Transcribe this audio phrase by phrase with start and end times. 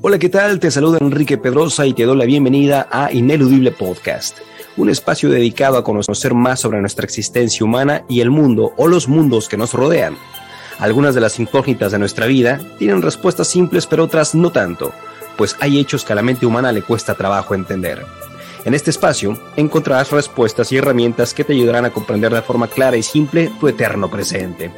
[0.00, 0.60] Hola, ¿qué tal?
[0.60, 4.38] Te saluda Enrique Pedrosa y te doy la bienvenida a Ineludible Podcast,
[4.76, 9.08] un espacio dedicado a conocer más sobre nuestra existencia humana y el mundo o los
[9.08, 10.16] mundos que nos rodean.
[10.78, 14.92] Algunas de las incógnitas de nuestra vida tienen respuestas simples, pero otras no tanto,
[15.36, 18.06] pues hay hechos que a la mente humana le cuesta trabajo entender.
[18.64, 22.96] En este espacio encontrarás respuestas y herramientas que te ayudarán a comprender de forma clara
[22.96, 24.70] y simple tu eterno presente.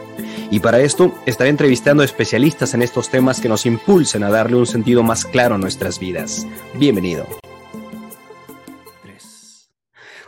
[0.52, 4.66] Y para esto estaré entrevistando especialistas en estos temas que nos impulsen a darle un
[4.66, 6.44] sentido más claro a nuestras vidas.
[6.74, 7.24] Bienvenido.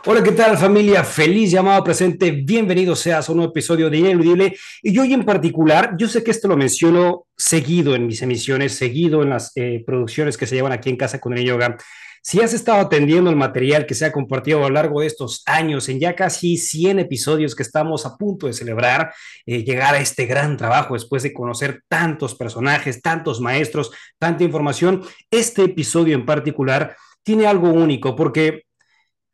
[0.05, 1.03] Hola, ¿qué tal familia?
[1.03, 2.31] Feliz llamado presente.
[2.31, 4.55] Bienvenido seas a un nuevo episodio de Ineludible.
[4.81, 9.23] Y hoy en particular, yo sé que esto lo menciono seguido en mis emisiones, seguido
[9.23, 11.77] en las eh, producciones que se llevan aquí en Casa con el Yoga.
[12.25, 15.43] Si has estado atendiendo el material que se ha compartido a lo largo de estos
[15.45, 19.13] años, en ya casi 100 episodios que estamos a punto de celebrar,
[19.45, 25.03] eh, llegar a este gran trabajo después de conocer tantos personajes, tantos maestros, tanta información,
[25.29, 28.67] este episodio en particular tiene algo único porque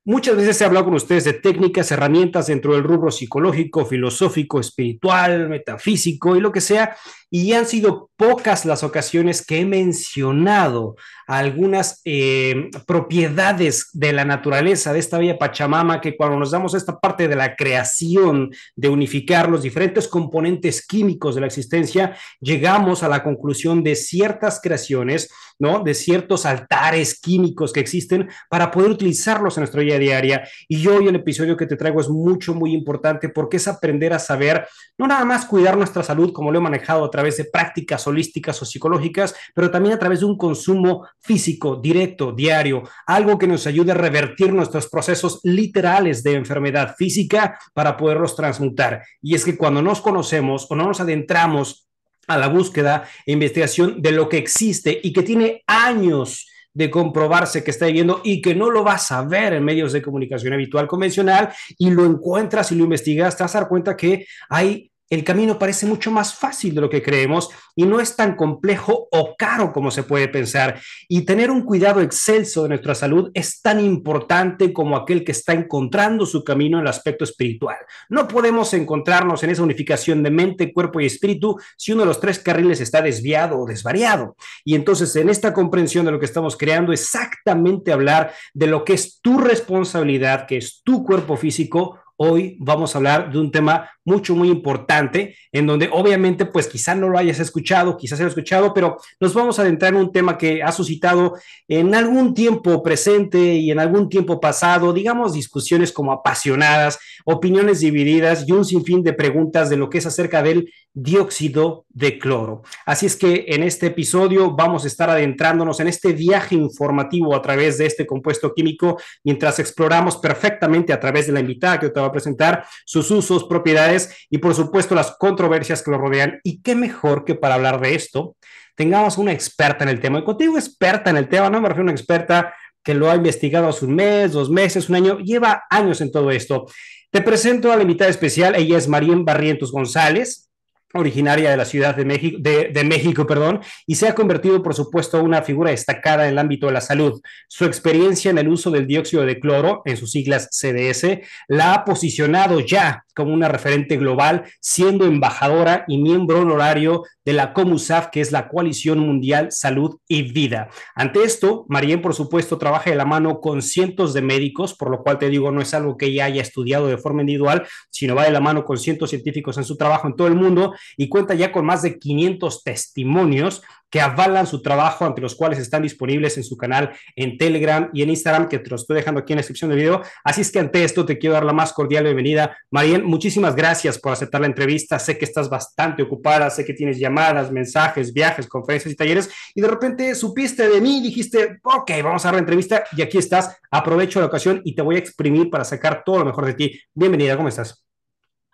[0.06, 5.50] Muchas veces he hablado con ustedes de técnicas, herramientas dentro del rubro psicológico, filosófico, espiritual,
[5.50, 6.96] metafísico y lo que sea,
[7.30, 10.96] y han sido pocas las ocasiones que he mencionado
[11.28, 17.00] algunas eh, propiedades de la naturaleza de esta bella Pachamama que cuando nos damos esta
[17.00, 23.10] parte de la creación, de unificar los diferentes componentes químicos de la existencia, llegamos a
[23.10, 25.30] la conclusión de ciertas creaciones,
[25.60, 25.84] ¿no?
[25.84, 30.48] De ciertos altares químicos que existen para poder utilizarlos en nuestra vida diaria.
[30.68, 34.20] Y hoy el episodio que te traigo es mucho, muy importante porque es aprender a
[34.20, 34.68] saber,
[34.98, 38.62] no nada más cuidar nuestra salud como lo he manejado a través de prácticas holísticas
[38.62, 43.68] o psicológicas, pero también a través de un consumo físico, directo, diario, algo que nos
[43.68, 49.04] ayude a revertir nuestros procesos literales de enfermedad física para poderlos transmutar.
[49.22, 51.89] Y es que cuando nos conocemos o no nos adentramos
[52.30, 57.64] a la búsqueda e investigación de lo que existe y que tiene años de comprobarse
[57.64, 60.88] que está viviendo y que no lo vas a ver en medios de comunicación habitual
[60.88, 65.24] convencional y lo encuentras y lo investigas, te vas a dar cuenta que hay el
[65.24, 69.36] camino parece mucho más fácil de lo que creemos y no es tan complejo o
[69.36, 70.80] caro como se puede pensar.
[71.08, 75.54] Y tener un cuidado excelso de nuestra salud es tan importante como aquel que está
[75.54, 77.78] encontrando su camino en el aspecto espiritual.
[78.10, 82.20] No podemos encontrarnos en esa unificación de mente, cuerpo y espíritu si uno de los
[82.20, 84.36] tres carriles está desviado o desvariado.
[84.64, 88.94] Y entonces en esta comprensión de lo que estamos creando, exactamente hablar de lo que
[88.94, 93.90] es tu responsabilidad, que es tu cuerpo físico, hoy vamos a hablar de un tema
[94.10, 98.74] mucho, muy importante, en donde obviamente, pues quizá no lo hayas escuchado, quizás hayas escuchado,
[98.74, 101.36] pero nos vamos a adentrar en un tema que ha suscitado
[101.68, 108.46] en algún tiempo presente y en algún tiempo pasado, digamos, discusiones como apasionadas, opiniones divididas
[108.48, 112.64] y un sinfín de preguntas de lo que es acerca del dióxido de cloro.
[112.86, 117.42] Así es que en este episodio vamos a estar adentrándonos en este viaje informativo a
[117.42, 122.00] través de este compuesto químico, mientras exploramos perfectamente a través de la invitada que te
[122.00, 123.99] va a presentar sus usos, propiedades
[124.30, 126.40] y por supuesto las controversias que lo rodean.
[126.44, 128.36] Y qué mejor que para hablar de esto
[128.76, 130.20] tengamos una experta en el tema.
[130.20, 133.16] Y contigo experta en el tema, no me refiero a una experta que lo ha
[133.16, 136.66] investigado hace un mes, dos meses, un año, lleva años en todo esto.
[137.12, 140.49] Te presento a la invitada especial, ella es Marín Barrientos González,
[140.94, 144.74] originaria de la Ciudad de México, de, de, México, perdón, y se ha convertido, por
[144.74, 147.22] supuesto, una figura destacada en el ámbito de la salud.
[147.48, 151.86] Su experiencia en el uso del dióxido de cloro, en sus siglas CDS, la ha
[151.86, 158.22] posicionado ya como una referente global, siendo embajadora y miembro honorario de la COMUSAF, que
[158.22, 160.70] es la Coalición Mundial Salud y Vida.
[160.96, 165.04] Ante esto, Marien, por supuesto, trabaja de la mano con cientos de médicos, por lo
[165.04, 168.24] cual te digo, no es algo que ella haya estudiado de forma individual, sino va
[168.24, 171.36] de la mano con cientos científicos en su trabajo en todo el mundo y cuenta
[171.36, 176.38] ya con más de 500 testimonios que avalan su trabajo, ante los cuales están disponibles
[176.38, 179.38] en su canal en Telegram y en Instagram, que te lo estoy dejando aquí en
[179.38, 180.02] la descripción del video.
[180.24, 182.58] Así es que ante esto te quiero dar la más cordial bienvenida.
[182.72, 185.00] Marien, muchísimas gracias por aceptar la entrevista.
[185.00, 189.62] Sé que estás bastante ocupada, sé que tienes llamadas, mensajes, viajes, conferencias y talleres, y
[189.62, 193.60] de repente supiste de mí, dijiste, ok, vamos a dar la entrevista y aquí estás.
[193.72, 196.80] Aprovecho la ocasión y te voy a exprimir para sacar todo lo mejor de ti.
[196.94, 197.89] Bienvenida, ¿cómo estás?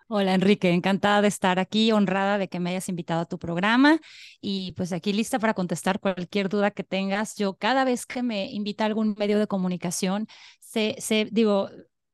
[0.08, 3.98] Hola Enrique, encantada de estar aquí, honrada de que me hayas invitado a tu programa
[4.40, 7.34] y pues aquí lista para contestar cualquier duda que tengas.
[7.36, 10.28] Yo cada vez que me invita a algún medio de comunicación,
[10.60, 11.70] se, digo,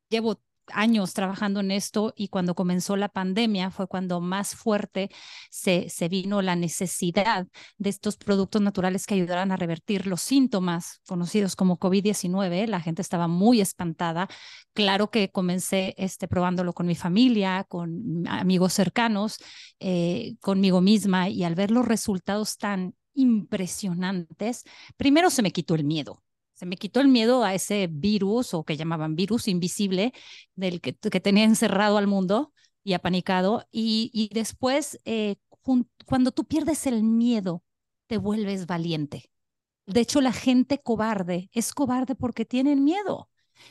[0.08, 0.40] llevo
[0.72, 5.10] años trabajando en esto y cuando comenzó la pandemia fue cuando más fuerte
[5.50, 7.46] se, vino la necesidad
[7.78, 12.66] de estos productos naturales que ayudaran a revertir los síntomas conocidos como COVID-19.
[12.66, 14.28] La gente estaba muy espantada.
[14.74, 19.38] Claro que comencé este, probándolo con mi familia, con amigos cercanos,
[19.80, 24.64] eh, conmigo misma y al ver los resultados tan impresionantes,
[24.96, 26.22] primero se me quitó el miedo
[26.62, 30.12] se me quitó el miedo a ese virus o que llamaban virus invisible
[30.54, 32.52] del que, que tenía encerrado al mundo
[32.84, 33.66] y apanicado.
[33.72, 35.34] Y, y después, eh,
[36.06, 37.64] cuando tú pierdes el miedo,
[38.06, 39.28] te vuelves valiente.
[39.86, 43.28] De hecho, la gente cobarde es cobarde porque tienen miedo.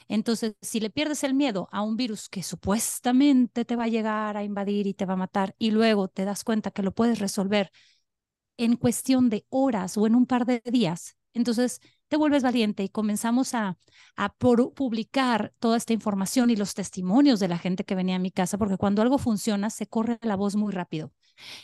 [0.09, 4.35] Entonces, si le pierdes el miedo a un virus que supuestamente te va a llegar
[4.35, 7.19] a invadir y te va a matar y luego te das cuenta que lo puedes
[7.19, 7.71] resolver
[8.57, 11.79] en cuestión de horas o en un par de días, entonces
[12.11, 13.77] te vuelves valiente y comenzamos a,
[14.75, 18.57] publicar toda esta información y los testimonios de la gente que venía a mi casa,
[18.57, 21.13] porque cuando algo funciona, se corre la voz muy rápido.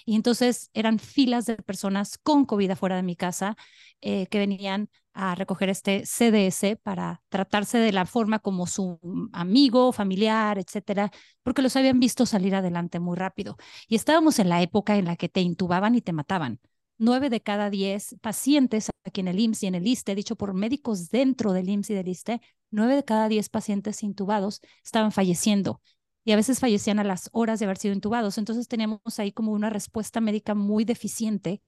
[0.06, 3.58] Y entonces eran filas de personas con COVID afuera de mi casa
[4.00, 9.00] eh, que venían a recoger este CDS para tratarse de la forma como su
[9.34, 11.12] amigo, familiar, etcétera,
[11.44, 13.58] porque los habían visto salir adelante muy rápido.
[13.90, 16.62] Y estábamos en la época en la que te intubaban y te mataban
[16.98, 20.54] nueve de cada diez pacientes aquí en el IMSS y en el ISTE, dicho por
[20.54, 22.42] médicos dentro del IMSS y del ISTE,
[22.72, 25.82] nueve de cada diez pacientes intubados estaban falleciendo
[26.24, 28.38] y a veces fallecían a las horas de haber sido intubados.
[28.38, 31.62] Entonces teníamos ahí como una respuesta médica muy deficiente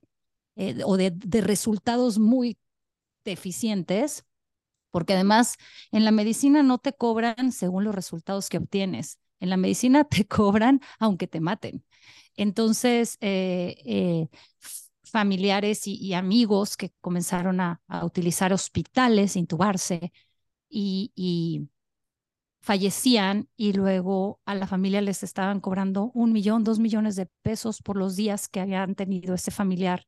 [0.57, 2.57] eh, o de, de resultados muy
[3.23, 4.25] deficientes,
[4.91, 5.55] porque además
[5.91, 9.19] en la medicina no te cobran según los resultados que obtienes.
[9.39, 11.83] En la medicina te cobran aunque te maten.
[12.35, 14.27] Entonces, eh, eh,
[15.09, 20.11] familiares y, amigos que comenzaron a, utilizar hospitales, intubarse
[20.69, 21.69] y, y,
[22.61, 27.81] fallecían y luego a la familia les estaban cobrando un millón, dos millones de pesos
[27.81, 30.05] por los días que habían tenido ese familiar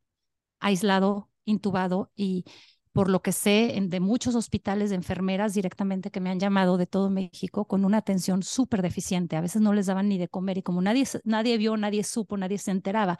[0.59, 2.45] aislado, intubado y,
[2.93, 6.87] por lo que sé de muchos hospitales de enfermeras directamente que me han llamado de
[6.87, 9.35] todo México con una atención súper deficiente.
[9.37, 12.37] A veces no les daban ni de comer y como nadie, nadie vio, nadie supo,
[12.37, 13.17] nadie se enteraba,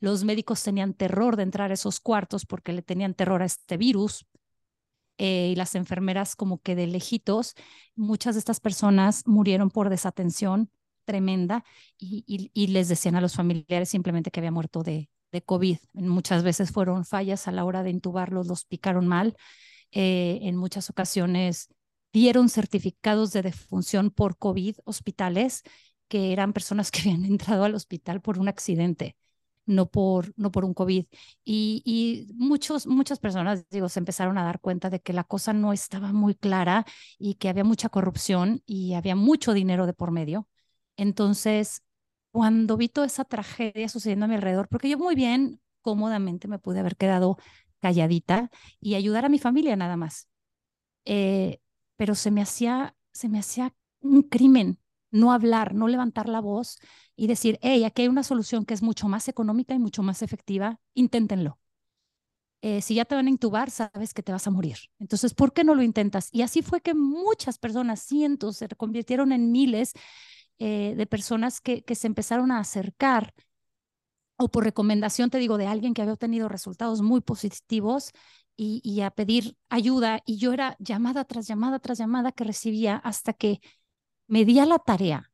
[0.00, 3.76] los médicos tenían terror de entrar a esos cuartos porque le tenían terror a este
[3.76, 4.26] virus.
[5.16, 7.54] Eh, y las enfermeras como que de lejitos,
[7.94, 10.70] muchas de estas personas murieron por desatención
[11.04, 11.64] tremenda
[11.98, 15.78] y, y les decían a los familiares simplemente que había muerto de, de COVID.
[15.92, 19.36] Muchas veces fueron fallas a la hora de intubarlos, los picaron mal.
[19.90, 21.68] Eh, en muchas ocasiones
[22.12, 25.62] dieron certificados de defunción por COVID hospitales
[26.08, 29.16] que eran personas que habían entrado al hospital por un accidente,
[29.66, 31.06] no por, no por un COVID.
[31.44, 35.52] Y, y muchos, muchas personas, digo, se empezaron a dar cuenta de que la cosa
[35.52, 36.84] no estaba muy clara
[37.18, 40.48] y que había mucha corrupción y había mucho dinero de por medio.
[40.96, 41.82] Entonces,
[42.34, 46.58] cuando vi toda esa tragedia sucediendo a mi alrededor, porque yo muy bien, cómodamente me
[46.58, 47.38] pude haber quedado
[47.80, 48.50] calladita
[48.80, 50.28] y ayudar a mi familia nada más.
[51.04, 51.60] Eh,
[51.96, 54.80] pero se me hacía, se me hacía un crimen
[55.12, 56.78] no hablar, no levantar la voz
[57.16, 60.22] y decir, hey, aquí hay una solución que es mucho más económica y mucho más
[60.22, 61.60] efectiva, inténtenlo.
[62.62, 64.78] Eh, si ya te van a intubar, sabes que te vas a morir.
[64.98, 66.30] Entonces, ¿por qué no lo intentas?
[66.32, 69.92] Y así fue que muchas personas, cientos, se convirtieron en miles
[70.58, 73.34] eh, de personas que, que se empezaron a acercar
[74.36, 78.10] o por recomendación, te digo, de alguien que había obtenido resultados muy positivos
[78.56, 80.20] y, y, a pedir ayuda.
[80.26, 83.60] Y yo era llamada tras llamada tras llamada que recibía hasta que
[84.26, 85.32] me di a la tarea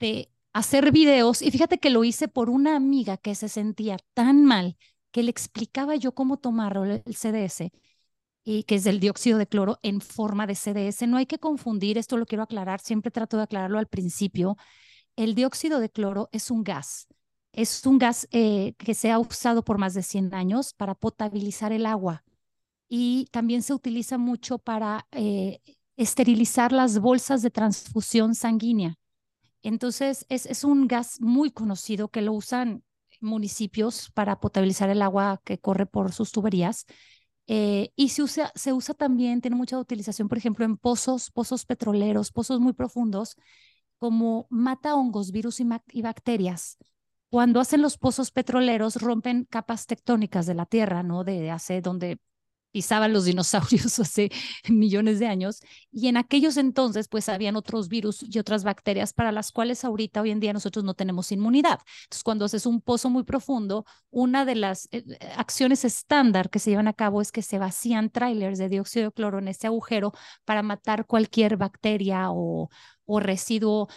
[0.00, 1.42] de hacer videos.
[1.42, 4.76] Y fíjate que lo hice por una amiga que se sentía tan mal
[5.10, 7.70] que le explicaba yo cómo tomarlo el CDS
[8.48, 11.08] y que es el dióxido de cloro en forma de CDS.
[11.08, 14.56] No hay que confundir, esto lo quiero aclarar, siempre trato de aclararlo al principio.
[15.16, 17.08] El dióxido de cloro es un gas,
[17.52, 21.72] es un gas eh, que se ha usado por más de 100 años para potabilizar
[21.72, 22.22] el agua
[22.88, 25.58] y también se utiliza mucho para eh,
[25.96, 28.94] esterilizar las bolsas de transfusión sanguínea.
[29.62, 32.84] Entonces, es, es un gas muy conocido que lo usan
[33.20, 36.86] municipios para potabilizar el agua que corre por sus tuberías
[37.46, 41.64] eh, y se usa, se usa también, tiene mucha utilización, por ejemplo, en pozos, pozos
[41.64, 43.36] petroleros, pozos muy profundos,
[43.98, 46.78] como mata hongos, virus y, y bacterias.
[47.30, 51.24] Cuando hacen los pozos petroleros, rompen capas tectónicas de la tierra, ¿no?
[51.24, 52.18] De hace donde
[52.76, 54.30] pisaban los dinosaurios hace
[54.68, 59.32] millones de años y en aquellos entonces pues habían otros virus y otras bacterias para
[59.32, 61.78] las cuales ahorita hoy en día nosotros no tenemos inmunidad.
[62.04, 65.04] Entonces cuando haces un pozo muy profundo, una de las eh,
[65.38, 69.12] acciones estándar que se llevan a cabo es que se vacían trailers de dióxido de
[69.12, 70.12] cloro en ese agujero
[70.44, 72.68] para matar cualquier bacteria o,
[73.06, 73.88] o residuo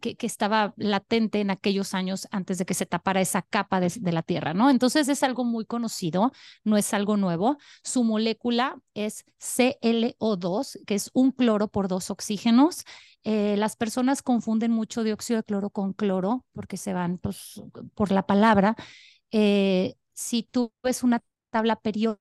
[0.00, 4.22] que, estaba latente en aquellos años antes de que se tapara esa capa de, la
[4.22, 4.70] Tierra, ¿no?
[4.70, 6.32] Entonces es algo muy conocido,
[6.64, 7.56] no es algo nuevo.
[7.82, 12.84] Su molécula es ClO2, que es un cloro por dos oxígenos.
[13.24, 17.62] Eh, las personas confunden mucho dióxido de cloro con cloro porque se van pues,
[17.94, 18.76] por la palabra.
[19.30, 22.20] Eh, si tú ves una tabla periódica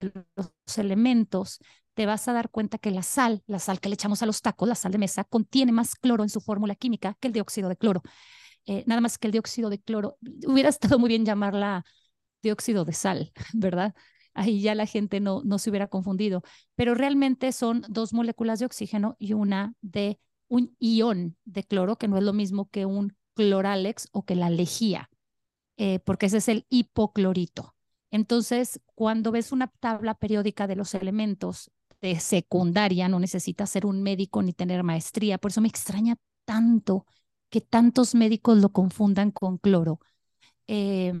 [0.00, 1.60] de los elementos,
[1.96, 4.42] te vas a dar cuenta que la sal, la sal que le echamos a los
[4.42, 7.70] tacos, la sal de mesa, contiene más cloro en su fórmula química que el dióxido
[7.70, 8.02] de cloro.
[8.66, 11.86] Eh, nada más que el dióxido de cloro, hubiera estado muy bien llamarla
[12.42, 13.94] dióxido de sal, ¿verdad?
[14.34, 16.42] Ahí ya la gente no, no se hubiera confundido,
[16.74, 22.08] pero realmente son dos moléculas de oxígeno y una de un ion de cloro, que
[22.08, 25.08] no es lo mismo que un cloralex o que la lejía,
[25.78, 27.74] eh, porque ese es el hipoclorito.
[28.10, 34.02] Entonces, cuando ves una tabla periódica de los elementos de secundaria, no necesitas ser un
[34.02, 35.38] médico ni tener maestría.
[35.38, 37.06] Por eso me extraña tanto
[37.50, 40.00] que tantos médicos lo confundan con cloro.
[40.68, 41.12] Eh,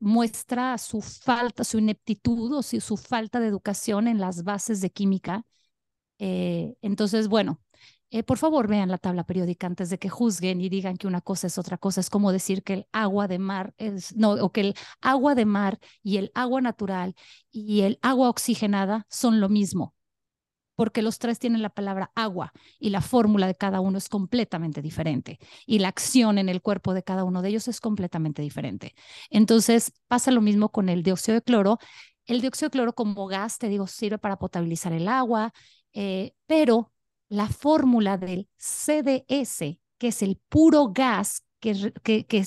[0.00, 5.44] muestra su falta, su ineptitud o su falta de educación en las bases de química.
[6.18, 7.60] Eh, entonces, bueno,
[8.10, 11.20] eh, por favor vean la tabla periódica antes de que juzguen y digan que una
[11.20, 12.00] cosa es otra cosa.
[12.00, 15.44] Es como decir que el agua de mar es, no, o que el agua de
[15.46, 17.14] mar y el agua natural
[17.50, 19.94] y el agua oxigenada son lo mismo
[20.78, 24.80] porque los tres tienen la palabra agua y la fórmula de cada uno es completamente
[24.80, 28.94] diferente y la acción en el cuerpo de cada uno de ellos es completamente diferente.
[29.28, 31.78] Entonces pasa lo mismo con el dióxido de cloro.
[32.26, 35.52] El dióxido de cloro como gas, te digo, sirve para potabilizar el agua,
[35.94, 36.92] eh, pero
[37.28, 42.46] la fórmula del CDS, que es el puro gas que, que, que,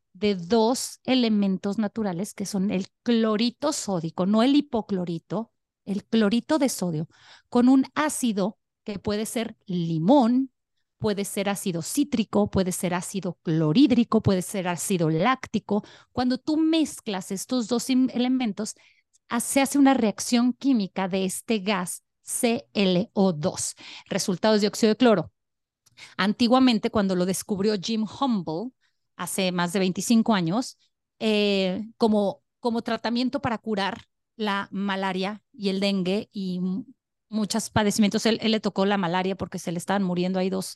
[0.21, 5.51] de dos elementos naturales que son el clorito sódico, no el hipoclorito,
[5.83, 7.07] el clorito de sodio,
[7.49, 10.51] con un ácido que puede ser limón,
[10.99, 15.83] puede ser ácido cítrico, puede ser ácido clorhídrico, puede ser ácido láctico.
[16.11, 18.75] Cuando tú mezclas estos dos elementos,
[19.39, 23.73] se hace una reacción química de este gas ClO2.
[24.07, 25.31] Resultado es dióxido de cloro.
[26.15, 28.71] Antiguamente, cuando lo descubrió Jim Humble,
[29.21, 30.79] hace más de 25 años,
[31.19, 36.59] eh, como, como tratamiento para curar la malaria y el dengue y
[37.29, 38.25] muchos padecimientos.
[38.25, 40.73] Él, le tocó la malaria porque se le estaban muriendo ahí dos,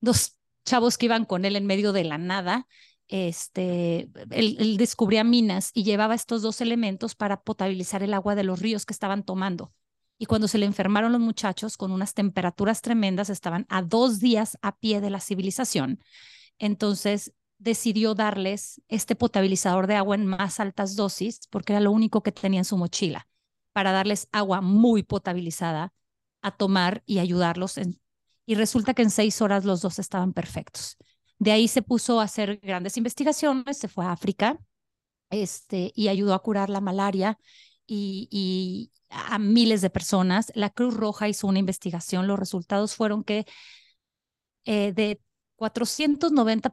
[0.00, 2.68] dos chavos que iban con él en medio de la nada.
[3.08, 8.44] Este, él, él descubría minas y llevaba estos dos elementos para potabilizar el agua de
[8.44, 9.72] los ríos que estaban tomando.
[10.16, 14.56] Y cuando se le enfermaron los muchachos con unas temperaturas tremendas, estaban a dos días
[14.62, 15.98] a pie de la civilización.
[16.60, 22.22] Entonces decidió darles este potabilizador de agua en más altas dosis, porque era lo único
[22.22, 23.28] que tenía en su mochila,
[23.72, 25.92] para darles agua muy potabilizada
[26.42, 27.78] a tomar y ayudarlos.
[28.46, 30.96] y resulta que en seis horas los dos estaban perfectos.
[31.38, 34.58] De ahí se puso a hacer grandes investigaciones, se fue a África
[35.30, 37.38] este, y ayudó a curar la malaria
[37.86, 40.52] y, a miles de personas.
[40.54, 42.26] La Cruz Roja hizo una investigación.
[42.26, 43.44] Los resultados fueron que
[44.64, 45.20] eh, de
[45.56, 46.70] 490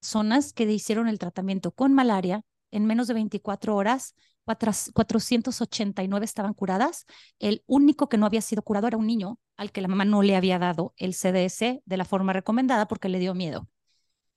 [0.00, 4.14] personas que hicieron el tratamiento con malaria en menos de 24 horas,
[4.44, 7.04] 489 estaban curadas.
[7.38, 10.22] El único que no había sido curado era un niño al que la mamá no
[10.22, 13.68] le había dado el CDS de la forma recomendada porque le dio miedo.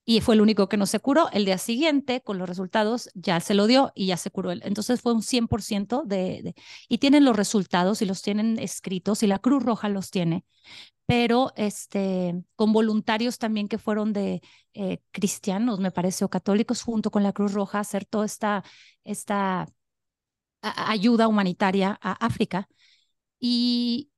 [0.05, 1.29] y fue el único que no se curó.
[1.31, 4.51] El día siguiente, con los resultados, ya se lo dio y ya se curó.
[4.51, 6.55] Entonces fue un 100% de, de,
[6.89, 10.45] y tienen los resultados y los tienen escritos y la Cruz Roja los tiene,
[11.05, 14.41] pero este, con voluntarios también que fueron de
[14.73, 18.63] eh, cristianos, me parece, o católicos, junto con la Cruz Roja, hacer toda esta,
[19.03, 19.67] esta
[20.61, 22.67] ayuda humanitaria a África.
[23.39, 24.11] Y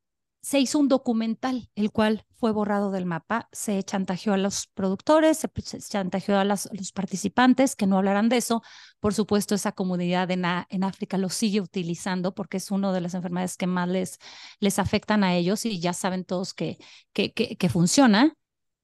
[0.46, 3.50] se hizo un documental, el cual fue borrado del mapa.
[3.52, 5.50] Se chantajeó a los productores, se,
[5.80, 8.62] chantajeó a los participantes que no hablarán de eso.
[9.00, 13.16] Por supuesto, esa comunidad en, en, África lo sigue utilizando porque es una de las
[13.16, 14.20] enfermedades que más les,
[14.60, 16.78] les afectan a ellos y ya saben todos que,
[17.12, 18.36] que, funciona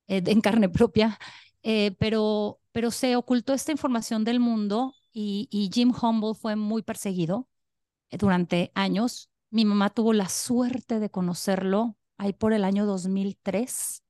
[0.08, 1.20] eh, en carne propia.
[1.62, 6.82] Eh, pero, pero se ocultó esta información del mundo y, y Jim Humble fue muy
[6.82, 7.48] perseguido
[8.10, 14.04] eh, durante años mi mamá tuvo la suerte de conocerlo ahí por el año 2003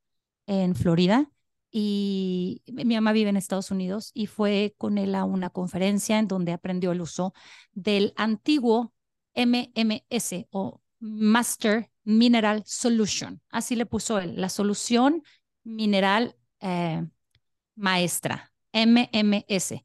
[0.47, 1.29] en Florida
[1.71, 6.27] y mi mamá vive en Estados Unidos y fue con él a una conferencia en
[6.27, 7.33] donde aprendió el uso
[7.71, 8.93] del antiguo
[9.33, 13.41] MMS o Master Mineral Solution.
[13.49, 15.23] Así le puso él, la solución
[15.63, 17.05] mineral eh,
[17.75, 19.83] maestra, MMS.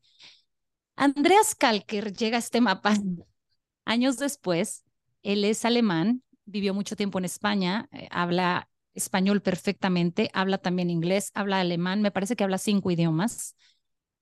[0.97, 2.95] Andreas Kalker llega a este mapa
[3.85, 4.86] años después
[5.27, 11.33] él es alemán, vivió mucho tiempo en España, eh, habla español perfectamente, habla también inglés,
[11.35, 13.57] habla alemán, me parece que habla cinco idiomas.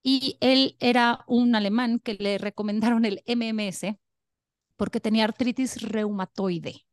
[0.02, 3.98] Y él era un alemán que le recomendaron el MMS
[4.76, 6.86] porque tenía artritis reumatoide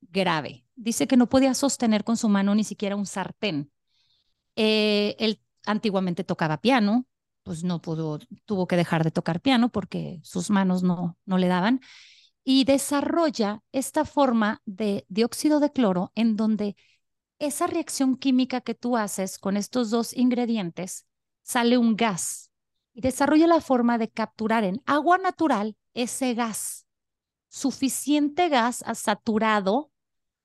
[0.00, 0.64] grave.
[0.76, 3.72] Dice que no podía sostener con su mano ni siquiera un sartén.
[4.56, 7.06] Eh, él antiguamente tocaba piano,
[7.42, 11.48] pues no pudo, tuvo que dejar de tocar piano porque sus manos no, no le
[11.48, 11.80] daban
[12.44, 16.76] y desarrolla esta forma de dióxido de cloro en donde
[17.38, 21.06] esa reacción química que tú haces con estos dos ingredientes
[21.42, 22.50] sale un gas
[22.94, 26.86] y desarrolla la forma de capturar en agua natural ese gas,
[27.48, 29.90] suficiente gas saturado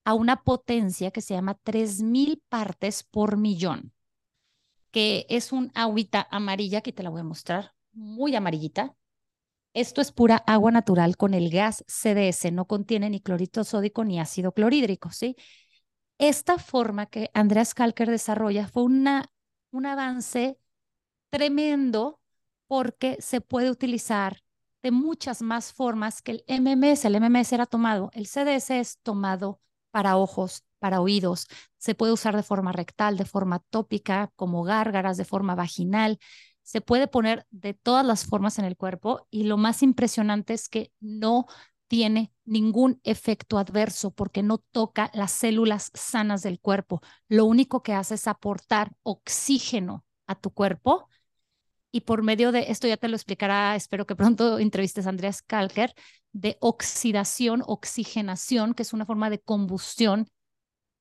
[0.03, 3.93] a una potencia que se llama 3000 partes por millón,
[4.91, 8.95] que es un agüita amarilla, que te la voy a mostrar, muy amarillita,
[9.77, 14.19] esto es pura agua natural con el gas CDS, no contiene ni clorito sódico ni
[14.19, 15.35] ácido clorhídrico, ¿sí?
[16.17, 19.31] Esta forma que Andreas Kalker desarrolla fue una,
[19.71, 20.57] un avance
[21.29, 22.19] tremendo
[22.67, 24.41] porque se puede utilizar
[24.81, 27.07] de muchas más formas que el MMS.
[27.07, 29.61] El MMS era tomado, el CDS es tomado
[29.91, 31.47] para ojos, para oídos.
[31.77, 36.17] Se puede usar de forma rectal, de forma tópica, como gárgaras, de forma vaginal
[36.67, 40.67] se puede poner de todas las formas en el cuerpo y lo más impresionante es
[40.67, 41.45] que no
[41.87, 46.99] tiene ningún efecto adverso porque no toca las células sanas del cuerpo.
[47.29, 51.07] Lo único que hace es aportar oxígeno a tu cuerpo
[51.89, 55.41] y por medio de esto ya te lo explicará, espero que pronto entrevistes a Andreas
[55.41, 55.93] Kalker,
[56.33, 60.27] de oxidación, oxigenación, que es una forma de combustión,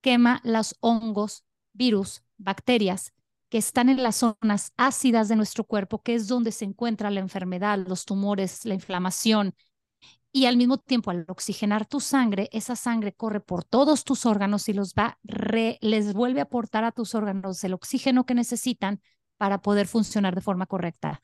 [0.00, 3.12] quema los hongos, virus, bacterias
[3.48, 7.20] que están en las zonas ácidas de nuestro cuerpo, que es donde se encuentra la
[7.20, 9.54] enfermedad, los tumores, la inflamación.
[10.32, 14.68] Y al mismo tiempo, al oxigenar tu sangre, esa sangre corre por todos tus órganos
[14.68, 15.18] y los va,
[15.80, 19.00] les vuelve a aportar a tus órganos el oxígeno que necesitan
[19.38, 21.20] para poder funcionar de forma correcta.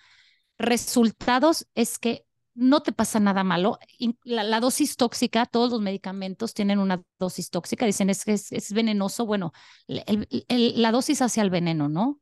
[0.58, 3.78] Resultados es que no te pasa nada malo.
[4.24, 9.26] La, dosis tóxica, todos los medicamentos tienen una dosis tóxica, dicen es que es, venenoso.
[9.26, 9.52] Bueno,
[9.86, 12.20] la dosis hacia el veneno, ¿no?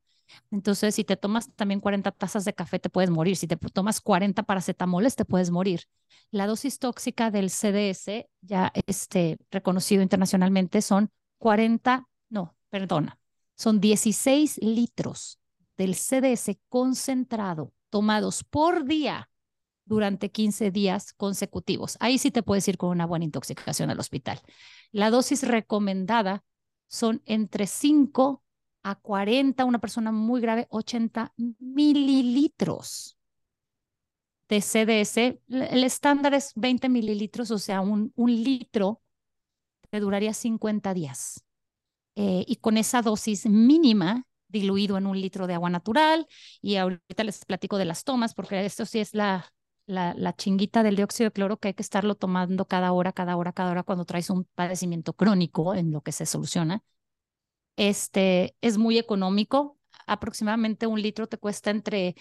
[0.51, 3.37] Entonces, si te tomas también 40 tazas de café, te puedes morir.
[3.37, 5.85] Si te tomas 40 paracetamoles, te puedes morir.
[6.31, 13.19] La dosis tóxica del CDS, ya este, reconocido internacionalmente, son 40, no, perdona,
[13.57, 15.41] son 16 litros
[15.77, 19.30] del CDS concentrado tomados por día
[19.85, 21.97] durante 15 días consecutivos.
[22.01, 24.41] Ahí sí te puedes ir con una buena intoxicación al hospital.
[24.93, 26.45] La dosis recomendada
[26.89, 28.43] son entre 5
[28.83, 33.19] a 40, una persona muy grave, 80 mililitros
[34.49, 35.41] de CDS.
[35.49, 39.01] El estándar es 20 mililitros, o sea, un, un litro
[39.91, 41.45] te duraría 50 días.
[42.17, 46.27] Eh, y con esa dosis mínima diluido en un litro de agua natural.
[46.61, 49.53] Y ahorita les platico de las tomas, porque esto sí es la,
[49.91, 53.53] la, chinguita del dióxido de cloro que hay que estarlo tomando cada hora, cada hora,
[53.53, 56.83] cada hora cuando traes un padecimiento crónico en lo que se soluciona.
[57.77, 62.15] Este es muy económico, aproximadamente un litro te cuesta entre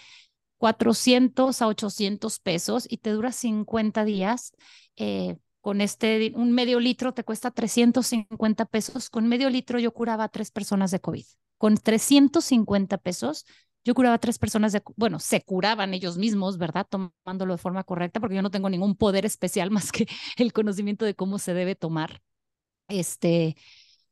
[0.58, 4.52] 400 a 800 pesos y te dura 50 días.
[4.96, 9.10] Eh, con este, un medio litro te cuesta 350 pesos.
[9.10, 11.24] Con medio litro yo curaba a tres personas de COVID.
[11.58, 13.44] Con 350 pesos
[13.84, 16.86] Yo curaba a tres personas, de, bueno, se curaban ellos mismos, ¿verdad?
[16.88, 21.04] Tomándolo de forma correcta, porque yo no tengo ningún poder especial más que el conocimiento
[21.04, 22.20] de cómo se debe tomar.
[22.88, 23.56] Este,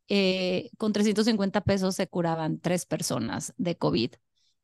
[0.08, 4.12] eh, con 350 pesos se curaban tres personas de COVID.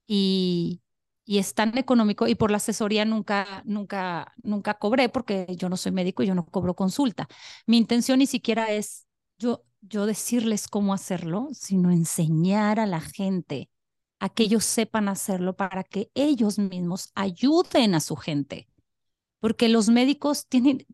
[0.06, 0.82] Y,
[1.24, 5.76] y es tan económico y por la asesoría nunca, nunca, nunca cobré porque yo no
[5.76, 7.28] soy médico y yo no cobro consulta.
[7.66, 9.06] Mi intención ni siquiera es
[9.38, 13.70] yo, yo decirles cómo hacerlo, sino enseñar a la gente
[14.24, 18.70] a que ellos sepan hacerlo para que ellos mismos ayuden a su gente.
[19.38, 20.86] Porque los médicos tienen,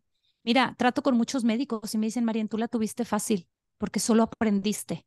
[0.43, 4.25] mira, trato con muchos médicos y me dicen, María, tú la tuviste fácil porque solo
[4.25, 5.07] aprendiste.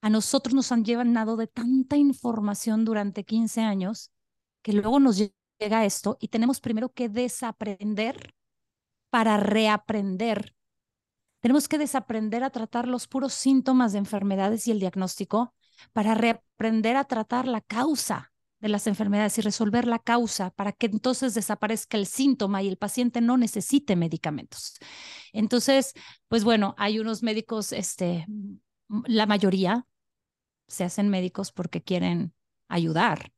[0.00, 4.10] A nosotros nos han llevado de tanta información durante 15 años
[4.62, 5.18] que luego nos
[5.60, 8.34] llega esto y tenemos primero que desaprender
[9.08, 10.56] para reaprender.
[11.38, 15.54] Tenemos que desaprender a tratar los puros síntomas de enfermedades y el diagnóstico
[15.92, 20.86] para reaprender a tratar la causa de las enfermedades y resolver la causa para que
[20.86, 24.78] entonces desaparezca el síntoma y el paciente no necesite medicamentos.
[25.32, 25.94] Entonces,
[26.28, 28.24] pues bueno, hay unos médicos, este,
[29.06, 29.84] la mayoría
[30.68, 32.34] se hacen médicos porque quieren
[32.68, 33.32] ayudar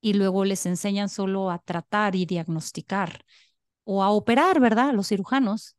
[0.00, 3.24] y luego les enseñan solo a tratar y diagnosticar
[3.84, 4.94] o a operar, ¿verdad?
[4.94, 5.76] Los cirujanos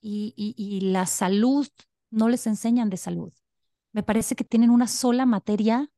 [0.00, 1.66] y, y, y la salud
[2.10, 3.32] no les enseñan de salud
[3.98, 5.90] me parece que tienen una sola materia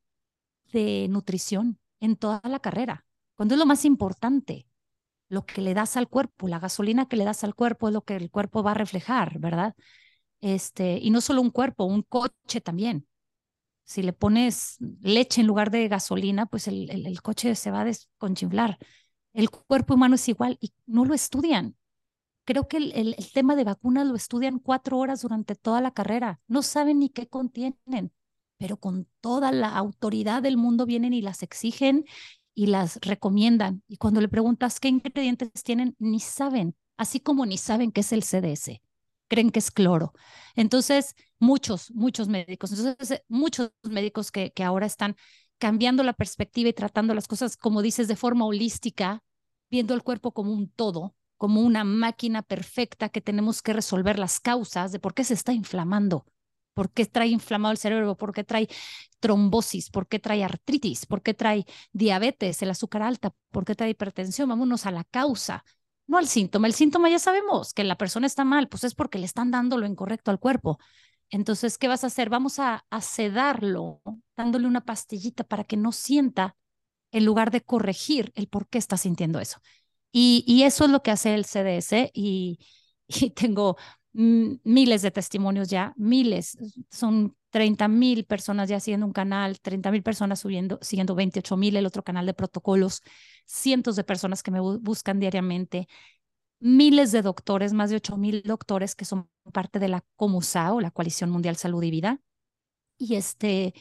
[0.73, 4.67] de nutrición en toda la carrera, cuando es lo más importante,
[5.29, 8.01] lo que le das al cuerpo, la gasolina que le das al cuerpo es lo
[8.01, 9.75] que el cuerpo va a reflejar, ¿verdad?
[10.41, 13.07] Este, y no solo un cuerpo, un coche también.
[13.85, 17.85] Si le pones leche en lugar de gasolina, pues el, el, coche se va a
[17.85, 18.79] desconchinflar.
[19.35, 21.77] El cuerpo humano es igual y no lo estudian.
[22.51, 26.41] Creo que el, tema de vacunas lo estudian cuatro horas durante toda la carrera.
[26.49, 28.13] No saben ni qué contienen,
[28.59, 32.07] pero con toda la autoridad del mundo vienen y las exigen
[32.53, 33.85] y las recomiendan.
[33.87, 38.11] Y cuando le preguntas qué ingredientes tienen, ni saben, así como ni saben qué es
[38.11, 38.83] el CDS.
[39.29, 40.13] Creen que es cloro.
[40.57, 45.15] Entonces, muchos, muchos médicos, entonces, eh, muchos médicos que, que ahora están
[45.59, 49.23] cambiando la perspectiva y tratando las cosas, como dices, de forma holística,
[49.71, 54.41] viendo el cuerpo como un todo, como una máquina perfecta que tenemos que resolver las
[54.41, 56.27] causas de por qué se está inflamando,
[56.75, 58.69] por qué trae inflamado el cerebro, por qué trae
[59.21, 63.89] trombosis, por qué trae artritis, por qué trae diabetes, el azúcar alta, por qué trae
[63.89, 64.51] hipertensión.
[64.51, 65.65] Vámonos a la causa,
[66.07, 66.67] no al síntoma.
[66.67, 69.79] El síntoma ya sabemos que la persona está mal, pues es porque le están dando
[69.79, 70.79] lo incorrecto al cuerpo.
[71.31, 72.29] Entonces, ¿qué vas a hacer?
[72.29, 74.03] Vamos a, a sedarlo,
[74.37, 76.55] dándole una pastillita para que no sienta
[77.13, 79.59] en lugar de corregir el por qué está sintiendo eso.
[80.13, 82.59] Y, eso es lo que hace el CDS y,
[83.35, 83.77] tengo
[84.13, 86.59] miles de testimonios ya, miles,
[86.91, 91.77] son 30 mil personas ya siguiendo un canal, 30 mil personas subiendo, siguiendo 28 mil,
[91.77, 93.03] el otro canal de protocolos,
[93.47, 95.89] cientos de personas que me buscan diariamente,
[96.61, 100.81] miles de doctores, más de 8 mil doctores que son parte de la COMUSA o
[100.81, 102.21] la Coalición Mundial Salud y Vida.
[102.99, 103.75] Y este,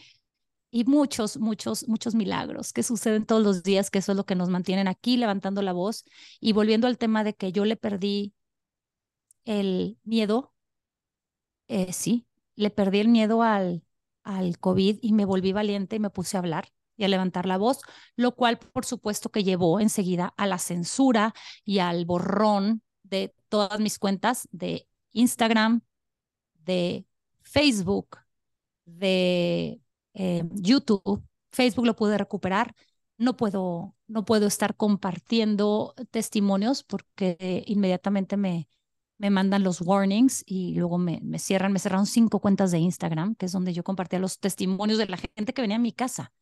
[0.72, 4.36] y muchos, muchos, muchos milagros que suceden todos los días, que eso es lo que
[4.36, 6.06] nos mantienen aquí levantando la voz.
[6.40, 8.34] Y volviendo al tema de que yo le perdí
[9.46, 10.54] el miedo,
[11.68, 13.84] eh, sí, le perdí el miedo al,
[14.24, 17.58] al COVID y me volví valiente y me puse a hablar y a levantar la
[17.58, 17.82] voz,
[18.16, 23.80] lo cual por supuesto que llevó enseguida a la censura y al borrón de todas
[23.80, 25.82] mis cuentas de Instagram,
[26.56, 27.06] de
[27.42, 28.18] Facebook,
[28.86, 29.80] de
[30.20, 32.76] eh, YouTube, Facebook lo pude recuperar.
[33.18, 38.68] No puedo, no puedo estar compartiendo testimonios porque inmediatamente me,
[39.18, 43.36] me mandan los warnings y luego me, me cierran, me cerraron cinco cuentas de Instagram,
[43.36, 46.34] que es donde yo compartía los testimonios de la gente que venía a mi casa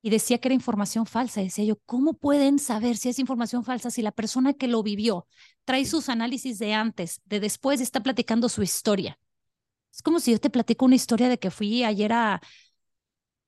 [0.00, 1.42] y decía que era información falsa.
[1.42, 4.82] Y decía yo, ¿cómo pueden saber si es información falsa si la persona que lo
[4.82, 5.26] vivió
[5.64, 9.18] trae sus análisis de antes, de después, y está platicando su historia?
[9.92, 12.40] Es como si yo te platico una historia de que fui ayer a,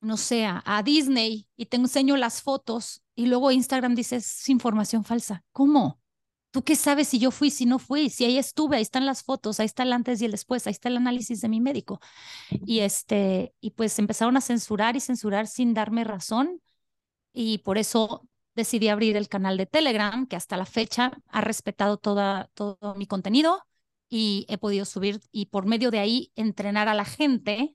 [0.04, 5.04] no sé, a Disney y te enseño las fotos y luego Instagram dice es información
[5.04, 5.44] falsa.
[5.52, 6.00] ¿Cómo?
[6.50, 8.10] ¿Tú qué sabes si yo fui, si no fui?
[8.10, 10.70] Si ahí estuve, ahí están las fotos, ahí está el antes y el después, ahí
[10.70, 12.00] está el análisis de mi médico.
[12.64, 16.60] Y este, y pues empezaron a censurar y censurar sin darme razón.
[17.32, 21.96] Y por eso decidí abrir el canal de Telegram, que hasta la fecha ha respetado
[21.96, 23.64] toda, todo mi contenido
[24.08, 27.74] y he podido subir y por medio de ahí entrenar a la gente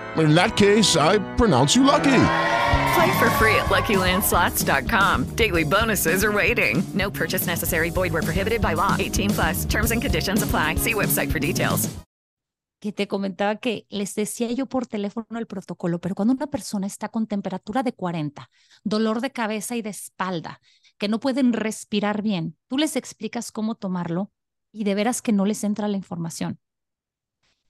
[0.17, 2.23] In that case, I pronounce you lucky.
[2.93, 5.35] Play for free at LuckyLandSlots.com.
[5.35, 6.83] Daily bonuses are waiting.
[6.93, 7.89] No purchase necessary.
[7.89, 8.95] Void where prohibited by law.
[8.99, 9.65] 18 plus.
[9.65, 10.75] Terms and conditions apply.
[10.75, 11.89] See website for details.
[12.81, 16.87] que te comentaba que les decía yo por teléfono el protocolo, pero cuando una persona
[16.87, 18.49] está con temperatura de 40,
[18.83, 20.59] dolor de cabeza y de espalda,
[20.97, 24.31] que no pueden respirar bien, tú les explicas cómo tomarlo
[24.71, 26.59] y de veras que no les entra la información.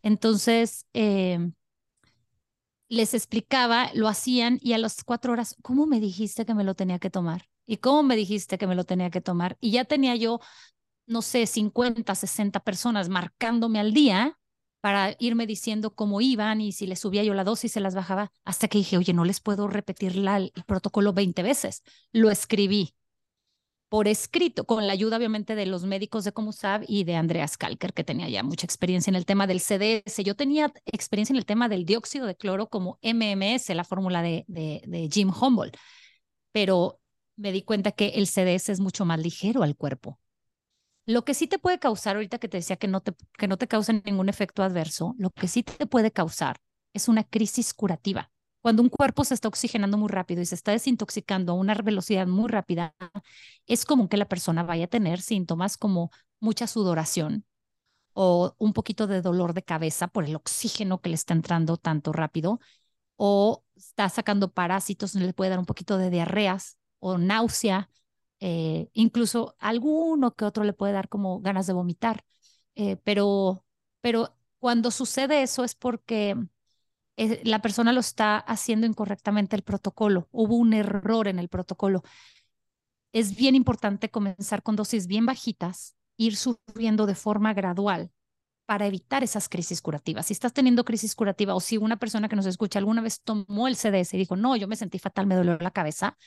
[0.01, 1.51] Entonces, eh,
[2.91, 6.75] les explicaba, lo hacían y a las cuatro horas, ¿cómo me dijiste que me lo
[6.75, 7.47] tenía que tomar?
[7.65, 9.57] ¿Y cómo me dijiste que me lo tenía que tomar?
[9.61, 10.41] Y ya tenía yo,
[11.07, 14.37] no sé, 50, 60 personas marcándome al día
[14.81, 18.33] para irme diciendo cómo iban y si les subía yo la dosis, se las bajaba,
[18.43, 21.83] hasta que dije, oye, no les puedo repetir el protocolo 20 veces.
[22.11, 22.93] Lo escribí
[23.91, 27.91] por escrito, con la ayuda obviamente de los médicos de Comusab y de Andreas Kalker,
[27.91, 30.23] que tenía ya mucha experiencia en el tema del CDS.
[30.23, 34.45] Yo tenía experiencia en el tema del dióxido de cloro como MMS, la fórmula de,
[34.47, 35.75] de, Jim Humboldt,
[36.53, 37.01] pero
[37.35, 40.17] me di cuenta que el CDS es mucho más ligero al cuerpo.
[41.05, 43.57] Lo que sí te puede causar, ahorita que te decía que no te, que no
[43.57, 46.55] te causa ningún efecto adverso, lo que sí te puede causar
[46.93, 48.30] es una crisis curativa.
[48.61, 52.27] Cuando un cuerpo se está oxigenando muy rápido y se está desintoxicando a una velocidad
[52.27, 52.95] muy rápida,
[53.67, 57.45] es común que la persona vaya a tener síntomas como mucha sudoración
[58.13, 62.11] o un poquito de dolor de cabeza por el oxígeno que le está entrando tanto
[62.13, 62.59] rápido,
[63.17, 67.89] o está sacando parásitos, le puede dar un poquito de diarreas o náusea,
[68.39, 72.25] eh, incluso alguno que otro le puede dar como ganas de vomitar.
[72.75, 73.65] Eh, pero,
[74.01, 76.35] pero cuando sucede eso es porque
[77.21, 80.27] eh, la persona lo está haciendo incorrectamente el protocolo.
[80.31, 82.01] Hubo un error en el protocolo.
[83.13, 88.09] Es bien importante comenzar con dosis bien bajitas, ir subiendo de forma gradual
[88.65, 90.25] para evitar esas crisis curativas.
[90.25, 93.67] Si estás teniendo crisis curativa o si una persona que nos escucha alguna vez tomó
[93.67, 96.17] el CDS y dijo, no, yo me sentí fatal, me dolió la cabeza,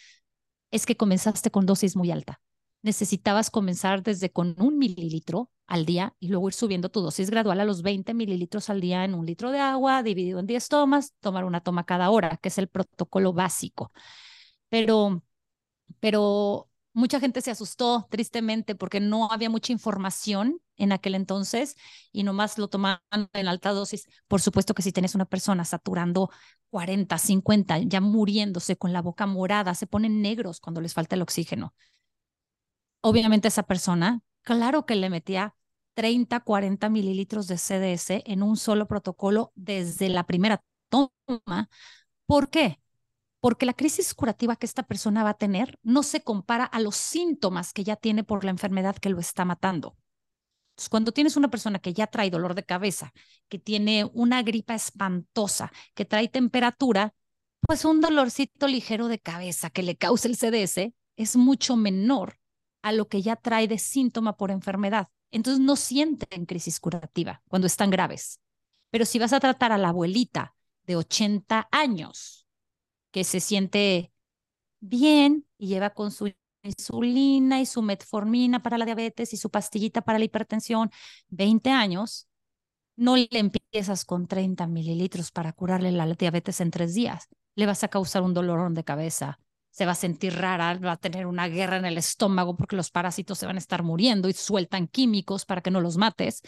[0.71, 2.41] es que comenzaste con dosis muy alta.
[2.85, 7.59] Necesitabas comenzar desde con un mililitro al día y luego ir subiendo tu dosis gradual
[7.61, 11.14] a los 20 mililitros al día en un litro de agua, dividido en 10 tomas,
[11.20, 13.90] tomar una toma cada hora, que es el protocolo básico.
[14.68, 15.23] Pero,
[15.99, 21.77] pero mucha gente se asustó tristemente porque no había mucha información en aquel entonces
[22.12, 23.01] y nomás lo tomaban
[23.33, 24.07] en alta dosis.
[24.29, 26.29] Por supuesto que si tienes una persona saturando
[26.68, 31.23] 40, 50, ya muriéndose con la boca morada, se ponen negros cuando les falta el
[31.23, 31.75] oxígeno.
[33.07, 35.55] Obviamente esa persona, claro que le metía
[35.93, 41.69] 30, 40 mililitros de CDS en un solo protocolo desde la primera toma.
[42.25, 42.81] ¿Por qué?
[43.40, 46.97] Porque la crisis curativa que esta persona va a tener no se compara a los
[46.97, 49.99] síntomas que ya tiene por la enfermedad que lo está matando.
[50.71, 53.12] Entonces, cuando tienes una persona que ya trae dolor de cabeza,
[53.51, 57.12] que tiene una gripa espantosa, que trae temperatura,
[57.61, 62.38] pues un dolorcito ligero de cabeza que le cause el CDS es mucho menor
[62.85, 65.09] a lo que ya trae de síntoma por enfermedad.
[65.31, 68.40] Entonces no sienten crisis curativa cuando están graves.
[68.90, 70.55] Pero si vas a tratar a la abuelita
[70.87, 72.47] de 80 años,
[73.11, 74.12] que se siente
[74.81, 76.31] bien y lleva con su
[76.62, 80.90] insulina y su metformina para la diabetes y su pastillita para la hipertensión,
[81.29, 82.29] 20 años,
[82.97, 87.29] no le empiezas con 30 mililitros para curarle la diabetes en tres días.
[87.57, 89.40] Le vas a causar un dolorón de cabeza,
[89.75, 92.91] se va a sentir rara, va a tener una guerra en el estómago porque los
[92.93, 96.43] parásitos se van a estar muriendo y sueltan químicos para que no los mates.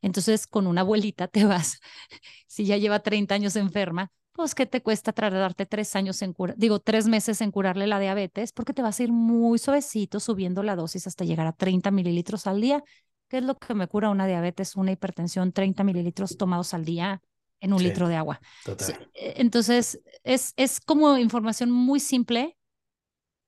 [0.00, 1.80] Entonces, con una abuelita te vas,
[2.46, 6.56] si ya lleva 30 años enferma, pues ¿qué te cuesta tardarte tres años en curar,
[6.56, 8.52] digo, tres meses en curarle la diabetes?
[8.52, 12.46] Porque te vas a ir muy suavecito subiendo la dosis hasta llegar a 30 mililitros
[12.46, 12.84] al día.
[13.28, 15.52] ¿Qué es lo que me cura una diabetes, una hipertensión?
[15.52, 17.20] 30 mililitros tomados al día
[17.60, 18.40] en un Sí, litro de agua.
[18.64, 19.10] total.
[19.14, 22.57] Eh, Entonces, es, es como información muy simple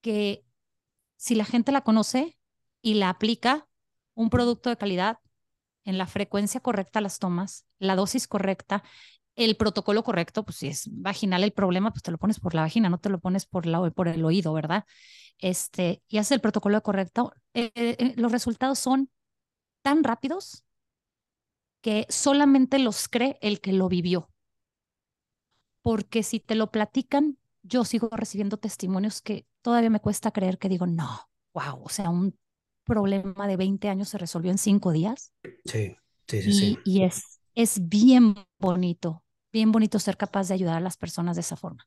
[0.01, 0.45] que
[1.17, 2.39] si la gente la conoce
[2.83, 3.69] y la aplica,
[4.15, 5.19] un producto de calidad
[5.85, 8.83] en la frecuencia correcta las tomas, la dosis correcta
[9.37, 12.63] el protocolo correcto, pues si es vaginal el problema, pues te lo pones por la
[12.63, 14.85] vagina, no te lo pones por, la, por el oído, ¿verdad?
[15.39, 19.11] Este, y haces el protocolo correcto, eh, eh, los resultados son
[19.83, 20.65] tan rápidos
[21.81, 24.31] que solamente los cree el que lo vivió.
[25.83, 30.68] Porque si te lo platican, yo sigo recibiendo testimonios que todavía me cuesta creer que
[30.68, 32.37] digo, no, wow, o sea, un
[32.85, 35.33] problema de 20 años se resolvió en cinco días.
[35.64, 35.96] Sí,
[36.27, 36.49] sí, sí.
[36.49, 36.79] Y, sí.
[36.85, 41.40] y es, es bien bonito, bien bonito ser capaz de ayudar a las personas de
[41.40, 41.87] esa forma.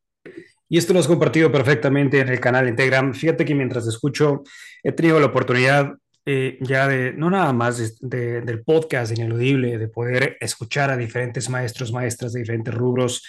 [0.69, 3.13] Y esto lo has compartido perfectamente en el canal en Telegram.
[3.13, 4.43] Fíjate que mientras escucho,
[4.81, 5.93] he tenido la oportunidad
[6.25, 10.97] eh, ya de, no nada más de, de, del podcast ineludible, de poder escuchar a
[10.97, 13.23] diferentes maestros, maestras de diferentes rubros,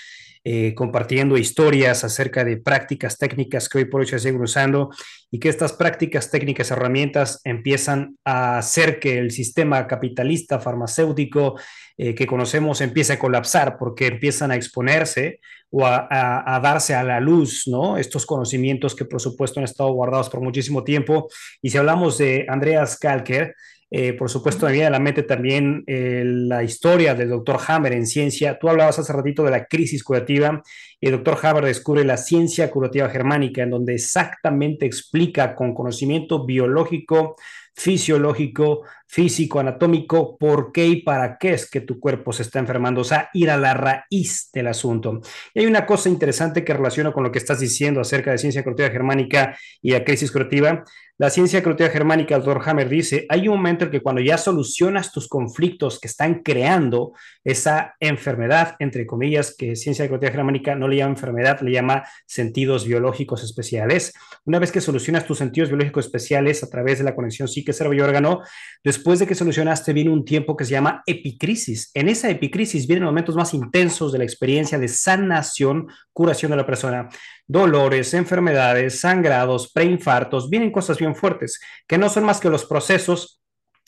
[0.47, 4.91] eh, compartiendo historias acerca de prácticas técnicas que hoy por hoy se siguen usando
[5.31, 11.59] y que estas prácticas técnicas, herramientas empiezan a hacer que el sistema capitalista farmacéutico
[11.97, 16.95] eh, que conocemos empiece a colapsar porque empiezan a exponerse o a, a, a, darse
[16.95, 17.97] a la luz, ¿no?
[17.97, 21.29] Estos conocimientos que por supuesto han estado guardados por muchísimo tiempo.
[21.63, 23.55] Y si hablamos de Andreas Kalker,
[23.91, 27.93] eh, por supuesto, me viene a la mente también eh, la historia del doctor Hammer
[27.93, 28.59] en ciencia.
[28.59, 30.63] Tú hablabas hace ratito de la crisis curativa
[31.01, 36.45] y el doctor Hammer descubre la ciencia curativa germánica, en donde exactamente explica con conocimiento
[36.45, 37.37] biológico,
[37.77, 43.03] fisiológico, físico, anatómico, por qué y para qué es que tu cuerpo se está enfermando,
[43.03, 45.21] o sea, ir a la raíz del asunto.
[45.53, 48.63] Y hay una cosa interesante que relaciona con lo que estás diciendo acerca de ciencia
[48.63, 50.85] curativa germánica y la crisis curativa.
[51.17, 54.37] La ciencia curativa germánica, el doctor Hammer dice, hay un momento en que cuando ya
[54.37, 57.13] solucionas tus conflictos que están creando
[57.45, 62.85] esa enfermedad, entre comillas, que ciencia curativa germánica no le llama enfermedad, le llama sentidos
[62.85, 64.13] biológicos especiales.
[64.45, 67.97] Una vez que solucionas tus sentidos biológicos especiales a través de la conexión psique, cerebro
[67.97, 68.41] y órgano,
[68.83, 71.93] después de que solucionaste viene un tiempo que se llama epicrisis.
[71.95, 76.67] En esa epicrisis vienen momentos más intensos de la experiencia de sanación, curación de la
[76.67, 77.09] persona.
[77.47, 83.43] Dolores, enfermedades, sangrados, preinfartos, vienen cosas bien fuertes, que no son más que los procesos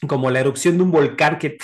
[0.07, 1.57] como la erupción de un volcán que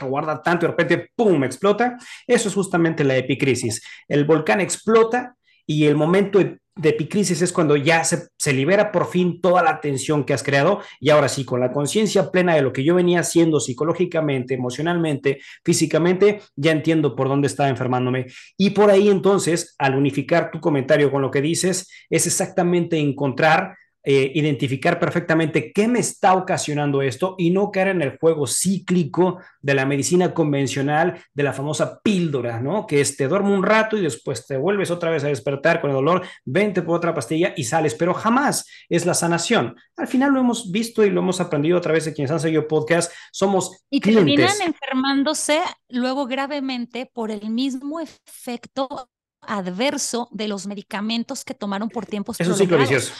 [0.00, 1.96] guarda tanto y de repente, ¡pum!, explota.
[2.26, 3.82] Eso es justamente la epicrisis.
[4.06, 5.34] El volcán explota
[5.66, 6.40] y el momento
[6.76, 10.42] de epicrisis es cuando ya se, se, libera por fin toda la tensión que has
[10.42, 14.54] creado y ahora sí, con la conciencia plena de lo que yo venía haciendo psicológicamente,
[14.54, 18.26] emocionalmente, físicamente, ya entiendo por dónde estaba enfermándome.
[18.56, 23.76] Y por ahí entonces, al unificar tu comentario con lo que dices, es exactamente encontrar
[24.02, 29.40] eh, identificar perfectamente qué me está ocasionando esto y no caer en el juego cíclico
[29.60, 32.86] de la medicina convencional, de la famosa píldora, ¿no?
[32.86, 35.90] Que es te duermo un rato y después te vuelves otra vez a despertar con
[35.90, 39.76] el dolor, vente por otra pastilla y sales, pero jamás es la sanación.
[39.96, 42.66] Al final lo hemos visto y lo hemos aprendido a través de quienes han seguido
[42.66, 44.24] podcast, somos y clientes.
[44.24, 45.60] terminan enfermándose
[45.90, 49.10] luego gravemente por el mismo efecto
[49.42, 53.12] adverso de los medicamentos que tomaron por tiempos Es un ciclo vicioso.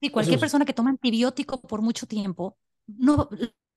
[0.00, 3.28] Sí, cualquier es- persona que toma antibiótico por mucho tiempo, no,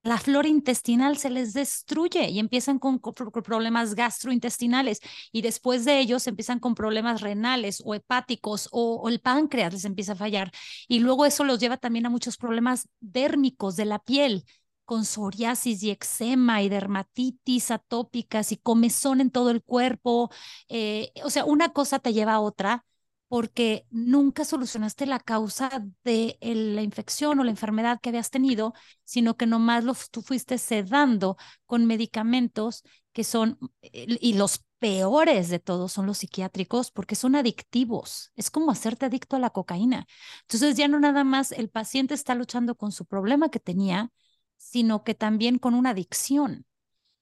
[0.04, 5.00] la flora intestinal se les destruye y empiezan con, co- pro- problemas gastrointestinales
[5.32, 9.86] y después de ellos empiezan con problemas renales o hepáticos o, o el páncreas les
[9.86, 10.52] empieza a fallar
[10.88, 14.44] y luego eso los lleva también a muchos problemas dérmicos de la piel
[14.86, 20.30] con psoriasis y eczema y dermatitis atópicas y comezón en todo el cuerpo.
[20.70, 22.86] eh, o sea, una cosa te lleva a otra
[23.28, 25.70] porque nunca solucionaste la causa
[26.04, 30.58] de la infección o la enfermedad que habías tenido, sino que nomás lo, tú fuiste
[30.58, 37.36] sedando con medicamentos que son, y los peores de todos son los psiquiátricos, porque son
[37.36, 38.32] adictivos.
[38.36, 40.06] Es como hacerte adicto a la cocaína.
[40.44, 44.12] Entonces ya no nada más el paciente está luchando con su problema que tenía,
[44.58, 46.67] sino que también con una adicción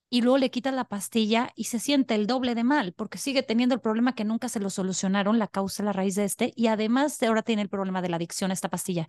[0.08, 3.42] y luego le quitas la pastilla y se siente el doble de mal porque sigue
[3.42, 6.68] teniendo el problema que nunca se lo solucionaron, la causa, la raíz de este, y
[6.68, 9.08] además de ahora tiene el problema de la adicción a esta pastilla.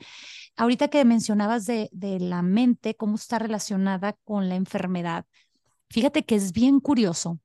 [0.57, 5.25] Ahorita que mencionabas de, de la mente, cómo está relacionada con la enfermedad,
[5.89, 7.39] fíjate que es bien curioso.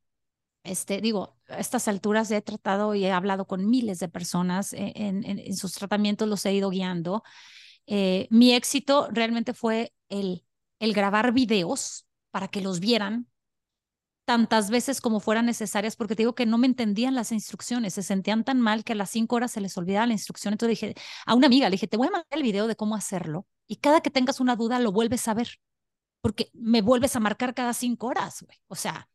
[0.65, 4.93] Este, digo, a estas alturas he tratado y he hablado con miles de personas en,
[4.97, 7.23] en- en- en sus tratamientos, los he ido guiando.
[7.87, 10.45] Eh, mi éxito realmente fue el,
[10.81, 13.29] el grabar videos para que los vieran
[14.25, 18.03] tantas veces como fueran necesarias, porque te digo que no me entendían las instrucciones, se
[18.03, 20.55] sentían tan mal que a las cinco horas se les olvidaba la instrucción.
[20.55, 20.95] Entonces dije
[21.27, 23.77] a una amiga, le dije, te voy a mandar el video de cómo hacerlo y
[23.77, 25.59] cada que tengas una duda lo vuelves a ver,
[26.21, 28.45] porque me vuelves a marcar cada cinco horas.
[28.69, 29.09] O sea,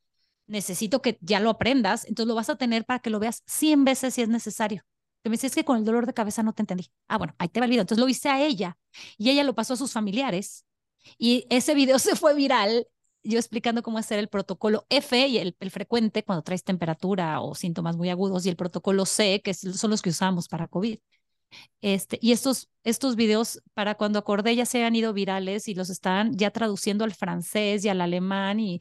[0.47, 3.85] necesito que ya lo aprendas, entonces lo vas a tener para que lo veas 100
[3.85, 4.83] veces si es necesario.
[5.23, 6.89] Que me es que con el dolor de cabeza no te entendí.
[7.07, 7.81] Ah, bueno, ahí te va el video.
[7.81, 8.77] Entonces lo hice a ella
[9.17, 10.65] y ella lo pasó a sus familiares
[11.17, 12.87] y ese video se fue viral
[13.27, 17.55] yo explicando cómo hacer el protocolo F y el, el, frecuente cuando traes temperatura o
[17.55, 20.99] síntomas muy agudos y el protocolo C, que son los que usamos para COVID.
[21.81, 25.89] Este, y estos, estos videos, para cuando acordé, ya se han ido virales y los
[25.89, 28.79] están ya traduciendo al francés y al alemán y,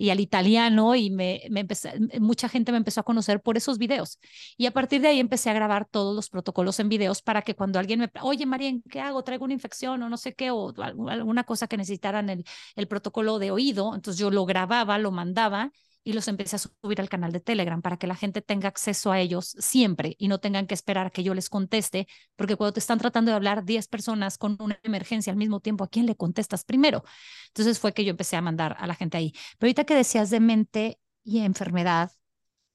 [0.00, 3.78] y al italiano y me, me empecé, mucha gente me empezó a conocer por esos
[3.78, 4.18] videos.
[4.56, 7.54] Y a partir de ahí empecé a grabar todos los protocolos en videos para que
[7.54, 9.22] cuando alguien me, oye, María, ¿qué hago?
[9.24, 10.50] ¿Traigo una infección o no sé qué?
[10.50, 10.72] O
[11.08, 12.44] alguna cosa que necesitaran el,
[12.76, 13.94] el protocolo de oído.
[13.94, 15.70] Entonces yo lo grababa, lo mandaba
[16.02, 19.12] y los empecé a subir al canal de Telegram para que la gente tenga acceso
[19.12, 22.72] a ellos siempre y no tengan que esperar a que yo les conteste, porque cuando
[22.72, 26.06] te están tratando de hablar 10 personas con una emergencia al mismo tiempo, ¿a quién
[26.06, 27.04] le contestas primero?
[27.48, 29.32] Entonces fue que yo empecé a mandar a la gente ahí.
[29.58, 32.12] Pero ahorita que decías de mente y enfermedad,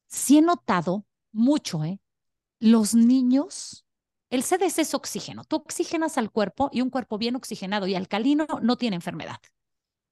[0.08, 2.00] sí he notado mucho, ¿eh?
[2.60, 3.86] Los niños,
[4.30, 5.44] el CDC es oxígeno.
[5.44, 9.40] Tú oxigenas al cuerpo y un cuerpo bien oxigenado y alcalino no tiene enfermedad.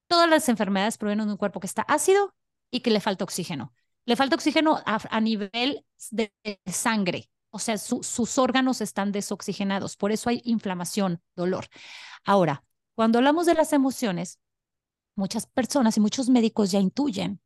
[0.08, 2.34] Todas las enfermedades provienen de un cuerpo que está ácido
[2.74, 3.72] y que le falta oxígeno.
[4.06, 6.34] Le falta oxígeno a, nivel de
[6.66, 11.68] sangre, o sea, sus órganos están desoxigenados, por eso hay inflamación, dolor.
[12.26, 12.64] Ahora,
[12.96, 14.40] cuando hablamos de las emociones,
[15.16, 17.40] muchas personas y muchos médicos ya intuyen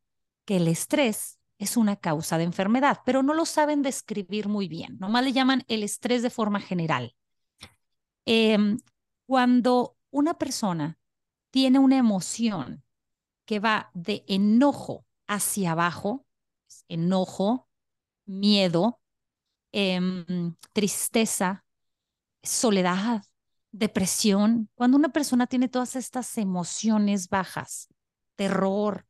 [0.46, 4.98] que el estrés es una causa de enfermedad, pero no lo saben describir muy bien.
[4.98, 7.14] Nomás le llaman el estrés de forma general.
[8.26, 8.78] Em,
[9.26, 10.98] cuando una persona
[11.52, 12.84] tiene una emoción
[13.46, 16.26] que va de enojo hacia abajo,
[16.88, 17.68] enojo,
[18.26, 19.02] miedo,
[19.74, 21.66] em, tristeza,
[22.44, 23.24] soledad,
[23.72, 24.70] depresión.
[24.76, 27.90] Cuando una persona tiene todas estas emociones bajas,
[28.36, 29.06] terror,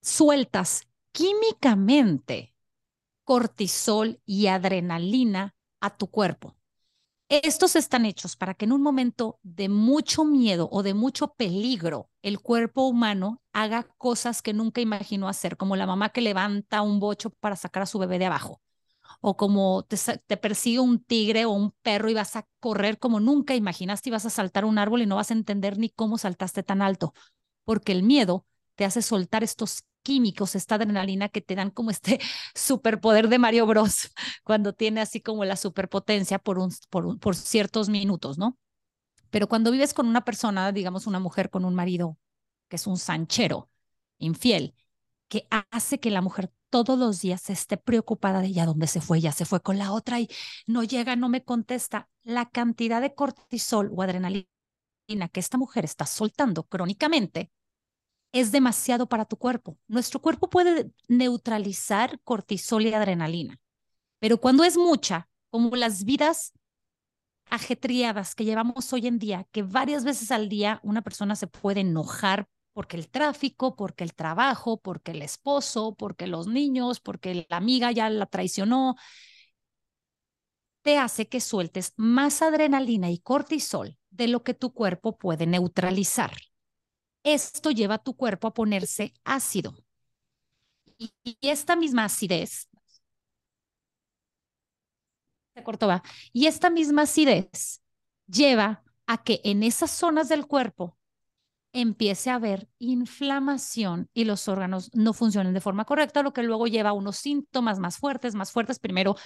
[0.00, 0.82] sueltas
[1.12, 2.54] químicamente
[3.24, 6.56] cortisol y adrenalina a tu cuerpo.
[7.40, 12.10] Estos están hechos para que en un momento de mucho miedo o de mucho peligro,
[12.20, 17.00] el cuerpo humano haga cosas que nunca imaginó hacer, como la mamá que levanta un
[17.00, 18.60] bocho para sacar a su bebé de abajo,
[19.22, 23.54] o como te, persigue un tigre o un perro y vas a correr como nunca
[23.54, 26.62] imaginaste y vas a saltar un árbol y no vas a entender ni cómo saltaste
[26.62, 27.14] tan alto,
[27.64, 32.20] porque el miedo te hace soltar estos químicos, esta adrenalina que te dan como este
[32.54, 34.12] superpoder de Mario Bros,
[34.44, 38.58] cuando tiene así como la superpotencia por, un, por, por ciertos minutos, ¿no?
[39.30, 42.18] Pero cuando vives con una persona, digamos una mujer con un marido
[42.68, 43.70] que es un sanchero,
[44.18, 44.74] infiel,
[45.28, 49.20] que hace que la mujer todos los días esté preocupada de ya dónde se fue,
[49.20, 50.28] ya se fue con la otra y
[50.66, 54.46] no llega, no me contesta, la cantidad de cortisol o adrenalina
[55.30, 57.50] que esta mujer está soltando crónicamente
[58.32, 59.78] es demasiado para tu cuerpo.
[59.88, 63.60] Nuestro cuerpo puede neutralizar cortisol y adrenalina,
[64.18, 66.52] pero cuando es mucha, como las vidas
[67.50, 71.80] ajetreadas que llevamos hoy en día, que varias veces al día una persona se puede
[71.80, 77.58] enojar porque el tráfico, porque el trabajo, porque el esposo, porque los niños, porque la
[77.58, 78.96] amiga ya la traicionó,
[80.82, 86.32] te hace que sueltes más adrenalina y cortisol de lo que tu cuerpo puede neutralizar.
[87.24, 89.74] Esto lleva a tu cuerpo a ponerse ácido.
[90.98, 92.68] Y, esta misma acidez,
[95.54, 96.02] se cortó, va,
[96.32, 97.82] y esta misma acidez
[98.26, 100.96] lleva a que en esas zonas del cuerpo
[101.72, 106.66] empiece a haber inflamación y los órganos no funcionen de forma correcta, lo que luego
[106.66, 108.78] lleva a unos síntomas más fuertes, más fuertes.
[108.78, 109.16] Primero,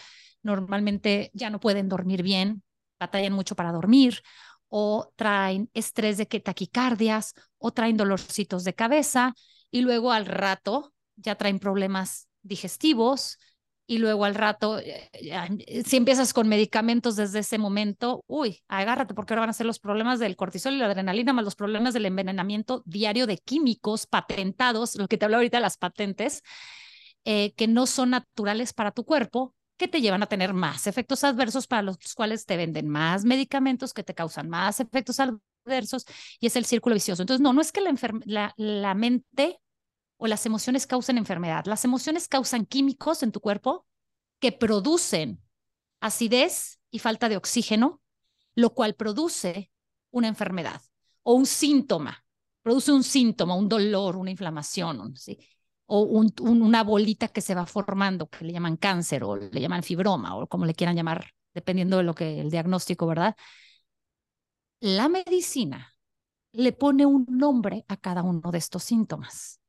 [0.42, 2.62] normalmente ya no pueden dormir bien,
[3.00, 4.22] batallan mucho para dormir,
[4.78, 9.32] o traen estrés de que taquicardias o traen dolorcitos de cabeza
[9.70, 13.38] y luego al rato ya traen problemas digestivos
[13.86, 15.08] y luego al rato, eh,
[15.86, 19.78] si empiezas con medicamentos desde ese momento, uy, agárrate porque ahora van a ser los
[19.78, 24.96] problemas del cortisol y la adrenalina más los problemas del envenenamiento diario de químicos patentados,
[24.96, 26.42] lo que te hablo ahorita de las patentes,
[27.24, 31.24] eh, que no son naturales para tu cuerpo que te llevan a tener más efectos
[31.24, 36.06] adversos para los cuales te venden más medicamentos que te causan más efectos adversos
[36.40, 37.22] y es el círculo vicioso.
[37.22, 39.60] Entonces, no, no es que la, mente
[40.16, 41.64] o las emociones causen enfermedad.
[41.66, 43.86] Las emociones causan químicos en tu cuerpo
[44.38, 45.42] que producen
[46.00, 48.00] acidez y falta de oxígeno,
[48.54, 49.70] lo cual produce
[50.10, 50.80] una enfermedad
[51.22, 52.24] o un síntoma.
[52.62, 55.14] Produce un síntoma, un dolor, una inflamación.
[55.86, 56.00] O
[56.40, 60.46] una bolita que se va formando, que le llaman cáncer o le llaman fibroma o
[60.46, 63.36] como le quieran llamar, dependiendo de lo que el diagnóstico, ¿verdad?
[64.80, 65.94] La medicina
[66.52, 69.60] le pone un nombre a cada uno de estos síntomas.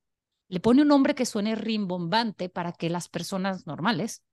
[0.48, 4.24] Le pone un nombre que suene rimbombante para que las personas normales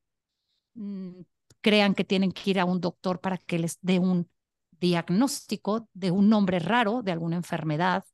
[0.75, 1.21] mm,
[1.61, 4.31] crean que tienen que ir a un doctor para que les dé un
[4.71, 8.05] diagnóstico de un nombre raro, de alguna enfermedad,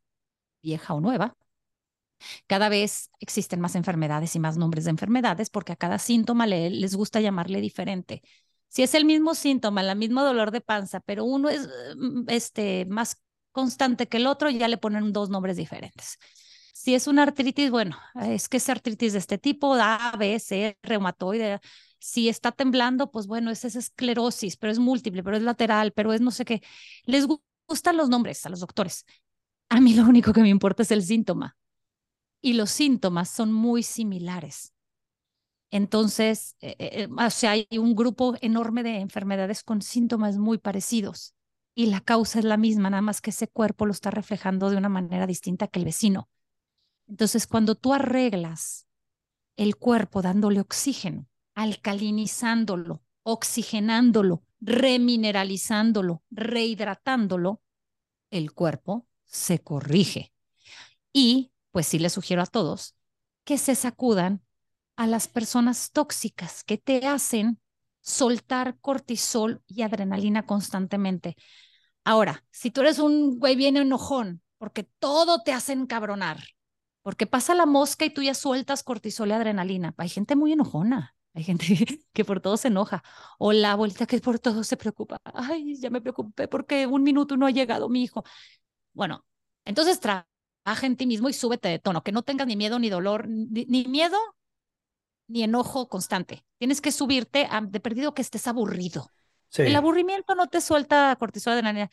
[0.63, 1.37] vieja o nueva,
[2.47, 6.71] cada vez existen más enfermedades y más nombres de enfermedades porque a cada síntoma le,
[6.71, 8.23] les gusta llamarle diferente.
[8.69, 12.87] Si es el mismo síntoma, el mismo dolor de panza, pero uno es mm, este,
[12.87, 13.21] más
[13.53, 16.19] constante que el otro, ya le ponen dos nombres diferentes.
[16.73, 20.79] Si es una artritis, bueno, es que es artritis de este tipo, A, B, C,
[20.83, 21.61] reumatoide.
[21.99, 26.13] Si está temblando, pues bueno, es esa esclerosis, pero es múltiple, pero es lateral, pero
[26.13, 26.63] es no sé qué.
[27.05, 27.27] Les
[27.67, 29.05] gustan los nombres a los doctores.
[29.69, 31.57] A mí lo único que me importa es el síntoma
[32.41, 34.73] y los síntomas son muy similares.
[35.71, 41.35] Entonces, eh, eh, o sea, hay un grupo enorme de enfermedades con síntomas muy parecidos
[41.75, 44.77] y la causa es la misma, nada más que ese cuerpo lo está reflejando de
[44.77, 46.29] una manera distinta que el vecino.
[47.07, 48.87] Entonces, cuando tú arreglas
[49.57, 57.63] el cuerpo dándole oxígeno, alcalinizándolo, oxigenándolo, remineralizándolo, rehidratándolo,
[58.31, 60.33] el cuerpo se corrige.
[61.13, 62.95] Y pues sí les sugiero a todos
[63.45, 64.43] que se sacudan
[64.97, 67.61] a las personas tóxicas que te hacen
[68.01, 71.37] soltar cortisol y adrenalina constantemente.
[72.05, 76.39] Ahora, si tú eres un güey bien enojón, porque todo te hace encabronar,
[77.03, 81.15] porque pasa la mosca y tú ya sueltas cortisol y adrenalina, hay gente muy enojona.
[81.33, 81.65] Hay gente
[82.13, 83.03] que por todo se enoja.
[83.39, 85.19] O la abuelita que por todo se preocupa.
[85.25, 88.25] Ay, ya me preocupé porque un minuto no ha llegado mi hijo.
[88.93, 89.25] Bueno,
[89.65, 90.01] entonces
[90.65, 93.27] baja en ti mismo y súbete de tono, que no tengas ni miedo ni dolor,
[93.29, 94.19] ni, miedo
[95.29, 96.45] ni enojo constante.
[96.59, 99.11] Tienes que subirte a, de perdido que estés aburrido.
[99.57, 101.91] El aburrimiento no te suelta cortisol de la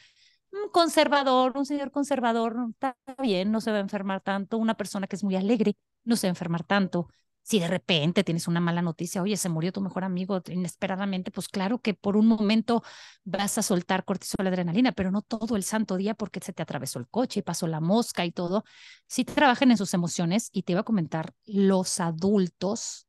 [0.52, 4.58] un conservador, un señor conservador, está bien, no se va a enfermar tanto.
[4.58, 7.10] Una persona que es muy alegre no se va a enfermar tanto
[7.48, 11.48] si de repente tienes una mala noticia, oye, se murió tu mejor amigo inesperadamente, pues
[11.48, 12.84] claro que por un momento
[13.24, 17.00] vas a soltar cortisol adrenalina, pero no todo el santo día porque se te atravesó
[17.00, 18.66] el coche y pasó la mosca y todo.
[19.08, 23.08] Sí trabajen en sus emociones y te iba a comentar, los adultos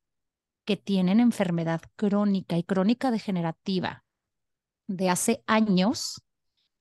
[0.65, 4.05] que tienen enfermedad crónica y crónica degenerativa
[4.87, 6.23] de hace años,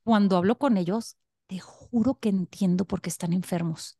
[0.03, 3.97] cuando hablo con ellos, te juro que entiendo por qué están enfermos.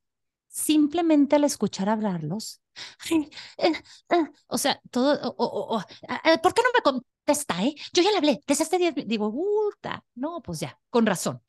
[0.48, 2.62] Simplemente al escuchar hablarlos,
[3.10, 3.72] eh,
[4.10, 5.20] eh, o sea, todo,
[6.42, 7.76] ¿por qué no me contesta, eh?
[7.94, 11.42] Yo ya le hablé, desde este día, digo, puta, no, pues ya, con razón,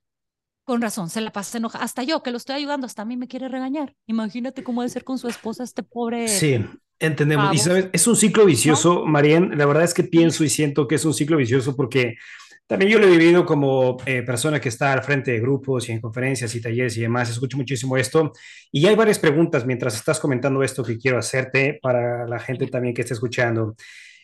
[0.64, 3.16] con razón, se la pasa enojada, hasta yo que lo estoy ayudando, hasta a mí
[3.16, 6.28] me quiere regañar, imagínate cómo debe ser con su esposa este pobre...
[6.28, 6.64] Sí,
[6.98, 10.88] entendemos, y sabes, es un ciclo vicioso, Marien, la verdad es que pienso y siento
[10.88, 12.16] que es un ciclo vicioso porque
[12.68, 15.92] también yo lo he vivido como eh, persona que está al frente de grupos y
[15.92, 17.30] en conferencias y talleres y demás.
[17.30, 18.30] Escucho muchísimo esto.
[18.70, 22.94] Y hay varias preguntas mientras estás comentando esto que quiero hacerte para la gente también
[22.94, 23.74] que esté escuchando.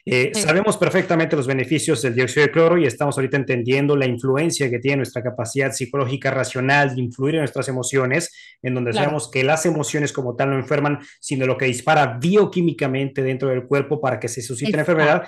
[0.06, 4.68] Eh, sabemos perfectamente los beneficios del dióxido de cloro y estamos ahorita entendiendo la influencia
[4.68, 8.30] que tiene nuestra capacidad psicológica racional de influir en nuestras emociones,
[8.60, 13.22] en donde sabemos que las emociones como tal no enferman, sino lo que dispara bioquímicamente
[13.22, 15.22] dentro del cuerpo para que se suscite la enfermedad,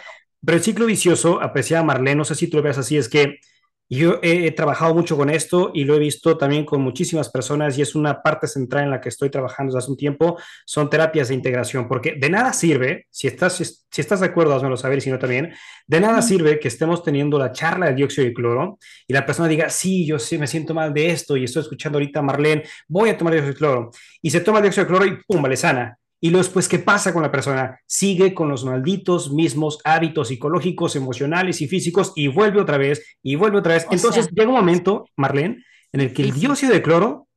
[0.46, 3.40] pero el ciclo vicioso, apreciada Marlene, no sé si tú lo ves así, es que
[3.88, 7.82] yo he, trabajado mucho con esto y lo he visto también con muchísimas personas y
[7.82, 11.28] es una parte central en la que estoy trabajando desde hace un tiempo, son terapias
[11.28, 15.02] de integración, porque de nada sirve, si estás, si, estás de acuerdo, házmelo saber, y
[15.02, 15.52] si no también,
[15.86, 19.48] de nada sirve que estemos teniendo la charla del dióxido de cloro y la persona
[19.48, 22.64] diga, sí, yo sí me siento mal de esto y estoy escuchando ahorita a Marlene,
[22.88, 23.90] voy a tomar dióxido de cloro,
[24.20, 26.78] y se toma el dióxido de cloro y pum, vale sana y luego después, ¿qué
[26.78, 27.78] pasa con la persona?
[27.86, 33.34] Sigue con los malditos mismos hábitos psicológicos, emocionales y físicos y vuelve otra vez y
[33.34, 33.86] vuelve otra vez.
[33.90, 35.62] Entonces llega un momento, Marlene,
[35.92, 37.28] en el que el dióxido de cloro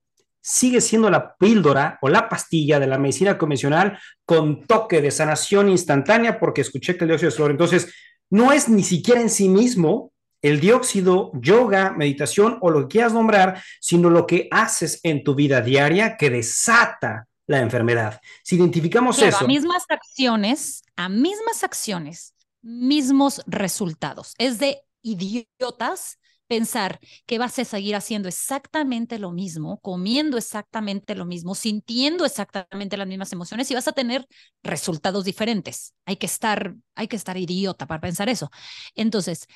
[0.41, 5.69] sigue siendo la píldora o la pastilla de la medicina convencional con toque de sanación
[5.69, 7.51] instantánea porque escuché que el dióxido de cloro.
[7.51, 7.93] Entonces,
[8.29, 13.13] no es ni siquiera en sí mismo el dióxido, yoga, meditación o lo que quieras
[13.13, 18.21] nombrar, sino lo que haces en tu vida diaria que desata la enfermedad.
[18.43, 19.43] Si identificamos eso.
[19.43, 24.35] A mismas acciones, a mismas acciones, mismos resultados.
[24.37, 31.25] Es de idiotas pensar que vas a seguir haciendo exactamente lo mismo, comiendo exactamente lo
[31.25, 34.27] mismo, sintiendo exactamente las mismas emociones y vas a tener
[34.61, 35.95] resultados diferentes.
[36.05, 38.51] Hay que estar, hay que estar idiota para pensar eso.
[38.93, 39.47] Entonces,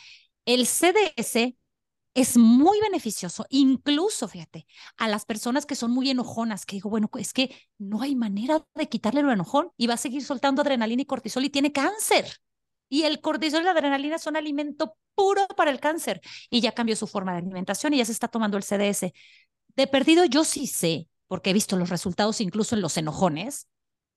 [0.46, 1.56] el CDS
[2.14, 7.10] es muy beneficioso, incluso, fíjate, a las personas que son muy enojonas, que digo, bueno,
[7.18, 11.02] es que no hay manera de quitarle lo enojón y va a seguir soltando adrenalina
[11.02, 12.26] y cortisol y tiene cáncer.
[12.88, 16.22] Y el cortisol y la adrenalina son alimento puro para el cáncer.
[16.52, 19.12] Y ya cambió su forma de alimentación y ya se está tomando el CDS.
[19.76, 23.68] De perdido, yo sí sé, porque he visto los resultados incluso en los enojones,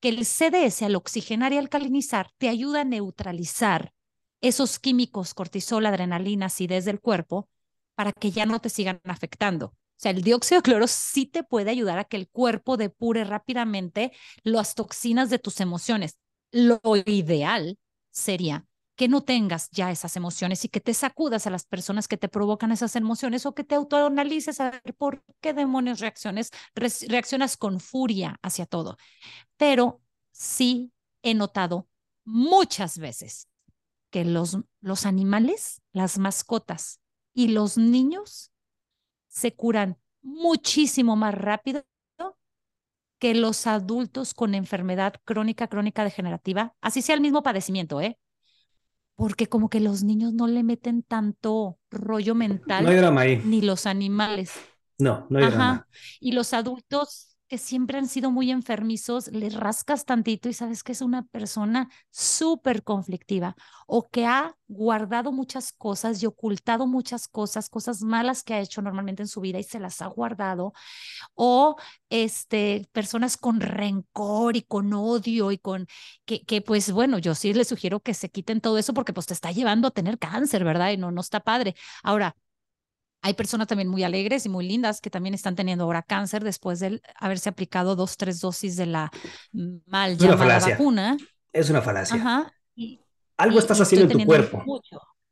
[0.01, 3.95] que el CDS al oxigenar y alcalinizar te ayuda a neutralizar
[4.43, 7.49] esos químicos, cortisol, adrenalina, acidez del cuerpo,
[7.97, 9.67] para que ya no te sigan afectando.
[9.69, 13.25] O sea, el dióxido de cloro sí te puede ayudar a que el cuerpo depure
[13.25, 14.13] rápidamente
[14.45, 16.19] las toxinas de tus emociones.
[16.53, 17.79] Lo ideal
[18.11, 18.67] sería
[18.97, 22.29] que no tengas ya esas emociones y que te sacudas a las personas que te
[22.29, 27.81] provocan esas emociones o que te autoanalices a ver por qué demonios reacciones, reaccionas con
[27.81, 28.97] furia hacia todo.
[29.57, 30.01] Pero
[30.33, 30.93] sí
[31.23, 31.89] he notado
[32.25, 33.49] muchas veces
[34.11, 37.01] que los, los animales, las mascotas
[37.37, 38.51] y los niños
[39.29, 41.85] se curan muchísimo más rápido
[43.19, 48.19] que los adultos con enfermedad crónica, crónica degenerativa, así sea el mismo padecimiento, ¿eh?
[49.17, 52.85] porque como que los niños no le meten tanto rollo mental.
[52.85, 53.43] No hay drama ahí.
[53.45, 54.53] Ni los animales.
[54.99, 55.87] No, no hay drama.
[56.21, 60.93] Y los adultos que siempre han sido muy enfermizos, les rascas tantito y sabes que
[60.93, 67.69] es una persona súper conflictiva o que ha guardado muchas cosas y ocultado muchas cosas,
[67.69, 70.73] cosas malas que ha hecho normalmente en su vida y se las ha guardado,
[71.35, 71.77] o
[72.11, 75.87] este, personas con rencor y con odio y con
[76.25, 79.27] que, que pues bueno, yo sí les sugiero que se quiten todo eso porque pues
[79.27, 80.91] te está llevando a tener cáncer, ¿verdad?
[80.93, 81.75] Y no, no está padre.
[82.03, 82.37] Ahora,
[83.27, 86.79] hay personas también muy alegres y muy lindas que también están teniendo ahora cáncer después
[86.79, 89.11] de haberse aplicado dos, tres dosis de la
[89.87, 91.17] mal llamada vacuna.
[91.53, 92.53] Es una falacia.
[93.37, 94.65] Algo estás haciendo en tu cuerpo.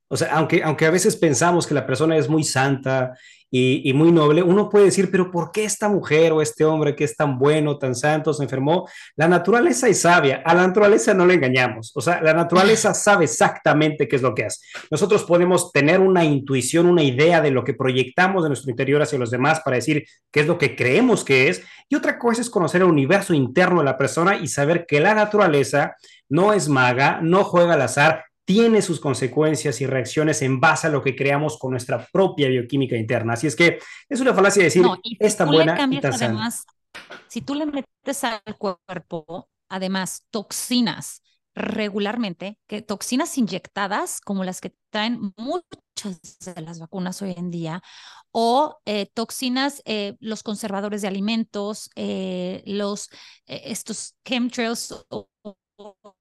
[0.08, 3.16] O sea, aunque, aunque a veces pensamos que la persona es muy santa
[3.56, 7.04] y, muy noble, uno puede decir, pero ¿por qué esta mujer o este hombre que
[7.04, 8.88] es tan bueno, tan santo, se enfermó?
[9.14, 13.26] La naturaleza es sabia, a la naturaleza no le engañamos, o sea, la naturaleza sabe
[13.26, 14.58] exactamente qué es lo que hace.
[14.90, 19.20] Nosotros podemos tener una intuición, una idea de lo que proyectamos de nuestro interior hacia
[19.20, 22.50] los demás para decir qué es lo que creemos que es, y otra cosa es
[22.50, 25.94] conocer el universo interno de la persona y saber que la naturaleza
[26.28, 30.90] no es maga, no juega al azar, tiene sus consecuencias y reacciones en base a
[30.90, 33.34] lo que creamos con nuestra propia bioquímica interna.
[33.34, 33.78] Así es que
[34.08, 36.64] es una falacia decir, no, es tan buena y tan además,
[37.28, 41.22] Si tú le metes al cuerpo, además, toxinas
[41.54, 46.20] regularmente, que toxinas inyectadas, como las que traen muchas
[46.54, 47.82] de las vacunas hoy en día,
[48.32, 53.08] o eh, toxinas, eh, los conservadores de alimentos, eh, los,
[53.46, 55.28] estos chemtrails o,
[55.76, 56.16] o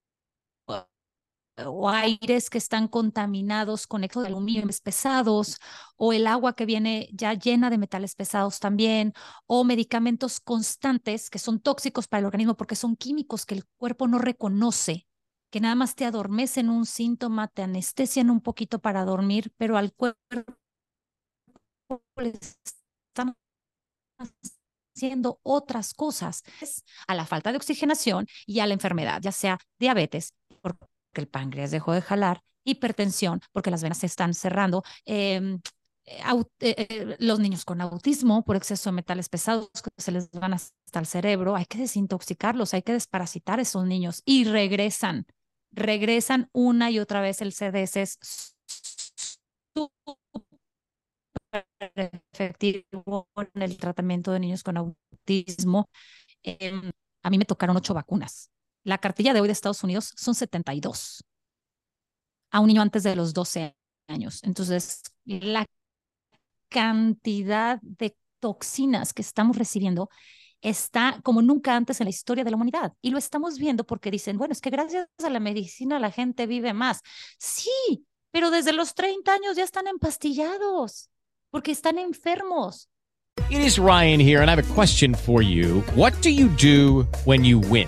[1.56, 5.60] aires que están contaminados con de aluminio pesados,
[5.98, 9.14] o el agua que viene ya llena de metales pesados también,
[9.46, 14.08] o medicamentos constantes que son tóxicos para el organismo porque son químicos que el cuerpo
[14.08, 15.08] no reconoce,
[15.52, 19.94] que nada más te adormecen un síntoma, te anestesian un poquito para dormir, pero al
[19.94, 20.18] cuerpo
[22.18, 23.36] le están
[24.96, 26.44] haciendo otras cosas,
[27.08, 30.34] a la falta de oxigenación y a la enfermedad, ya sea diabetes,
[31.14, 35.60] que el páncreas dejó de jalar, hipertensión, porque las venas se están cerrando, em,
[36.06, 36.22] eh,
[36.60, 41.00] eh, los niños con autismo por exceso de metales pesados que se les van hasta
[41.00, 45.26] el cerebro, hay que desintoxicarlos, hay que desparasitar a esos niños y regresan,
[45.72, 48.18] regresan una y otra vez el CDS es
[52.34, 55.90] efectivo en el tratamiento de niños con autismo.
[56.44, 56.92] Em,
[57.24, 58.53] a mí me tocaron ocho vacunas
[58.84, 61.24] la cartilla de hoy de Estados Unidos son 72
[62.52, 63.76] a un niño antes de los 12
[64.08, 64.44] años.
[64.44, 65.66] Entonces, la
[66.70, 70.10] cantidad de toxinas que estamos recibiendo
[70.62, 72.94] está como nunca antes en la historia de la humanidad.
[73.02, 76.48] Y lo estamos viendo porque dicen, bueno, es que gracias a la medicina la gente
[76.48, 77.02] vive más.
[77.38, 81.10] Sí, pero desde los 30 años ya están empastillados
[81.52, 82.90] porque están enfermos.
[83.50, 85.84] It is Ryan here and I have a question for you.
[85.96, 87.88] What do you do when you win?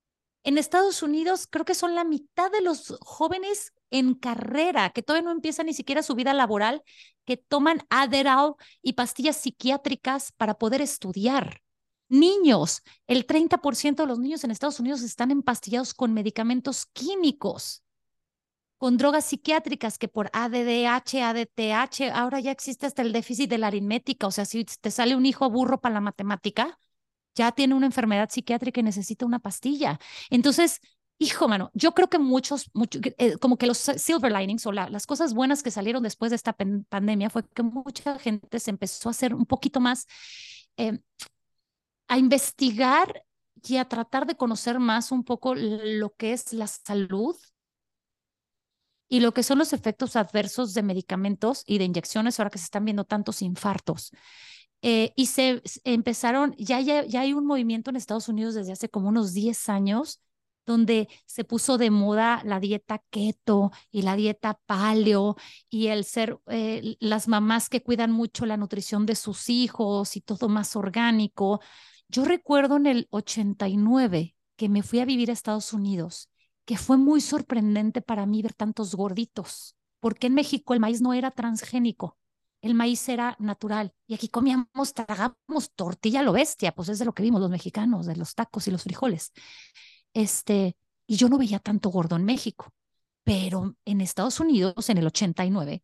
[0.43, 5.25] En Estados Unidos, creo que son la mitad de los jóvenes en carrera, que todavía
[5.25, 6.83] no empiezan ni siquiera su vida laboral,
[7.25, 11.61] que toman Adderall y pastillas psiquiátricas para poder estudiar.
[12.09, 17.83] Niños, el 30% de los niños en Estados Unidos están empastillados con medicamentos químicos,
[18.77, 23.67] con drogas psiquiátricas que por ADDH, ADTH, ahora ya existe hasta el déficit de la
[23.67, 26.79] aritmética, o sea, si te sale un hijo burro para la matemática,
[27.35, 29.99] ya tiene una enfermedad psiquiátrica y necesita una pastilla.
[30.29, 30.79] Entonces,
[31.21, 32.71] hijo, mano, yo creo que muchos,
[33.17, 36.53] eh, como que los silver linings o las cosas buenas que salieron después de esta
[36.89, 40.07] pandemia fue que mucha gente se empezó a hacer un poquito más,
[40.77, 40.99] eh,
[42.07, 43.23] a investigar
[43.63, 47.35] y a tratar de conocer más un poco lo que es la salud
[49.07, 52.65] y lo que son los efectos adversos de medicamentos y de inyecciones ahora que se
[52.65, 54.11] están viendo tantos infartos.
[54.81, 59.09] Eh, y se, empezaron, ya, ya, hay un movimiento en Estados Unidos desde hace como
[59.09, 60.21] unos 10 años
[60.65, 65.35] donde se puso de moda la dieta keto y la dieta paleo
[65.69, 70.21] y el ser eh, las mamás que cuidan mucho la nutrición de sus hijos y
[70.21, 71.61] todo más orgánico.
[72.07, 76.29] Yo recuerdo en el 89 que me fui a vivir a Estados Unidos,
[76.65, 81.13] que fue muy sorprendente para mí ver tantos gorditos, porque en México el maíz no
[81.13, 82.17] era transgénico,
[82.61, 87.13] el maíz era natural y aquí comíamos, tragamos tortilla lo bestia, pues es de lo
[87.13, 89.31] que vimos los mexicanos, de los tacos y los frijoles.
[90.13, 90.75] Este,
[91.07, 92.67] y yo no veía tanto gordo en México,
[93.23, 95.83] pero en Estados Unidos, en el 89,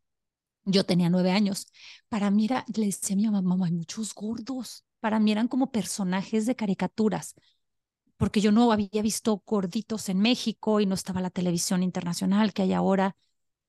[0.65, 1.67] yo tenía nueve años.
[2.09, 4.85] Para mí era, le decía a mi mamá, hay muchos gordos.
[4.99, 7.35] Para mí eran como personajes de caricaturas,
[8.17, 12.63] porque yo no había visto gorditos en México y no estaba la televisión internacional que
[12.63, 13.15] hay ahora.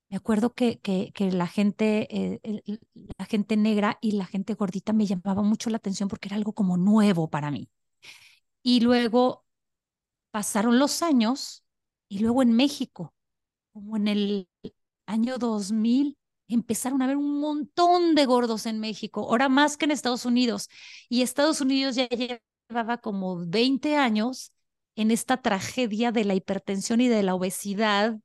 [0.09, 2.79] Me acuerdo que, que, la gente, eh,
[3.17, 6.53] la gente negra y la gente gordita me llamaba mucho la atención porque era algo
[6.53, 7.69] como nuevo para mí.
[8.63, 9.45] Y luego
[10.31, 11.63] pasaron los años
[12.09, 13.13] y luego en México,
[13.73, 14.49] como en el
[15.05, 19.91] año 2000, empezaron a haber un montón de gordos en México, ahora más que en
[19.91, 20.69] Estados Unidos.
[21.09, 24.51] Y Estados Unidos ya llevaba como 20 años
[24.95, 28.19] en esta tragedia de la hipertensión y de la obesidad.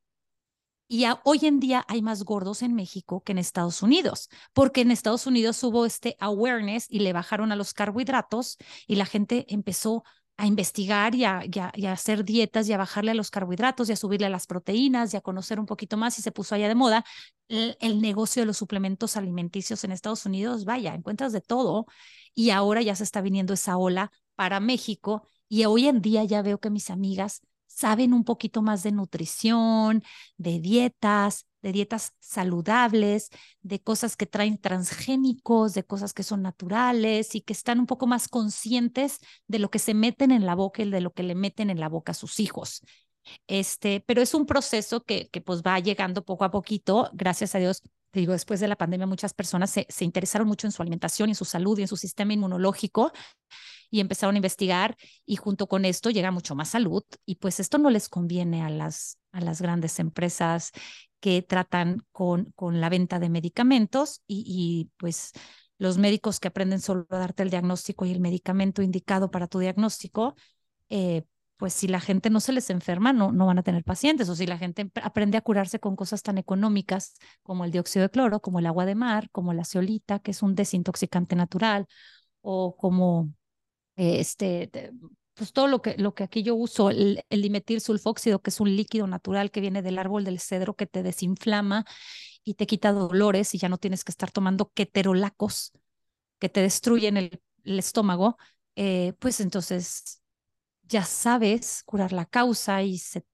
[0.87, 4.91] Y hoy en día hay más gordos en México que en Estados Unidos, porque en
[4.91, 10.05] Estados Unidos hubo este awareness y le bajaron a los carbohidratos y la gente empezó
[10.37, 11.45] a investigar y a,
[11.91, 15.17] hacer dietas y a bajarle a los carbohidratos y a subirle a las proteínas y
[15.17, 17.05] a conocer un poquito más y se puso allá de moda
[17.49, 21.87] el, negocio de los suplementos alimenticios en Estados Unidos, vaya, encuentras de todo
[22.35, 26.43] y ahora ya se está viniendo esa ola para México y hoy en día ya
[26.43, 27.43] veo que mis amigas
[27.75, 30.03] saben un poquito más de nutrición,
[30.37, 33.31] de dietas, de dietas saludables,
[33.63, 38.07] de cosas que traen transgénicos, de cosas que son naturales y que están un poco
[38.07, 39.19] más conscientes
[39.49, 41.81] de lo que se meten en la boca y de lo que le meten en
[41.81, 42.83] la boca a sus hijos.
[43.47, 47.59] Este, pero es un proceso que, que pues va llegando poco a poquito, gracias a
[47.59, 47.83] Dios.
[48.13, 51.33] Digo, después de la pandemia muchas personas se, se interesaron mucho en su alimentación y
[51.33, 53.11] en su salud y en su sistema inmunológico
[53.91, 57.79] y empezaron a investigar y junto con esto llega mucho más salud y pues esto
[57.79, 60.73] no les conviene a las, a las grandes empresas
[61.25, 65.33] que tratan con, con la venta de medicamentos y, pues
[65.79, 69.59] los médicos que aprenden solo a darte el diagnóstico y el medicamento indicado para tu
[69.59, 70.37] diagnóstico,
[70.91, 71.25] eh,
[71.57, 74.37] pues si la gente no se les enferma, no, no van a tener pacientes, o
[74.37, 78.41] si la gente aprende a curarse con cosas tan económicas como el dióxido de cloro,
[78.41, 81.87] como el agua de mar, como la ceolita, que es un desintoxicante natural,
[82.43, 83.33] o como
[83.97, 84.71] este,
[85.35, 88.61] pues todo lo que, lo que aquí yo uso, el, el dimetil sulfóxido, que es
[88.61, 91.85] un líquido natural que viene del árbol del cedro que te desinflama
[92.45, 95.73] y te quita dolores y ya no tienes que estar tomando keterolacos
[96.39, 98.37] que te destruyen el, estómago,
[98.77, 100.21] eh, pues entonces
[100.83, 103.25] ya sabes curar la causa y se,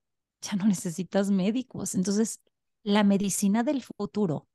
[0.41, 1.97] ya no necesitas médicos.
[1.97, 2.41] Entonces,
[2.85, 4.49] la medicina del futuro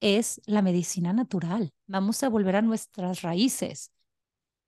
[0.00, 1.72] es la medicina natural.
[1.86, 3.92] Vamos a volver a nuestras raíces.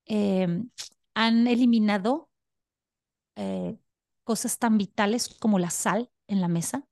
[0.06, 0.70] Em,
[1.14, 2.30] han eliminado
[3.36, 3.76] eh,
[4.24, 6.86] cosas tan vitales como la sal en la mesa.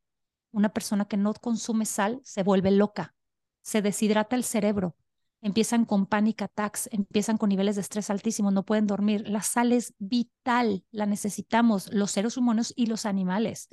[0.52, 3.14] Una persona que no consume sal se vuelve loca,
[3.62, 4.96] se deshidrata el cerebro,
[5.40, 9.28] empiezan con panic attacks, empiezan con niveles de estrés altísimos, no pueden dormir.
[9.28, 13.68] La sal es vital, la necesitamos los seres humanos y los animales.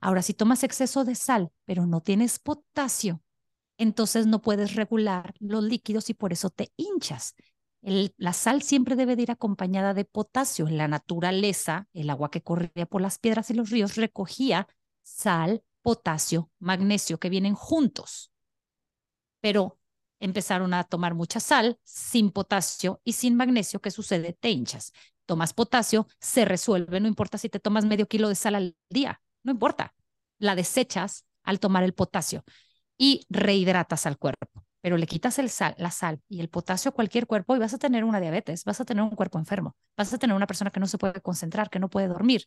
[0.00, 3.22] Ahora, si tomas exceso de sal, pero no tienes potasio,
[3.78, 7.34] entonces no puedes regular los líquidos y por eso te hinchas
[7.82, 10.68] la sal siempre debe de ir acompañada de potasio.
[10.68, 14.68] En la naturaleza, el agua que corría por las piedras y los ríos recogía
[15.02, 18.32] sal, potasio, magnesio, que vienen juntos.
[19.40, 19.78] Pero
[20.20, 23.80] empezaron a tomar mucha sal sin potasio y sin magnesio.
[23.80, 24.34] ¿Qué sucede?
[24.34, 24.92] Te hinchas.
[25.24, 29.22] Tomas potasio, se resuelve, no importa si te tomas medio kilo de sal al día,
[29.44, 29.94] no importa.
[30.38, 32.44] La desechas al tomar el potasio
[32.98, 36.92] y rehidratas al cuerpo pero le quitas el sal, la sal y el potasio a
[36.92, 40.12] cualquier cuerpo y vas a tener una diabetes, vas a tener un cuerpo enfermo, vas
[40.12, 42.44] a tener una persona que no se puede concentrar, que no puede dormir.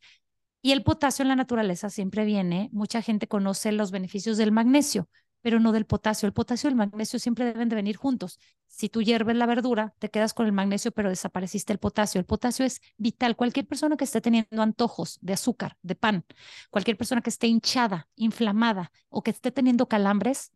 [0.61, 5.09] Y el potasio en la naturaleza siempre viene, mucha gente conoce los beneficios del magnesio,
[5.41, 6.25] pero no del potasio.
[6.25, 8.39] El potasio y el magnesio siempre deben de venir juntos.
[8.67, 12.17] Si tú hierves la verdura, te quedas con el magnesio, pero desapareciste el potasio.
[12.19, 13.36] El potasio es vital.
[13.36, 16.25] Cualquier persona que esté teniendo antojos de azúcar, de pan,
[16.71, 20.53] cualquier persona que esté hinchada, inflamada o que esté teniendo calambres,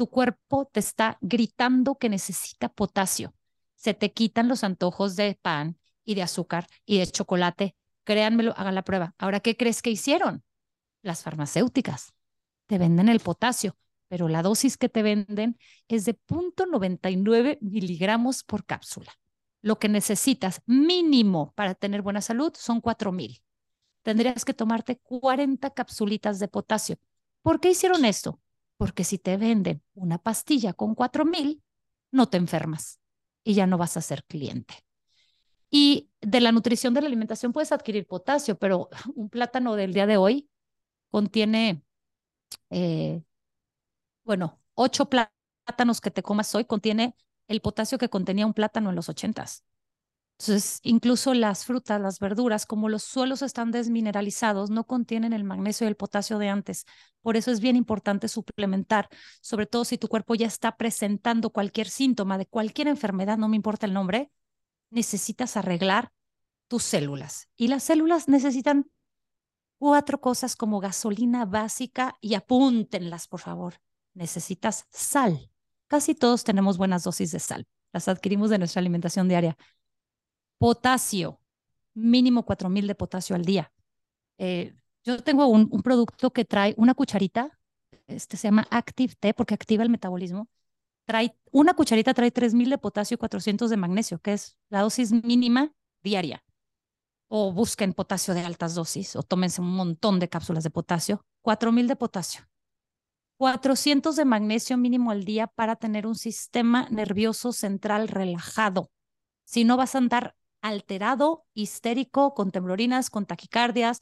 [0.00, 3.34] tu cuerpo te está gritando que necesita potasio.
[3.74, 7.76] Se te quitan los antojos de pan y de azúcar y de chocolate.
[8.04, 9.14] Créanmelo, hagan la prueba.
[9.18, 10.42] Ahora, ¿qué crees que hicieron?
[11.02, 12.14] Las farmacéuticas
[12.66, 13.76] te venden el potasio,
[14.08, 19.12] pero la dosis que te venden es de 0.99 miligramos por cápsula.
[19.60, 23.42] Lo que necesitas mínimo para tener buena salud son 4000.
[24.00, 26.96] Tendrías que tomarte 40 capsulitas de potasio.
[27.42, 28.40] ¿Por qué hicieron esto?
[28.80, 31.62] Porque si te venden una pastilla con 4000,
[32.12, 32.98] no te enfermas
[33.44, 34.74] y ya no vas a ser cliente.
[35.68, 40.06] Y de la nutrición de la alimentación puedes adquirir potasio, pero un plátano del día
[40.06, 40.48] de hoy
[41.10, 41.84] contiene,
[42.70, 43.22] eh,
[44.24, 47.14] bueno, ocho plátanos que te comas hoy contiene
[47.48, 49.62] el potasio que contenía un plátano en los ochentas.
[50.40, 55.84] Entonces, incluso las frutas, las verduras, como los suelos están desmineralizados, no contienen el magnesio
[55.84, 56.86] y el potasio de antes.
[57.20, 59.10] Por eso es bien importante suplementar,
[59.42, 63.56] sobre todo si tu cuerpo ya está presentando cualquier síntoma de cualquier enfermedad, no me
[63.56, 64.32] importa el nombre,
[64.88, 66.10] necesitas arreglar
[66.68, 67.50] tus células.
[67.54, 68.90] Y las células necesitan
[69.76, 73.74] cuatro cosas como gasolina básica y apúntenlas, por favor.
[74.14, 75.50] Necesitas sal.
[75.86, 77.66] Casi todos tenemos buenas dosis de sal.
[77.92, 79.58] Las adquirimos de nuestra alimentación diaria.
[80.60, 81.40] Potasio,
[81.94, 83.72] mínimo 4000 de potasio al día.
[84.36, 87.58] Eh, yo tengo un, un, producto que trae una cucharita,
[88.06, 90.50] este se llama Active T porque activa el metabolismo
[91.10, 95.10] trae, una cucharita trae 3000 de potasio y 400 de magnesio, que es la dosis
[95.10, 95.72] mínima
[96.04, 96.44] diaria.
[97.28, 101.88] O busquen potasio de altas dosis o tómense un montón de cápsulas de potasio, 4000
[101.88, 102.42] de potasio.
[103.38, 108.92] 400 de magnesio mínimo al día para tener un sistema nervioso central relajado.
[109.44, 114.00] Si no vas a andar alterado, histérico, con temblorinas, con taquicardias,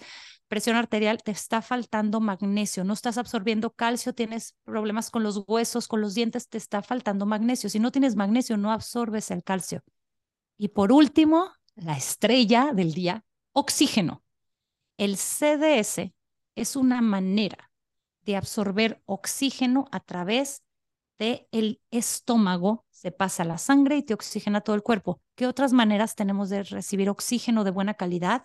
[0.49, 5.89] presión arterial, te está faltando magnesio, no estás absorbiendo calcio, tienes problemas con los huesos,
[5.89, 7.71] con los dientes, te está faltando magnesio.
[7.71, 9.83] Si no tienes magnesio, no absorbes el calcio.
[10.57, 14.25] Y por último, la estrella del día, oxígeno.
[14.97, 16.13] El CDS
[16.57, 17.71] es una manera
[18.23, 20.63] de absorber oxígeno a través
[21.19, 25.21] del estómago, se pasa la sangre y te oxigena todo el cuerpo.
[25.39, 28.45] ¿Qué otras maneras tenemos de recibir oxígeno de buena calidad?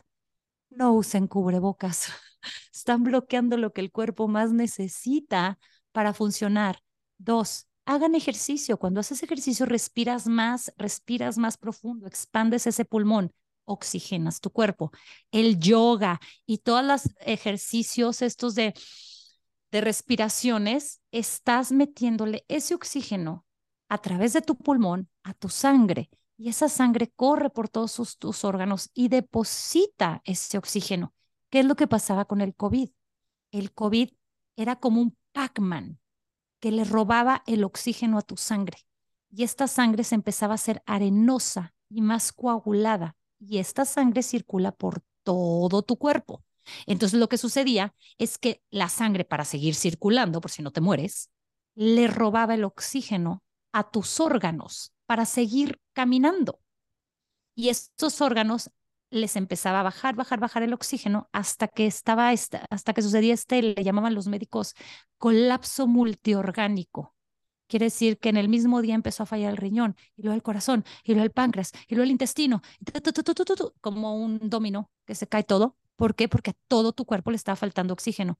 [0.69, 2.09] No usen cubrebocas.
[2.71, 5.57] Están bloqueando lo que el cuerpo más necesita
[5.91, 6.83] para funcionar.
[7.17, 8.77] Dos, hagan ejercicio.
[8.77, 13.33] Cuando haces ejercicio, respiras más, respiras más profundo, expandes ese pulmón,
[13.65, 14.91] oxigenas tu cuerpo.
[15.31, 18.75] El yoga y todos los ejercicios estos de
[19.71, 23.47] de respiraciones, estás metiéndole ese oxígeno
[23.89, 26.11] a través de tu pulmón a tu sangre
[26.43, 31.13] y esa sangre corre por todos tus órganos y deposita ese oxígeno.
[31.49, 32.89] ¿Qué es lo que pasaba con el COVID?
[33.53, 34.09] El COVID
[34.57, 36.01] era como un Pac-Man
[36.59, 38.79] que le robaba el oxígeno a tu sangre
[39.31, 44.73] y esta sangre se empezaba a hacer arenosa y más coagulada y esta sangre circula
[44.73, 46.43] por todo tu cuerpo.
[46.85, 50.81] Entonces lo que sucedía es que la sangre, para seguir circulando, por si no te
[50.81, 51.29] mueres,
[51.73, 56.59] le robaba el oxígeno a tus órganos para seguir caminando.
[57.55, 58.71] Y estos órganos
[59.09, 63.61] les empezaba a bajar, bajar, bajar el oxígeno hasta que estaba, hasta que sucedía este,
[63.61, 64.73] le llamaban los médicos
[65.17, 67.15] colapso multiorgánico.
[67.67, 70.43] Quiere decir que en el mismo día empezó a fallar el riñón, y luego el
[70.43, 72.61] corazón, y luego el páncreas, y luego el intestino,
[73.81, 75.77] como un dominó que se cae todo.
[75.95, 76.27] ¿Por qué?
[76.27, 78.37] Porque a todo tu cuerpo le estaba faltando oxígeno.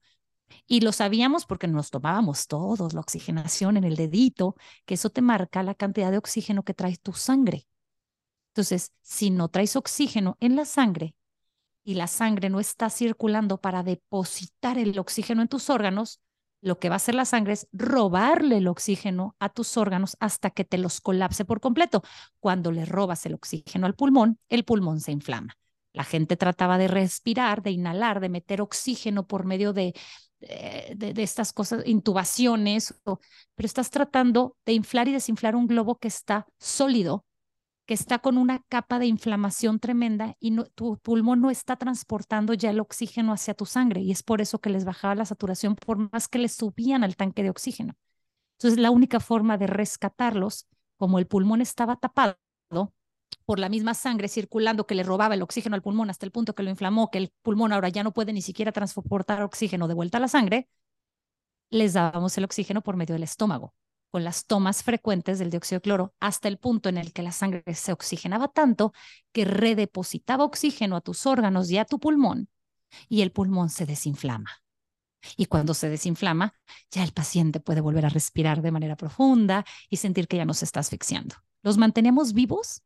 [0.66, 5.22] Y lo sabíamos porque nos tomábamos todos la oxigenación en el dedito, que eso te
[5.22, 7.66] marca la cantidad de oxígeno que trae tu sangre.
[8.52, 11.14] Entonces, si no traes oxígeno en la sangre
[11.82, 16.20] y la sangre no está circulando para depositar el oxígeno en tus órganos,
[16.60, 20.50] lo que va a hacer la sangre es robarle el oxígeno a tus órganos hasta
[20.50, 22.02] que te los colapse por completo.
[22.40, 25.58] Cuando le robas el oxígeno al pulmón, el pulmón se inflama.
[25.92, 29.94] La gente trataba de respirar, de inhalar, de meter oxígeno por medio de,
[30.48, 33.18] eh, de, estas cosas, intubaciones, pero
[33.56, 37.24] estás tratando de inflar y desinflar un globo que está sólido,
[37.86, 42.70] que está con una capa de inflamación tremenda y tu pulmón no está transportando ya
[42.70, 46.10] el oxígeno hacia tu sangre y es por eso que les bajaba la saturación por
[46.12, 47.94] más que les subían al tanque de oxígeno.
[48.58, 50.66] Entonces, la única forma de rescatarlos,
[50.96, 52.38] como el pulmón estaba tapado,
[53.44, 56.54] por la misma sangre circulando que le robaba el oxígeno al pulmón hasta el punto
[56.54, 59.94] que lo inflamó, que el pulmón ahora ya no puede ni siquiera transportar oxígeno de
[59.94, 60.68] vuelta a la sangre,
[61.70, 63.74] les dábamos el oxígeno por medio del estómago,
[64.10, 67.32] con las tomas frecuentes del dióxido de cloro, hasta el punto en el que la
[67.32, 68.92] sangre se oxigenaba tanto
[69.32, 72.48] que redepositaba oxígeno a tus órganos y a tu pulmón,
[73.08, 74.50] y el pulmón se desinflama.
[75.36, 76.54] Y cuando se desinflama,
[76.90, 80.54] ya el paciente puede volver a respirar de manera profunda y sentir que ya no
[80.54, 81.36] se está asfixiando.
[81.62, 82.82] Los mantenemos vivos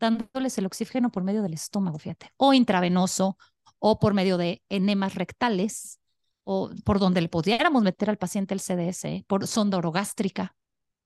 [0.00, 3.36] dándoles el oxígeno por medio del estómago, fíjate, o intravenoso,
[3.78, 6.00] o por medio de enemas rectales,
[6.44, 10.54] o por donde le pudiéramos meter al paciente el CDS, por sonda orogástrica.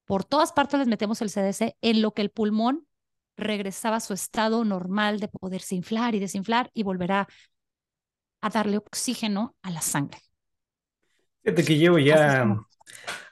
[0.05, 2.87] Por todas partes les metemos el CDS en lo que el pulmón
[3.37, 7.27] regresaba a su estado normal de poderse inflar y desinflar y volverá
[8.41, 10.21] a darle oxígeno a la sangre.
[11.43, 12.45] Fíjate que llevo ya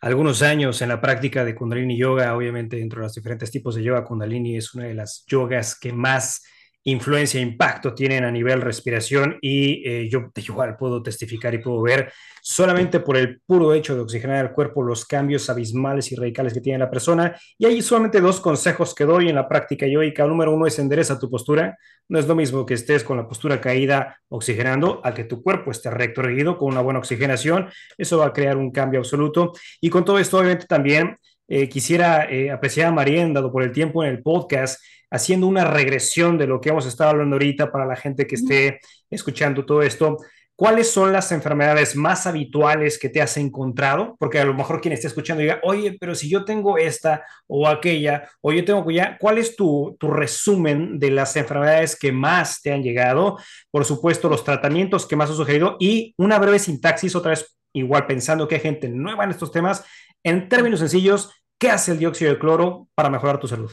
[0.00, 3.82] algunos años en la práctica de Kundalini Yoga, obviamente dentro de los diferentes tipos de
[3.82, 6.42] yoga, Kundalini es una de las yogas que más
[6.91, 12.12] influencia impacto tienen a nivel respiración y eh, yo igual puedo testificar y puedo ver
[12.43, 16.61] solamente por el puro hecho de oxigenar el cuerpo los cambios abismales y radicales que
[16.61, 17.36] tiene la persona.
[17.59, 20.26] Y hay solamente dos consejos que doy en la práctica yoica.
[20.26, 21.76] Número uno es endereza tu postura.
[22.09, 25.70] No es lo mismo que estés con la postura caída oxigenando a que tu cuerpo
[25.70, 27.68] esté recto erguido con una buena oxigenación.
[27.97, 29.53] Eso va a crear un cambio absoluto.
[29.80, 31.16] Y con todo esto, obviamente también
[31.49, 34.80] eh, quisiera eh, apreciar a Marien, dado por el tiempo en el podcast,
[35.11, 38.80] haciendo una regresión de lo que hemos estado hablando ahorita para la gente que esté
[39.11, 40.18] escuchando todo esto.
[40.55, 44.16] ¿Cuáles son las enfermedades más habituales que te has encontrado?
[44.18, 47.68] Porque a lo mejor quien esté escuchando diga, oye, pero si yo tengo esta o
[47.68, 52.61] aquella, o yo tengo ya, ¿cuál es tu, tu resumen de las enfermedades que más
[52.61, 53.38] te han llegado?
[53.70, 58.07] Por supuesto, los tratamientos que más has sugerido y una breve sintaxis, otra vez igual
[58.07, 59.84] pensando que hay gente nueva en estos temas.
[60.22, 63.70] En términos sencillos, ¿qué hace el dióxido de cloro para mejorar tu salud?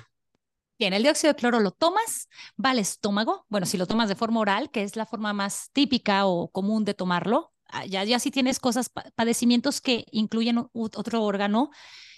[0.78, 2.28] Bien, el dióxido de cloro lo tomas,
[2.64, 3.46] va al estómago.
[3.50, 6.84] Bueno, si lo tomas de forma oral, que es la forma más típica o común
[6.84, 11.72] de tomarlo, ah, ya, ya si tienes cosas, padecimientos que incluyen otro órgano,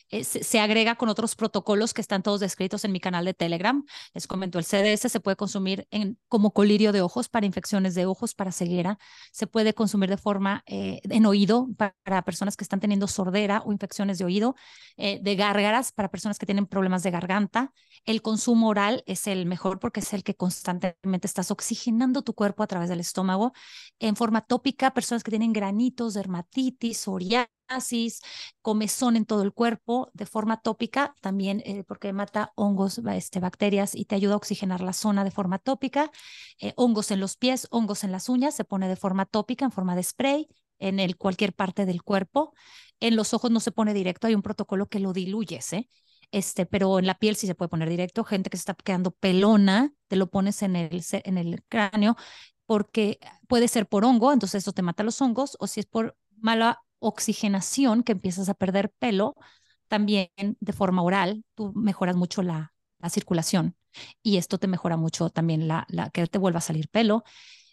[0.10, 3.84] eh, se, agrega con otros protocolos que están todos descritos en mi canal de Telegram.
[4.14, 8.06] Les comento, el CDS se puede consumir en, como colirio de ojos para infecciones de
[8.06, 8.98] ojos, para ceguera.
[9.32, 13.72] Se puede consumir de forma eh, en oído para, personas que están teniendo sordera o
[13.72, 14.56] infecciones de oído,
[14.96, 17.74] eh, de gárgaras para personas que tienen problemas de garganta.
[18.06, 22.64] El consumo oral es el mejor porque es el que constantemente estás oxigenando tu cuerpo
[22.64, 23.52] a través del estómago.
[24.00, 27.57] En forma tópica, personas que tienen granitos, dermatitis, psoriasis
[28.62, 33.96] comezón en todo el cuerpo de forma tópica, también eh, porque mata hongos, este, bacterias
[33.96, 36.12] y te ayuda a oxigenar la zona de forma tópica.
[36.60, 39.72] Eh, hongos en los pies, hongos en las uñas, se pone de forma tópica, en
[39.72, 40.48] forma de spray,
[40.80, 42.54] en el, cualquier parte del cuerpo.
[43.00, 45.90] En los ojos no se pone directo, hay un protocolo que lo diluyes, ¿eh?
[46.32, 48.24] Este, pero en la piel sí se puede poner directo.
[48.26, 52.18] Gente que se está quedando pelona, te lo pones en el, en el cráneo
[52.66, 56.18] porque puede ser por hongo, entonces eso te mata los hongos, o si es por
[56.36, 59.36] mala oxigenación, que empiezas a perder pelo,
[59.88, 62.74] también de forma oral, tú mejoras mucho la,
[63.10, 63.76] circulación
[64.24, 67.24] y esto te mejora mucho también la, que te vuelva a salir pelo.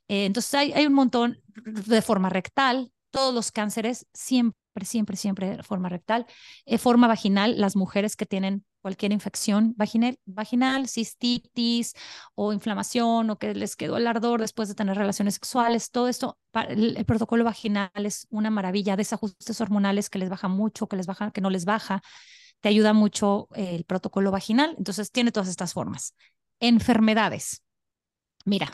[0.06, 5.56] Eh, entonces hay, hay un montón de forma rectal, todos los cánceres siempre siempre, siempre,
[5.56, 6.26] de forma rectal.
[6.66, 11.94] Eh, forma vaginal, las mujeres que tienen cualquier infección vaginal, cistitis
[12.34, 16.38] o inflamación o que les quedó el ardor después de tener relaciones sexuales, todo esto,
[16.68, 21.30] el, protocolo vaginal es una maravilla, desajustes hormonales que les baja mucho, que les baja,
[21.30, 22.02] que no les baja,
[22.60, 26.14] te ayuda mucho el protocolo vaginal, entonces tiene todas estas formas.
[26.60, 27.62] Enfermedades.
[28.44, 28.68] Mira,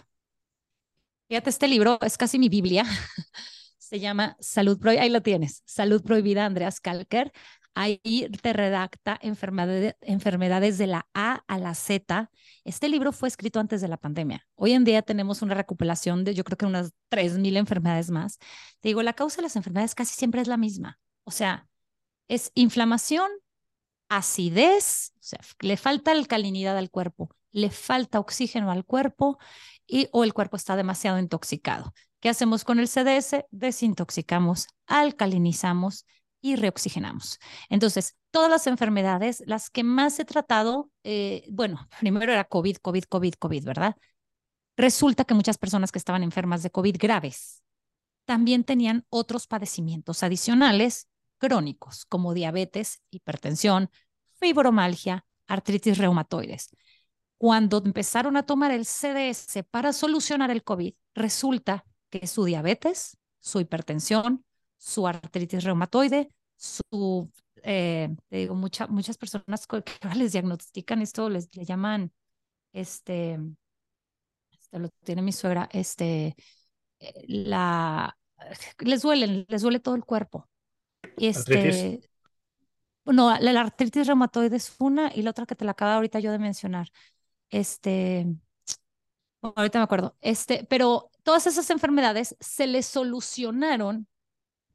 [1.29, 2.85] fíjate, este libro es casi mi Biblia.
[3.79, 7.31] se llama Salud Prohibida, ahí lo tienes, Salud Prohibida, Andreas Kalker.
[7.75, 12.31] Ahí te redacta enfermedades de la A a la Z.
[12.65, 14.47] Este libro fue escrito antes de la pandemia.
[14.57, 18.39] Hoy en día tenemos una recopilación de, yo creo que unas 3.000 enfermedades más.
[18.81, 20.99] Te digo, la causa de las enfermedades casi siempre es la misma.
[21.25, 21.69] O sea,
[22.29, 23.31] es inflamación,
[24.09, 29.39] acidez, o sea, le falta alcalinidad al cuerpo, le falta oxígeno al cuerpo
[29.87, 31.93] y o el cuerpo está demasiado intoxicado.
[32.21, 33.47] ¿Qué hacemos con el CDS?
[33.51, 36.05] Desintoxicamos, alcalinizamos
[36.41, 37.39] y reoxigenamos.
[37.69, 43.05] Entonces, todas las enfermedades, las que más he tratado, eh, bueno, primero era COVID, COVID,
[43.05, 43.97] COVID, COVID, ¿verdad?
[44.77, 47.63] Resulta que muchas personas que estaban enfermas de COVID graves
[48.25, 53.91] también tenían otros padecimientos adicionales crónicos, como diabetes, hipertensión,
[54.39, 56.71] fibromalgia, artritis reumatoides.
[57.39, 63.61] Cuando empezaron a tomar el CDS para solucionar el COVID, resulta que su diabetes, su
[63.61, 64.45] hipertensión,
[64.81, 67.31] su artritis reumatoide, su,
[67.63, 69.85] eh, digo, muchas personas que
[70.17, 72.13] les diagnostican esto, les le llaman,
[72.73, 73.39] este,
[74.51, 76.35] este, lo tiene mi suegra, este,
[76.99, 78.17] eh, la,
[78.79, 80.49] les duele, les duele todo el cuerpo.
[81.19, 82.01] Este,
[83.05, 86.21] no, la, la, artritis reumatoide es una y la otra que te la acabo ahorita
[86.21, 86.89] yo de mencionar.
[87.51, 88.27] Este,
[89.43, 90.17] ahorita me acuerdo.
[90.23, 94.07] Este, pero todas esas enfermedades se les solucionaron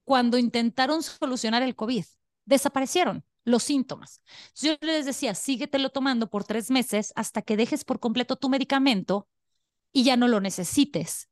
[0.05, 2.05] cuando intentaron solucionar el COVID.
[2.45, 3.25] Desaparecieron.
[3.47, 4.23] los síntomas.
[4.55, 9.27] Yo les decía, síguetelo tomando por tres meses hasta que dejes por completo tu medicamento
[9.93, 11.29] y ya no lo necesites.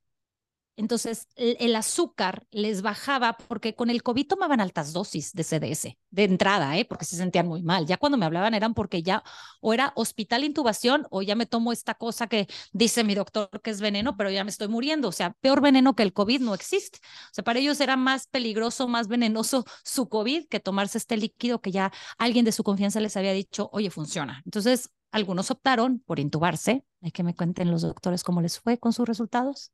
[0.76, 6.24] Entonces, el, azúcar les bajaba porque con el COVID tomaban altas dosis de CDS de
[6.24, 6.86] entrada, ¿eh?
[6.86, 7.86] porque se sentían muy mal.
[7.86, 9.24] Ya cuando me hablaban eran porque ya
[9.62, 13.70] o era hospital intubación o ya me tomo esta cosa que dice mi doctor que
[13.70, 15.10] es veneno, pero ya me estoy muriendo.
[15.10, 17.00] O sea, peor veneno que el COVID no existe.
[17.04, 21.62] O sea, para ellos era más peligroso, más venenoso su COVID que tomarse este líquido
[21.62, 24.42] que ya alguien de su confianza les había dicho, oye, funciona.
[24.46, 26.84] Entonces, algunos optaron por intubarse.
[27.02, 29.72] Hay que me cuenten los doctores cómo les fue con sus resultados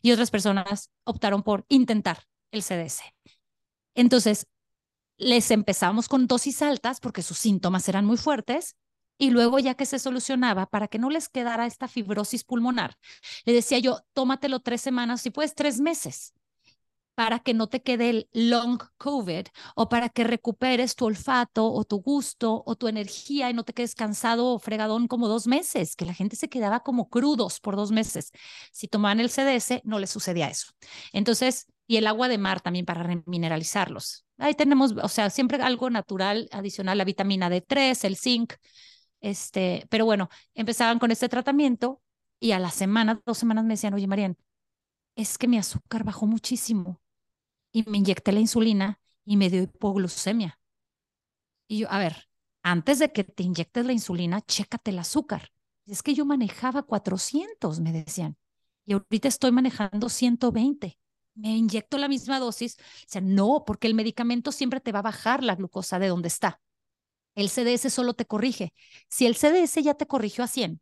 [0.00, 3.02] y otras personas optaron por intentar el CDS.
[3.94, 4.46] Entonces,
[5.18, 8.76] les empezamos con dosis altas porque sus síntomas eran muy fuertes
[9.18, 12.96] y luego ya que se solucionaba, para que no les quedara esta fibrosis pulmonar,
[13.44, 16.34] le decía yo, tómatelo tres semanas, si puedes tres meses
[17.14, 19.46] para que no te quede el long COVID
[19.76, 23.74] o para que recuperes tu olfato o tu gusto o tu energía y no te
[23.74, 27.76] quedes cansado o fregadón como dos meses, que la gente se quedaba como crudos por
[27.76, 28.32] dos meses.
[28.72, 30.72] Si tomaban el CDS, no les sucedía eso.
[31.12, 34.24] Entonces, y el agua de mar también para remineralizarlos.
[34.38, 38.54] Ahí tenemos, o sea, siempre algo natural adicional, la vitamina D3, el zinc.
[39.20, 42.00] Este, pero bueno, empezaban con este tratamiento
[42.40, 44.36] y a la semana, dos semanas me decían, oye, Marian,
[45.16, 47.01] es que mi azúcar bajó muchísimo
[47.72, 50.58] y me inyecté la insulina y me dio hipoglucemia.
[51.68, 52.28] Y yo, a ver,
[52.62, 55.50] antes de que te inyectes la insulina, chécate el azúcar.
[55.86, 58.36] Es que yo manejaba 400, me decían,
[58.84, 60.98] y ahorita estoy manejando 120.
[61.34, 62.76] Me inyecto la misma dosis.
[62.78, 66.28] O sea, no, porque el medicamento siempre te va a bajar la glucosa de donde
[66.28, 66.60] está.
[67.34, 68.74] El CDS solo te corrige.
[69.08, 70.80] Si el CDS ya te corrigió a 100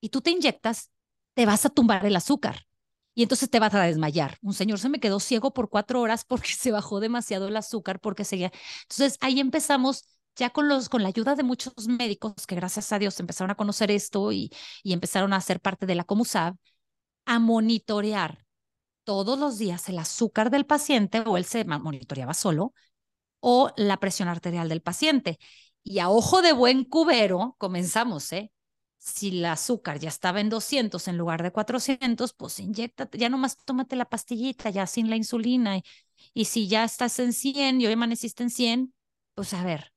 [0.00, 0.90] y tú te inyectas,
[1.34, 2.66] te vas a tumbar el azúcar
[3.14, 4.38] y entonces te vas a desmayar.
[4.42, 8.00] Un señor se me quedó ciego por cuatro horas porque se bajó demasiado el azúcar,
[8.00, 8.52] porque seguía.
[8.82, 10.04] Entonces ahí empezamos
[10.36, 13.54] ya con, los, con la ayuda de muchos médicos que gracias a Dios empezaron a
[13.56, 14.50] conocer esto y,
[14.82, 16.54] y empezaron a ser parte de la Comusab,
[17.26, 18.44] a monitorear
[19.04, 22.74] todos los días el azúcar del paciente o él se monitoreaba solo
[23.40, 25.38] o la presión arterial del paciente.
[25.82, 28.52] Y a ojo de buen cubero comenzamos, ¿eh?
[29.00, 33.56] Si el azúcar ya estaba en 200 en lugar de 400, pues inyecta, ya nomás
[33.64, 35.80] tómate la pastillita, ya sin la insulina.
[36.34, 38.94] Y, si ya estás en 100 y hoy amaneciste en 100,
[39.34, 39.92] pues a ver,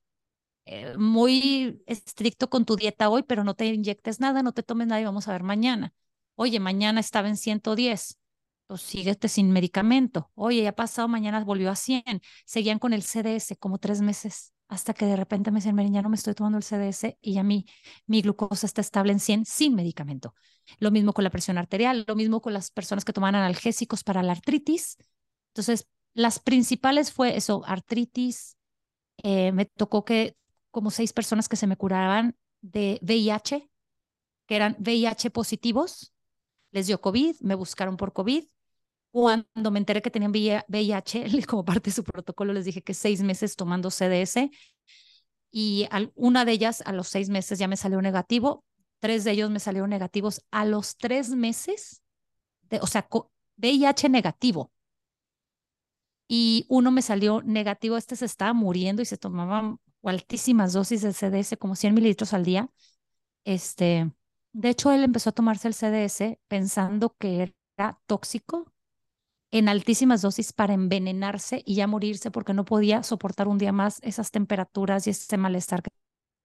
[0.66, 4.88] eh, muy estricto con tu dieta hoy, pero no te inyectes nada, no te tomes
[4.88, 5.94] nada y vamos a ver mañana.
[6.36, 8.20] Oye, mañana estaba en 110,
[8.68, 10.32] pues síguete sin medicamento.
[10.36, 12.22] Oye, ya pasado, mañana volvió a 100.
[12.46, 16.02] Seguían con el CDS como tres meses hasta que de repente me dicen, Marín, ya
[16.02, 17.66] no me estoy tomando el CDS y a mí
[18.08, 20.34] mi glucosa está estable en 100 sin medicamento.
[20.80, 24.24] Lo mismo con la presión arterial, lo mismo con las personas que toman analgésicos para
[24.24, 24.98] la artritis.
[25.50, 28.58] Entonces, las principales fue eso, artritis.
[29.18, 30.36] Eh, me tocó que
[30.72, 33.70] como seis personas que se me curaban de VIH,
[34.48, 36.14] que eran VIH positivos,
[36.72, 38.46] les dio COVID, me buscaron por COVID
[39.14, 43.22] cuando me enteré que tenían VIH, como parte de su protocolo, les dije que seis
[43.22, 44.50] meses tomando CDS
[45.52, 48.66] y una de ellas a los seis meses ya me salió negativo,
[49.00, 52.02] tres de ellos me salieron negativos a los tres meses,
[52.82, 53.08] o sea,
[53.58, 54.72] VIH negativo.
[56.28, 61.14] Y uno me salió negativo, este se estaba muriendo y se tomaba altísimas dosis de
[61.14, 62.68] CDS, como 100 mililitros al día.
[63.46, 64.12] Este,
[64.54, 68.73] de hecho, él empezó a tomarse el CDS pensando que era tóxico
[69.54, 74.00] en altísimas dosis para envenenarse y ya morirse porque no podía soportar un día más
[74.02, 75.92] esas temperaturas y ese malestar que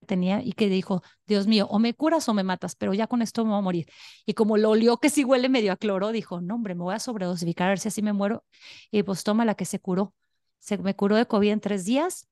[0.06, 3.22] tenía y que dijo, Dios mío, o me curas o me matas, pero ya con
[3.22, 3.86] esto me voy a morir.
[4.26, 6.94] Y como lo olió que sí huele medio a cloro, dijo, no, hombre, me voy
[6.94, 8.44] a sobredosificar a ver si así me muero.
[8.90, 10.14] Y pues toma la que se curó.
[10.59, 12.28] Se me curó de COVID en tres días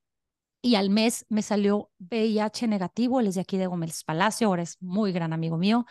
[0.60, 3.20] y al mes me salió VIH negativo.
[3.20, 5.86] Él es de aquí de Gómez Palacio, ahora es muy gran amigo mío.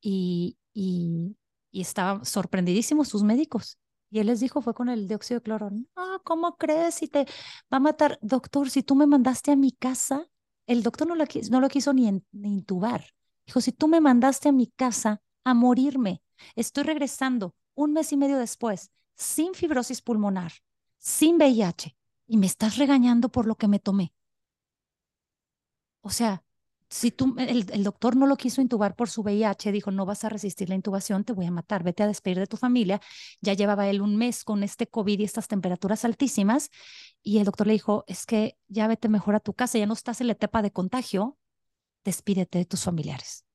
[0.00, 1.36] Y, y,
[1.70, 3.78] y estaban sorprendidísimos sus médicos.
[4.12, 5.70] Y él les dijo, fue con el dióxido de cloro.
[5.70, 6.96] No, ¿cómo crees?
[6.96, 7.24] Si te
[7.72, 8.18] va a matar.
[8.20, 10.28] Doctor, si tú me mandaste a mi casa,
[10.66, 13.06] el doctor no lo, quiso, no lo quiso ni, ni intubar.
[13.46, 16.22] Dijo, si tú me mandaste a mi casa a morirme,
[16.56, 20.52] estoy regresando un mes y medio después, sin fibrosis pulmonar,
[20.98, 24.12] sin VIH, y me estás regañando por lo que me tomé.
[26.02, 26.44] O sea,
[26.92, 30.24] si tú, el, el, doctor no lo quiso intubar por su VIH, dijo, no vas
[30.24, 33.00] a resistir la intubación, te voy a matar, vete a despedir de tu familia.
[33.40, 36.68] Ya llevaba él un mes con este COVID y estas temperaturas altísimas.
[37.22, 39.94] Y el doctor le dijo, es que ya vete mejor a tu casa, ya no
[39.94, 41.38] estás en la etapa de contagio,
[42.04, 43.46] despídete de tus familiares.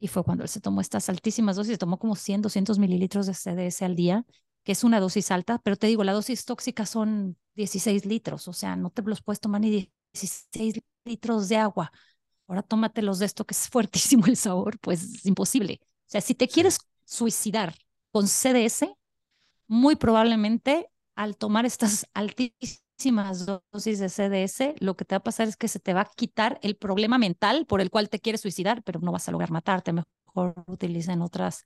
[0.00, 3.34] Y fue cuando él se tomó estas altísimas dosis, tomó como 100, 200 mililitros de
[3.34, 4.26] CDS al día,
[4.64, 8.52] que es una dosis alta, pero te digo, la dosis tóxica son 16 litros, o
[8.52, 11.92] sea, no te los puedes tomar ni 16 litros de agua.
[12.46, 15.80] Ahora tómatelos de esto que es fuertísimo el sabor, pues es imposible.
[15.82, 17.74] O sea, si te quieres suicidar
[18.12, 18.86] con CDS,
[19.66, 25.48] muy probablemente al tomar estas altísimas dosis de CDS, lo que te va a pasar
[25.48, 28.40] es que se te va a quitar el problema mental por el cual te quieres
[28.40, 29.92] suicidar, pero no vas a lograr matarte.
[29.92, 31.64] Mejor utilicen otras,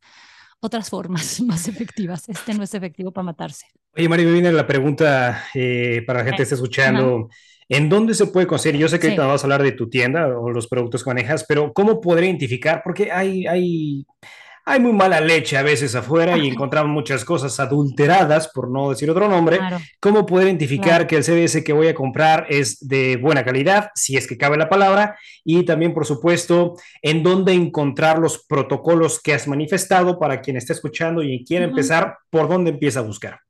[0.61, 2.29] otras formas más efectivas.
[2.29, 3.67] Este no es efectivo para matarse.
[3.97, 7.29] Oye, Mario, me viene la pregunta eh, para la gente que esté escuchando.
[7.69, 8.81] ¿En dónde se puede conseguir?
[8.81, 9.17] Yo sé que Sí.
[9.17, 12.81] vas a hablar de tu tienda o los productos que manejas, pero ¿cómo poder identificar?
[12.83, 14.07] Porque hay, hay,
[14.65, 19.11] hay muy mala leche a veces afuera y encontramos muchas cosas adulteradas, por no decir
[19.11, 19.59] otro nombre.
[19.59, 19.79] Claro.
[20.01, 21.07] ¿Cómo poder identificar Claro.
[21.09, 24.57] que el CDS que voy a comprar es de buena calidad, si es que cabe
[24.57, 25.19] la palabra?
[25.45, 30.73] Y también, por supuesto, en dónde encontrar los protocolos que has manifestado para quien esté
[30.73, 31.73] escuchando y quiera Ujú.
[31.73, 33.41] empezar, ¿por dónde empieza a buscar?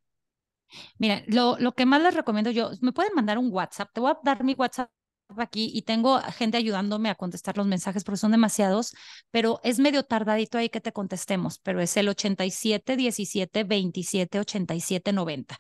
[0.99, 4.11] Mira, lo, lo que más les recomiendo yo, me pueden mandar un WhatsApp, te voy
[4.13, 4.91] a dar mi WhatsApp
[5.37, 8.95] aquí y tengo gente ayudándome a contestar los mensajes porque son demasiados,
[9.31, 15.13] pero es medio tardadito ahí que te contestemos, pero es el 87 17 27 87
[15.13, 15.57] 90.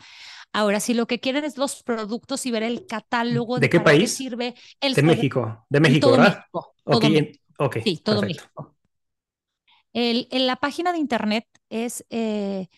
[0.53, 3.81] Ahora, si lo que quieren es los productos y ver el catálogo ¿De de, qué
[3.81, 4.11] país?
[4.11, 6.45] sirve el De México, de México, todo ¿verdad?
[6.53, 7.45] México, todo en- México.
[7.59, 8.45] ok, Sí, todo perfecto.
[8.63, 8.77] México.
[9.93, 12.69] El, en la página de internet es eh,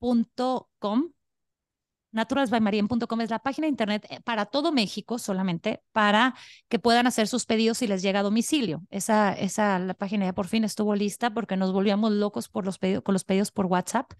[0.00, 1.12] naturalsbymarien.com.
[2.12, 6.34] Naturalsbymarien.com es la página de internet eh, para todo México solamente para
[6.68, 8.82] que puedan hacer sus pedidos si les llega a domicilio.
[8.90, 12.78] Esa, esa la página ya por fin estuvo lista porque nos volvíamos locos por los
[12.78, 14.12] pedidos, con los pedidos por WhatsApp.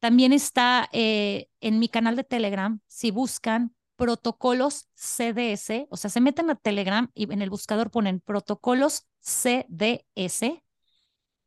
[0.00, 6.22] También está eh, en mi canal de Telegram, si buscan protocolos CDS, o sea, se
[6.22, 10.62] meten a Telegram y en el buscador ponen protocolos CDS,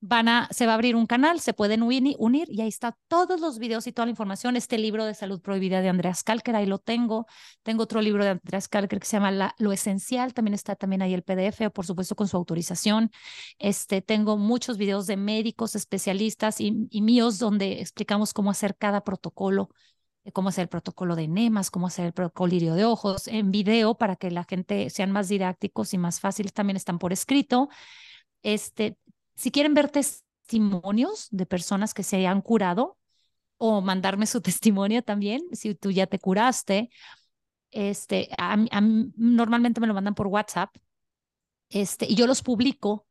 [0.05, 2.97] van a, se va a abrir un canal, se pueden uni- unir y ahí está
[3.07, 4.57] todos los videos y toda la información.
[4.57, 7.25] Este libro de salud prohibida de Andreas Kalker, ahí lo tengo.
[7.63, 11.01] Tengo otro libro de Andreas Kalker que se llama La- Lo Esencial, también está también
[11.01, 13.11] ahí el PDF, por supuesto con su autorización.
[13.59, 19.05] Este, tengo muchos videos de médicos, especialistas y, y míos donde explicamos cómo hacer cada
[19.05, 19.69] protocolo,
[20.25, 23.51] eh, cómo hacer el protocolo de enemas, cómo hacer el pro- colirio de ojos en
[23.51, 26.51] video para que la gente sean más didácticos y más fáciles.
[26.51, 27.69] También están por escrito.
[28.41, 28.97] Este,
[29.35, 32.97] si quieren ver testimonios de personas que se han curado
[33.57, 36.89] o mandarme su testimonio también, si tú ya te curaste,
[37.71, 38.55] este, a
[39.15, 40.75] normalmente me lo mandan por WhatsApp,
[41.69, 43.07] este, y yo los publico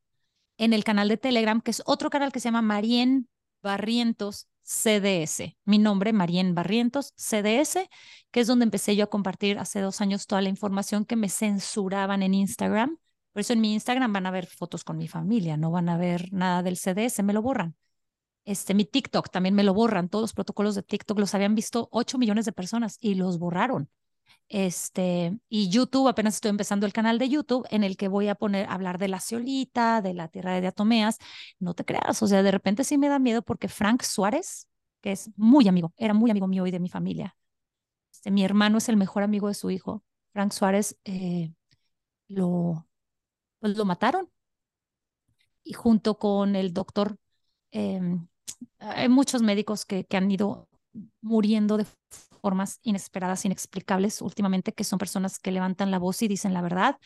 [0.56, 3.28] en el canal de Telegram, que es otro canal que se llama Marien
[3.62, 5.56] Barrientos CDS.
[5.64, 7.88] Mi nombre, Marien Barrientos CDS,
[8.30, 11.28] que es donde empecé yo a compartir hace dos años toda la información que me
[11.28, 12.98] censuraban en Instagram.
[13.32, 15.96] Por eso en mi Instagram van a ver fotos con mi familia, no van a
[15.96, 17.76] ver nada del CDS, me lo borran.
[18.44, 20.08] Este, mi TikTok también me lo borran.
[20.08, 23.88] Todos los protocolos de TikTok los habían visto 8 millones de personas y los borraron.
[24.48, 28.34] Este, y YouTube, apenas estoy empezando el canal de YouTube en el que voy a
[28.34, 31.18] poner, hablar de la ceolita, de la tierra de diatomeas.
[31.58, 34.68] No te creas, o sea, de repente sí me da miedo porque Frank Suárez,
[35.00, 37.36] que es muy amigo, era muy amigo mío y de mi familia.
[38.12, 40.04] Este, mi hermano es el mejor amigo de su hijo.
[40.32, 41.52] Frank Suárez eh,
[42.28, 42.86] lo,
[43.62, 44.28] pues lo mataron.
[45.64, 47.16] Y junto con el doctor,
[47.72, 48.00] eh,
[48.80, 50.68] hay muchos médicos que, que han ido
[51.20, 51.86] muriendo de
[52.42, 56.98] formas inesperadas, inexplicables últimamente, que son personas que levantan la voz y dicen la verdad.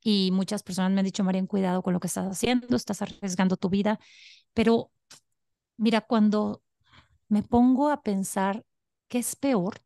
[0.00, 3.56] Y muchas personas me han dicho, Marian, cuidado con lo que estás haciendo, estás arriesgando
[3.56, 4.00] tu vida.
[4.54, 4.90] Pero
[5.76, 6.62] mira, cuando
[7.28, 8.64] me pongo a pensar
[9.08, 9.76] qué es peor,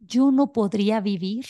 [0.00, 1.46] yo no podría vivir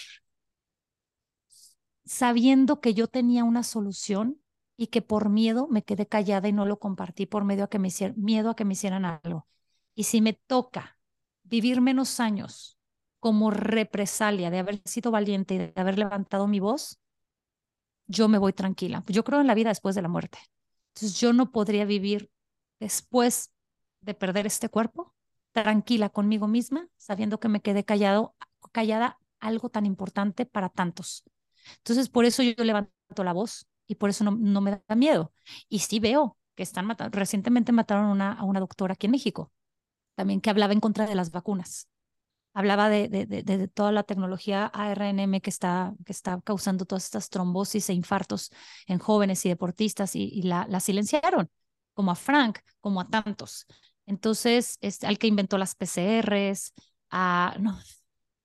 [2.08, 4.42] sabiendo que yo tenía una solución
[4.78, 7.80] y que por miedo me quedé callada y no lo compartí por medio a que
[7.80, 9.48] me hicier- miedo a que me hicieran algo.
[9.96, 10.98] Y si me toca
[11.44, 12.78] vivir menos años
[13.20, 17.00] como represalia de haber sido valiente y de haber levantado mi voz,
[18.06, 19.02] yo me voy tranquila.
[19.08, 20.38] Yo creo en la vida después de la muerte.
[20.94, 22.30] Entonces yo no podría vivir
[22.80, 23.52] después
[24.00, 25.14] de perder este cuerpo
[25.52, 28.34] tranquila conmigo misma, sabiendo que me quedé callado,
[28.72, 31.24] callada algo tan importante para tantos.
[31.78, 32.90] Entonces por eso yo levanto
[33.24, 35.32] la voz y por eso no, no me da miedo.
[35.68, 39.52] Y sí veo que están matando, recientemente mataron una, a una doctora aquí en México,
[40.16, 41.88] también que hablaba en contra de las vacunas.
[42.54, 47.30] Hablaba de, de, de, toda la tecnología ARNM que está, que está causando todas estas
[47.30, 48.50] trombosis e infartos
[48.86, 51.50] en jóvenes y deportistas y, y la, la silenciaron,
[51.94, 53.66] como a Frank, como a tantos.
[54.06, 56.72] Entonces, este, al que inventó las PCRs,
[57.10, 57.78] a, no,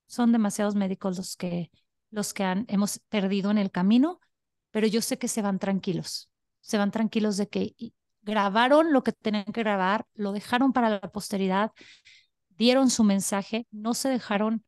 [0.05, 1.71] son demasiados médicos los que,
[2.13, 4.19] los que han, hemos perdido en el camino,
[4.71, 6.29] pero yo sé que se van tranquilos,
[6.61, 7.75] se van tranquilos de que
[8.21, 11.71] grabaron lo que tenían que grabar, lo dejaron para la posteridad,
[12.49, 14.63] dieron su mensaje, no se dejaron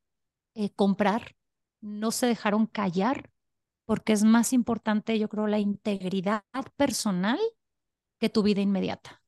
[0.56, 1.36] eh, comprar
[1.86, 3.30] no se dejaron callar
[3.86, 6.44] porque es más importante, yo creo, la integridad
[6.76, 7.40] personal
[8.18, 9.22] que tu vida inmediata.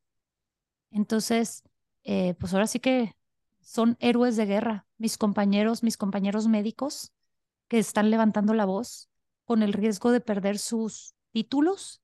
[0.90, 1.64] Entonces,
[2.04, 3.16] eh, pues ahora sí que
[3.62, 7.14] son héroes de guerra, mis compañeros, mis compañeros médicos
[7.68, 9.10] que están levantando la voz
[9.46, 12.02] con el riesgo de perder sus títulos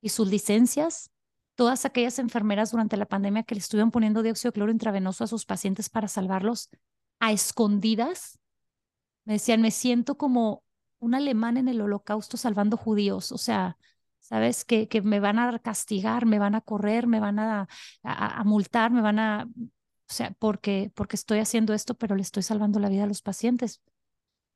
[0.00, 1.10] y sus licencias.
[1.54, 5.28] Todas aquellas enfermeras durante la pandemia que le estuvieron poniendo dióxido de cloro intravenoso a
[5.28, 6.70] sus pacientes para salvarlos
[7.20, 8.38] a escondidas,
[9.24, 10.62] me decían, me siento como
[10.98, 13.78] un alemán en el holocausto salvando judíos, o sea,
[14.18, 14.64] ¿sabes?
[14.64, 17.68] Que, que me van a castigar, me van a correr, me van a,
[18.02, 22.22] a, a, multar, me van a, o sea, porque, porque estoy haciendo esto, pero le
[22.22, 23.82] estoy salvando la vida a los pacientes.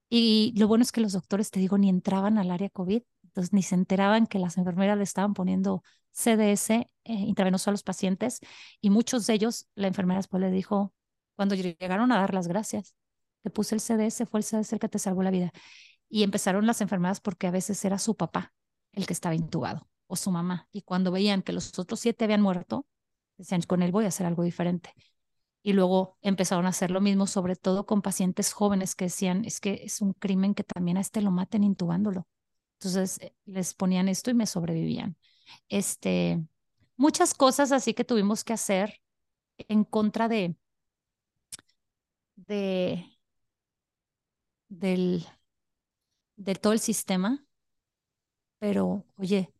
[0.09, 3.53] Y lo bueno es que los doctores, te digo, ni entraban al área COVID, entonces
[3.53, 5.83] ni se enteraban que las enfermeras le estaban poniendo
[6.13, 8.41] CDS eh, intravenoso a los pacientes
[8.81, 10.93] y muchos de ellos, la enfermera después le dijo,
[11.37, 12.95] cuando llegaron a dar las gracias,
[13.43, 15.53] te puse el CDS, fue el CDS el que te salvó la vida.
[16.09, 18.53] Y empezaron las enfermedades porque a veces era su papá
[18.93, 20.69] el que estaba intubado o su mamá.
[20.73, 22.87] Y cuando veían que los otros siete habían muerto,
[23.37, 24.93] decían, con él voy a hacer algo diferente.
[25.63, 29.61] Y luego empezaron a hacer lo mismo, sobre todo con pacientes jóvenes que decían, es
[29.61, 32.27] que es un crimen que también a este lo maten intubándolo.
[32.79, 35.17] Entonces eh, les ponían esto y me sobrevivían.
[35.69, 36.43] Este,
[36.97, 39.01] muchas cosas así que tuvimos que hacer
[39.59, 40.57] en contra de,
[42.37, 43.05] de,
[44.69, 45.27] del,
[46.37, 47.45] de todo el sistema.
[48.61, 49.53] Pero, oye,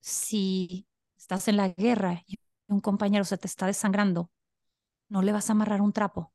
[0.00, 0.86] si
[1.16, 4.30] estás en la guerra y un compañero se te está desangrando,
[5.12, 6.32] no le vas a amarrar un trapo.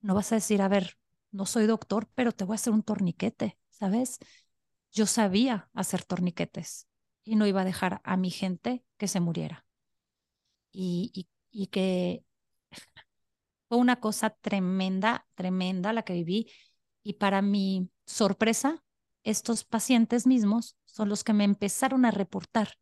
[0.00, 0.98] No vas a decir, a ver,
[1.32, 4.18] no soy doctor, pero te voy a hacer un torniquete, ¿sabes?
[4.92, 6.88] Yo sabía hacer torniquetes
[7.24, 9.64] y no iba a dejar a mi gente que se muriera.
[10.72, 12.24] Y, y, y que
[13.68, 16.50] fue una cosa tremenda, tremenda la que viví.
[17.02, 18.82] Y para mi sorpresa,
[19.24, 22.74] estos pacientes mismos son los que me empezaron a reportar.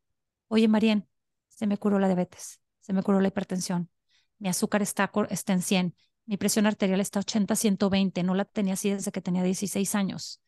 [0.49, 1.09] Oye, Marien,
[1.49, 3.91] se me curó la diabetes, se me curó la hipertensión,
[4.39, 5.95] mi azúcar está, está en 100,
[6.27, 10.43] mi presión arterial está 80, 120, no la tenía así desde que tenía 16 años.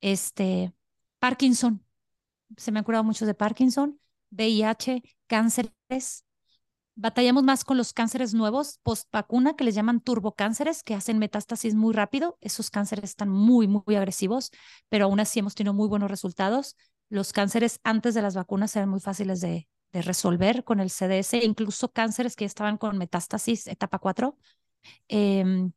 [0.00, 0.72] Este,
[1.18, 1.84] Parkinson,
[2.56, 4.00] se me han curado muchos de Parkinson,
[4.30, 6.24] VIH, cánceres.
[6.94, 11.74] Batallamos más con los cánceres nuevos post vacuna que les llaman turbocánceres, que hacen metástasis
[11.74, 12.38] muy rápido.
[12.40, 14.50] Esos cánceres están muy, muy agresivos,
[14.88, 16.76] pero aún así hemos tenido muy buenos resultados.
[17.10, 21.34] Los cánceres antes de las vacunas eran muy fáciles de, de resolver con el CDS,
[21.44, 24.36] incluso cánceres que estaban con metástasis etapa 4.
[25.08, 25.70] Eh,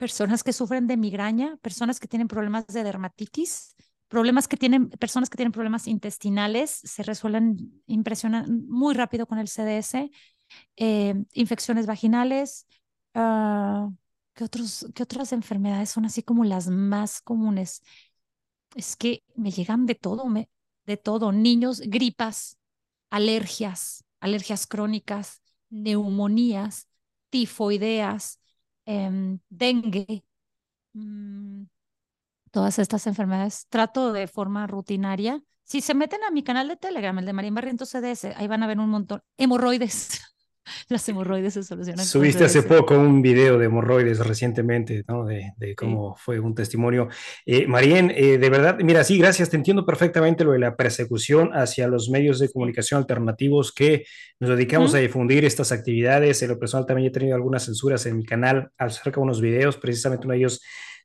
[0.00, 3.76] personas que sufren de migraña, personas que tienen problemas de dermatitis,
[4.08, 9.48] problemas que tienen, personas que tienen problemas intestinales, se resuelven, impresionan muy rápido con el
[9.48, 10.10] CDS,
[10.76, 12.66] eh, infecciones vaginales,
[13.14, 13.92] uh,
[14.32, 17.82] ¿qué, otros, ¿qué otras enfermedades son así como las más comunes?
[18.74, 20.48] Es que me llegan de todo, me,
[20.86, 22.58] de todo, niños, gripas,
[23.10, 26.88] alergias, alergias crónicas, neumonías,
[27.30, 28.40] tifoideas,
[28.86, 30.24] eh, dengue,
[30.92, 31.64] mmm,
[32.50, 33.66] todas estas enfermedades.
[33.68, 35.42] Trato de forma rutinaria.
[35.64, 38.62] Si se meten a mi canal de Telegram, el de Marín Barrientos CDS, ahí van
[38.62, 39.22] a ver un montón.
[39.36, 40.20] Hemorroides.
[40.88, 42.04] Las hemorroides se solucionan.
[42.04, 45.24] Subiste hace poco un video de hemorroides recientemente, ¿no?
[45.24, 46.22] De, de cómo sí.
[46.24, 47.08] fue un testimonio.
[47.46, 51.50] Eh, Marien, eh, de verdad, mira, sí, gracias, te entiendo perfectamente lo de la persecución
[51.52, 54.04] hacia los medios de comunicación alternativos que
[54.38, 56.42] nos dedicamos a difundir estas actividades.
[56.42, 59.76] En lo personal también he tenido algunas censuras en mi canal acerca de unos videos,
[59.76, 60.60] precisamente uno de ellos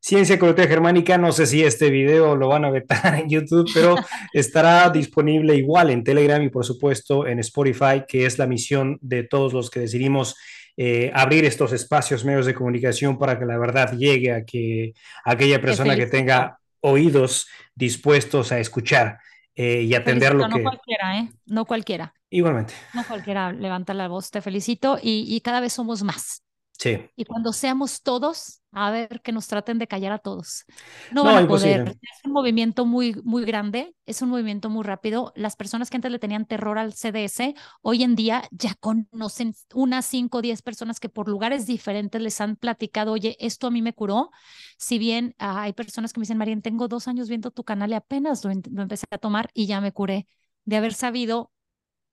[0.06, 3.95] Ciencia Ecología Germánica, no sé si este video lo van a vetar en YouTube, pero
[4.34, 9.23] estará disponible igual en Telegram y por supuesto en Spotify, que es la misión de
[9.23, 10.36] todos los que decidimos
[10.77, 15.32] eh, abrir estos espacios, medios de comunicación para que la verdad llegue a que a
[15.32, 19.18] aquella persona que tenga oídos dispuestos a escuchar
[19.56, 20.61] eh, y atender felicito, lo que...
[20.61, 21.30] No cualquiera, ¿eh?
[21.48, 22.14] No cualquiera.
[22.30, 22.76] Igualmente.
[22.94, 26.45] No cualquiera levanta la voz, te felicito y, y cada vez somos más.
[26.77, 26.99] Sí.
[27.15, 30.65] Y cuando seamos todos, a ver que nos traten de callar a todos.
[31.11, 31.80] No, no van a poder.
[31.80, 31.99] Imposible.
[32.02, 35.31] Es un movimiento muy, muy grande, es un movimiento muy rápido.
[35.35, 40.06] Las personas que antes le tenían terror al CDS, hoy en día ya conocen unas
[40.06, 43.81] 5 o 10 personas que por lugares diferentes les han platicado, oye, esto a mí
[43.81, 44.31] me curó.
[44.77, 47.91] Si bien uh, hay personas que me dicen, Marian, tengo dos años viendo tu canal
[47.91, 50.27] y apenas lo, lo empecé a tomar y ya me curé
[50.65, 51.52] de haber sabido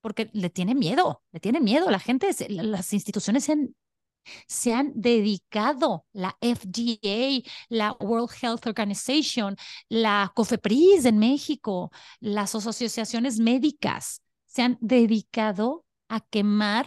[0.01, 1.90] porque le tiene miedo, le tiene miedo.
[1.90, 3.74] La gente, las instituciones en,
[4.47, 9.57] se han dedicado la FDA, la World Health Organization,
[9.89, 11.90] la COFEPRIS en México,
[12.20, 16.86] las asociaciones médicas, se han dedicado a quemar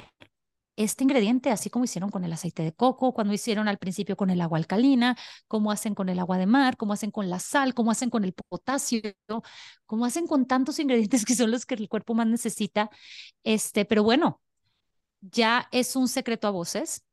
[0.77, 4.29] este ingrediente, así como hicieron con el aceite de coco, cuando hicieron al principio con
[4.29, 5.17] el agua alcalina,
[5.47, 8.23] cómo hacen con el agua de mar, cómo hacen con la sal, cómo hacen con
[8.25, 9.01] el potasio,
[9.85, 12.89] cómo hacen con tantos ingredientes que son los que el cuerpo más necesita.
[13.43, 14.41] Este, pero bueno,
[15.21, 17.03] ya es un secreto a voces.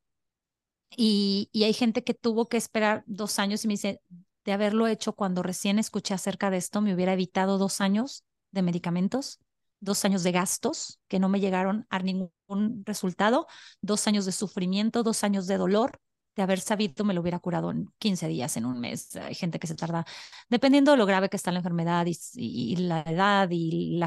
[0.97, 4.01] Y, hay gente que tuvo que esperar dos años y me dice,
[4.45, 8.63] de haberlo hecho cuando recién escuché acerca de esto, me hubiera evitado dos años de
[8.63, 9.41] medicamentos
[9.83, 13.47] dos años de gastos que no me llegaron a ningún resultado,
[13.83, 16.01] dos años de sufrimiento, dos años de dolor.
[16.35, 19.15] De haber sabido, me lo hubiera curado en 15 días, en un mes.
[19.17, 20.07] Hay gente que se tarda,
[20.49, 24.01] dependiendo de lo grave que está la enfermedad y, la edad y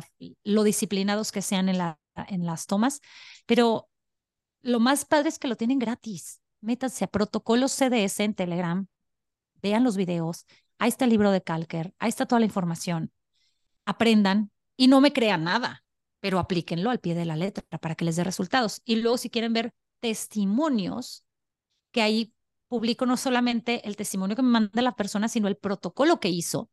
[0.43, 1.79] lo disciplinados que sean en,
[2.27, 3.01] en las tomas.
[3.45, 3.89] Pero
[4.63, 6.41] lo más padre es que lo tienen gratis.
[6.65, 8.87] Métanse a protocolos CDS en Telegram,
[9.61, 10.47] vean los videos.
[10.79, 13.11] Ahí está el libro de Calker, ahí está toda la información.
[13.85, 15.85] Aprendan, y no me crean nada,
[16.19, 18.81] pero aplíquenlo al pie de la letra para que les dé resultados.
[18.83, 21.23] Y luego si quieren ver testimonios,
[21.91, 22.33] que ahí
[22.67, 26.71] publico no solamente el testimonio que me manda la persona, sino el protocolo que hizo.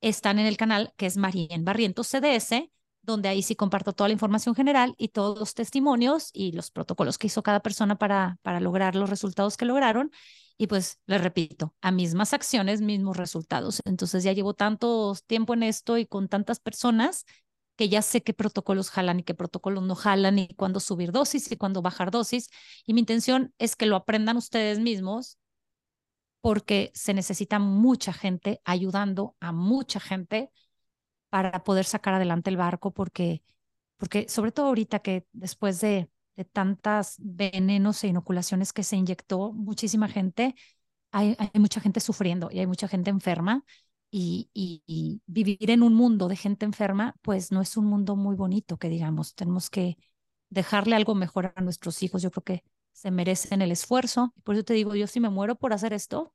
[0.00, 2.68] Están en el canal que es Marien Barrientos CDS,
[3.04, 7.18] donde ahí sí comparto toda la información general y todos los testimonios y los protocolos
[7.18, 10.10] que hizo cada persona para, para lograr los resultados que lograron.
[10.56, 13.80] Y pues les repito, a mismas acciones, mismos resultados.
[13.84, 17.24] Entonces ya llevo tanto tiempo en esto y con tantas personas
[17.76, 21.50] que ya sé qué protocolos jalan y qué protocolos no jalan y cuándo subir dosis
[21.50, 22.48] y cuándo bajar dosis.
[22.86, 25.38] Y mi intención es que lo aprendan ustedes mismos
[26.40, 30.50] porque se necesita mucha gente ayudando a mucha gente
[31.34, 33.42] para poder sacar adelante el barco porque,
[33.96, 39.52] porque sobre todo ahorita que después de de tantas venenos e inoculaciones que se inyectó
[39.52, 40.54] muchísima gente,
[41.12, 43.64] hay, hay mucha gente sufriendo y hay mucha gente enferma.
[44.10, 48.36] Y, y, vivir en un mundo de gente enferma, pues no es un mundo muy
[48.36, 49.34] bonito, que digamos.
[49.34, 49.96] Tenemos que
[50.50, 52.22] dejarle algo mejor a nuestros hijos.
[52.22, 54.32] Yo creo que se merecen el esfuerzo.
[54.44, 56.32] Por eso te digo, yo si me muero por hacer esto,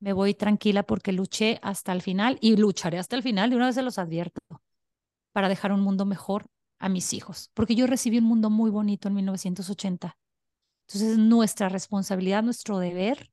[0.00, 3.66] me voy tranquila porque luché hasta el final y lucharé hasta el final, de una
[3.66, 4.40] vez se los advierto,
[5.32, 6.46] para dejar un mundo mejor
[6.78, 10.16] a mis hijos, porque yo recibí un mundo muy bonito en 1980.
[10.86, 13.30] Entonces es nuestra responsabilidad, nuestro deber,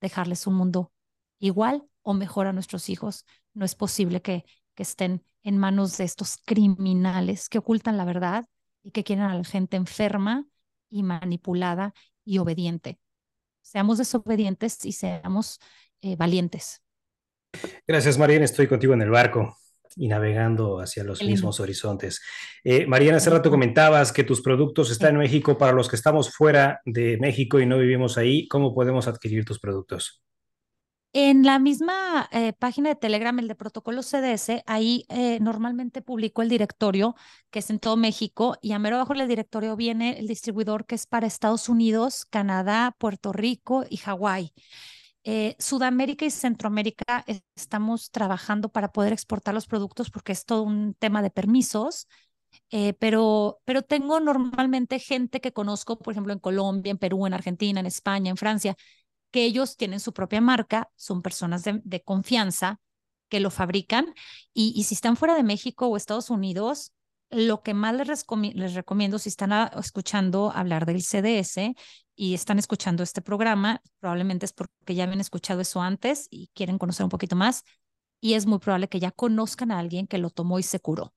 [0.00, 0.92] dejarles un mundo
[1.38, 3.24] igual o mejor a nuestros hijos.
[3.54, 4.44] No es posible que,
[4.74, 8.46] que estén en manos de estos criminales que ocultan la verdad
[8.82, 10.46] y que quieren a la gente enferma
[10.90, 11.94] y manipulada
[12.24, 12.98] y obediente.
[13.62, 15.58] Seamos desobedientes y seamos
[16.02, 16.82] eh, valientes.
[17.86, 18.44] Gracias, Mariana.
[18.44, 19.56] Estoy contigo en el barco
[19.96, 22.20] y navegando hacia los mismos horizontes.
[22.64, 25.58] Eh, Mariana, hace rato comentabas que tus productos están en México.
[25.58, 29.58] Para los que estamos fuera de México y no vivimos ahí, ¿cómo podemos adquirir tus
[29.58, 30.22] productos?
[31.14, 36.40] En la misma eh, página de Telegram, el de protocolo CDS, ahí eh, normalmente publico
[36.40, 37.14] el directorio,
[37.50, 40.94] que es en todo México, y a mero abajo del directorio viene el distribuidor que
[40.94, 44.54] es para Estados Unidos, Canadá, Puerto Rico y Hawái.
[45.24, 47.24] Eh, Sudamérica y Centroamérica
[47.54, 52.08] estamos trabajando para poder exportar los productos porque es todo un tema de permisos,
[52.70, 57.34] eh, pero, pero tengo normalmente gente que conozco, por ejemplo, en Colombia, en Perú, en
[57.34, 58.76] Argentina, en España, en Francia,
[59.32, 62.80] que ellos tienen su propia marca, son personas de, confianza
[63.28, 64.14] que lo fabrican
[64.54, 66.92] y, si están fuera de México o Estados Unidos,
[67.30, 71.74] lo que más les, les recomiendo si están escuchando hablar del CDS
[72.14, 76.78] y están escuchando este programa, probablemente es porque ya habían escuchado eso antes y quieren
[76.78, 77.64] conocer un poquito más
[78.20, 81.14] y es muy probable que ya conozcan a alguien que lo tomó y se curó.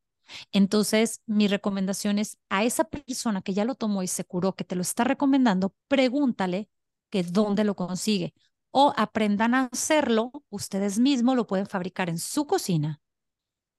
[0.51, 4.63] Entonces, mi recomendación es a esa persona que ya lo tomó y se curó, que
[4.63, 6.69] te lo está recomendando, pregúntale
[7.09, 8.33] que dónde lo consigue
[8.71, 12.99] o aprendan a hacerlo ustedes mismos, lo pueden fabricar en su cocina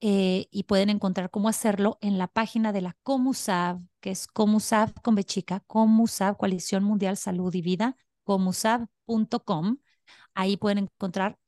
[0.00, 4.92] eh, y pueden encontrar cómo hacerlo en la página de la COMUSAV, que es COMUSAV
[5.02, 9.78] con Bechica, COMUSAV, Coalición Mundial Salud y Vida, comusav.com.
[10.34, 11.38] Ahí pueden encontrar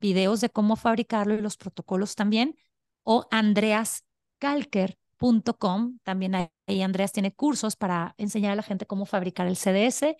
[0.00, 2.56] videos de cómo fabricarlo y los protocolos también,
[3.04, 5.98] o andreascalker.com.
[6.02, 10.16] También ahí Andreas tiene cursos para enseñar a la gente cómo fabricar el CDS.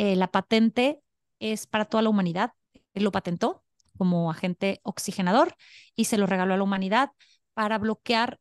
[0.00, 1.02] Eh, la patente
[1.40, 2.54] es para toda la humanidad.
[2.94, 3.62] Él lo patentó
[3.98, 5.54] como agente oxigenador
[5.94, 7.10] y se lo regaló a la humanidad
[7.52, 8.40] para bloquear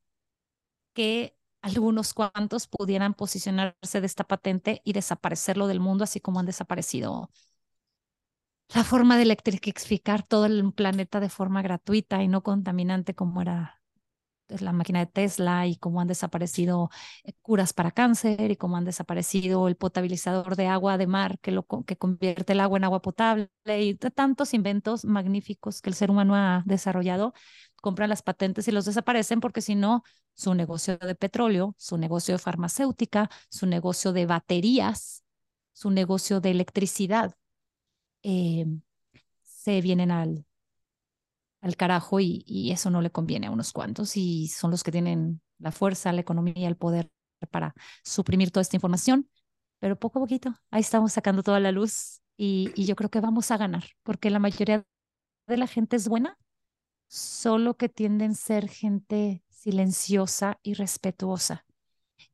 [0.94, 6.46] que algunos cuantos pudieran posicionarse de esta patente y desaparecerlo del mundo, así como han
[6.46, 7.30] desaparecido
[8.74, 13.79] la forma de electrificar todo el planeta de forma gratuita y no contaminante como era
[14.60, 16.90] la máquina de Tesla y cómo han desaparecido
[17.24, 21.52] eh, curas para cáncer y cómo han desaparecido el potabilizador de agua de mar que,
[21.52, 26.12] lo, que convierte el agua en agua potable y tantos inventos magníficos que el ser
[26.12, 27.34] humano ha desarrollado.
[27.82, 30.04] compran las patentes y los desaparecen porque si no,
[30.36, 35.24] su negocio de petróleo, su negocio de farmacéutica, su negocio de baterías,
[35.74, 37.36] su negocio de electricidad,
[38.24, 38.66] eh,
[39.44, 40.46] se vienen al,
[41.62, 45.42] al carajo y, eso no le conviene a unos cuantos y son los que tienen
[45.58, 47.10] la fuerza, la economía, el poder
[47.52, 47.74] para
[48.04, 49.30] suprimir toda esta información.
[49.80, 53.22] Pero poco a poquito, ahí estamos sacando toda la luz y, y yo creo que
[53.22, 54.86] vamos a ganar porque la mayoría
[55.48, 56.38] de la gente es buena,
[57.08, 61.66] solo que tienden a ser gente silenciosa y respetuosa.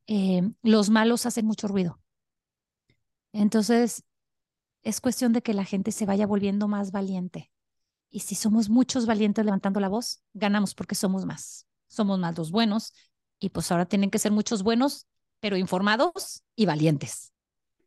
[0.07, 1.99] Eh, los malos hacen mucho ruido.
[3.31, 4.03] Entonces,
[4.83, 7.51] es cuestión de que la gente se vaya volviendo más valiente.
[8.09, 11.67] Y si somos muchos valientes levantando la voz, ganamos porque somos más.
[11.87, 12.93] Somos más los buenos.
[13.39, 15.07] Y pues ahora tienen que ser muchos buenos,
[15.39, 17.33] pero informados y valientes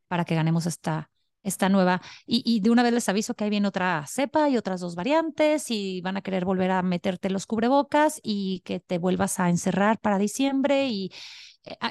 [0.09, 1.11] para que ganemos esta,
[1.43, 2.01] esta nueva.
[2.27, 4.95] Y, y, de una vez les aviso que ahí viene otra cepa y otras dos
[4.95, 9.49] variantes y van a querer volver a meterte los cubrebocas y que te vuelvas a
[9.49, 11.13] encerrar para diciembre y,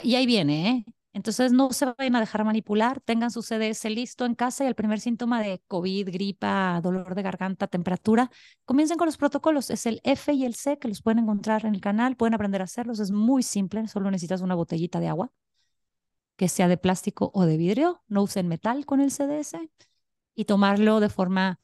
[0.03, 0.85] y ahí viene, ¿eh?
[1.17, 4.75] Entonces no se vayan a dejar manipular, tengan su CDS listo en casa y el
[4.75, 8.29] primer síntoma de COVID, gripa, dolor de garganta, temperatura,
[8.65, 9.71] comiencen con los protocolos.
[9.71, 12.61] Es el F y el C que los pueden encontrar en el canal, pueden aprender
[12.61, 15.31] a hacerlos, es muy simple, solo necesitas una botellita de agua
[16.35, 19.57] que sea de plástico o de vidrio, no usen metal con el CDS
[20.35, 21.59] y tomarlo de forma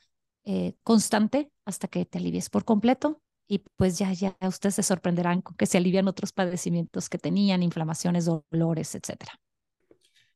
[0.46, 5.42] eh, constante hasta que te alivies por completo y pues ya, ya ustedes se sorprenderán
[5.42, 9.43] con que se alivian otros padecimientos que tenían, inflamaciones, dolores, etcétera.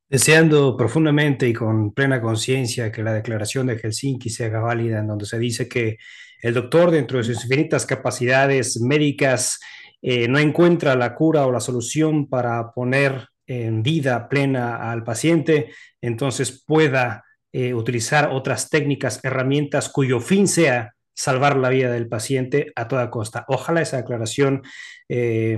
[0.09, 5.07] Deseando profundamente y con plena conciencia que la declaración de Helsinki se haga válida, en
[5.07, 5.97] donde se dice que
[6.41, 9.59] el doctor, dentro de sus infinitas capacidades médicas,
[10.01, 15.71] eh, no encuentra la cura o la solución para poner en vida plena al paciente,
[16.01, 22.71] entonces pueda eh, utilizar otras técnicas, herramientas cuyo fin sea salvar la vida del paciente
[22.75, 23.43] a toda costa.
[23.47, 24.61] Ojalá esa declaración
[25.09, 25.57] eh,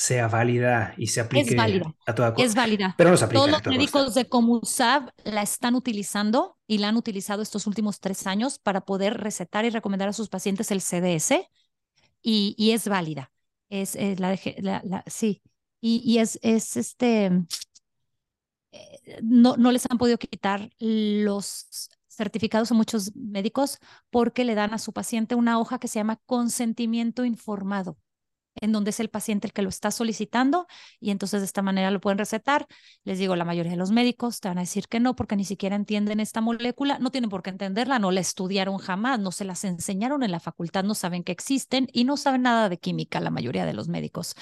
[0.00, 1.54] sea válida y se aplique
[2.06, 2.46] a toda costa.
[2.46, 2.94] Es válida.
[2.96, 4.20] Pero no se aplica Todos los médicos costa.
[4.20, 9.18] de Comusab la están utilizando y la han utilizado estos últimos tres años para poder
[9.18, 11.50] recetar y recomendar a sus pacientes el CDS
[12.22, 13.30] y, y es válida.
[13.68, 15.42] Es, es la, la, la, sí,
[15.80, 17.30] y, y es, es este,
[19.22, 23.78] no, no les han podido quitar los certificados a muchos médicos
[24.10, 27.96] porque le dan a su paciente una hoja que se llama consentimiento informado,
[28.56, 30.66] en donde es el paciente el que lo está solicitando
[30.98, 32.66] y entonces de esta manera lo pueden recetar.
[33.04, 35.44] Les digo, la mayoría de los médicos te van a decir que no porque ni
[35.44, 39.44] siquiera entienden esta molécula, no tienen por qué entenderla, no la estudiaron jamás, no se
[39.44, 43.20] las enseñaron en la facultad, no saben que existen y no saben nada de química
[43.20, 44.34] la mayoría de los médicos.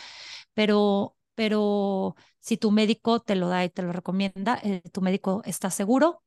[0.55, 5.43] Pero pero si tu médico te lo da y te lo recomienda, eh, tu médico
[5.44, 6.24] está seguro,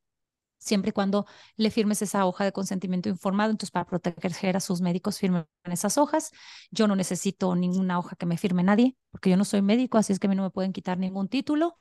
[0.61, 1.25] siempre y cuando
[1.57, 3.51] le firmes esa hoja de consentimiento informado.
[3.51, 6.31] Entonces, para proteger a sus médicos, firmen esas hojas.
[6.71, 10.13] Yo no necesito ninguna hoja que me firme nadie, porque yo no soy médico, así
[10.13, 11.79] es que a mí no me pueden quitar ningún título.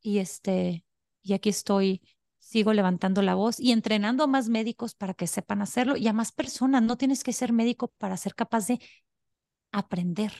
[0.00, 0.84] Y, este,
[1.22, 2.02] y aquí estoy,
[2.38, 6.12] sigo levantando la voz y entrenando a más médicos para que sepan hacerlo y a
[6.12, 6.82] más personas.
[6.82, 8.80] No tienes que ser médico para ser capaz de
[9.72, 10.32] aprender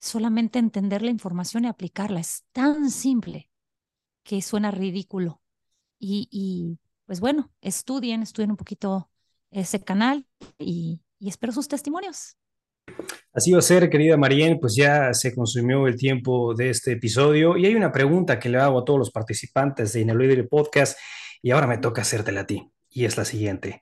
[0.00, 2.20] solamente entender la información y aplicarla.
[2.20, 3.50] Es tan simple
[4.22, 5.40] que suena ridículo.
[6.00, 9.08] Y, y pues bueno, estudien, estudien un poquito
[9.52, 10.26] ese canal
[10.58, 12.36] y, y espero sus testimonios.
[13.32, 17.56] Así va a ser, querida Marien, pues ya se consumió el tiempo de este episodio
[17.56, 20.98] y hay una pregunta que le hago a todos los participantes de Ineludible Podcast
[21.42, 23.80] y ahora me toca hacértela a ti y es la siguiente.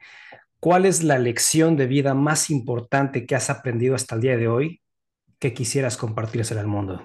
[0.61, 4.49] ¿Cuál es la lección de vida más importante que has aprendido hasta el día de
[4.49, 4.82] hoy
[5.39, 7.01] que quisieras compartírselo al mundo?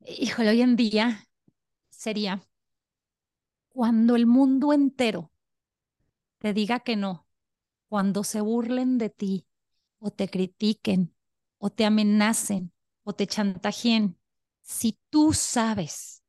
[0.00, 1.26] Híjole, hoy en día
[1.90, 2.42] sería
[3.76, 5.30] cuando el mundo entero
[6.38, 7.28] te diga que no,
[7.90, 9.46] cuando se burlen de ti
[9.98, 11.14] o te critiquen
[11.58, 12.72] o te amenacen
[13.02, 14.18] o te chantajeen,
[14.62, 16.24] si tú sabes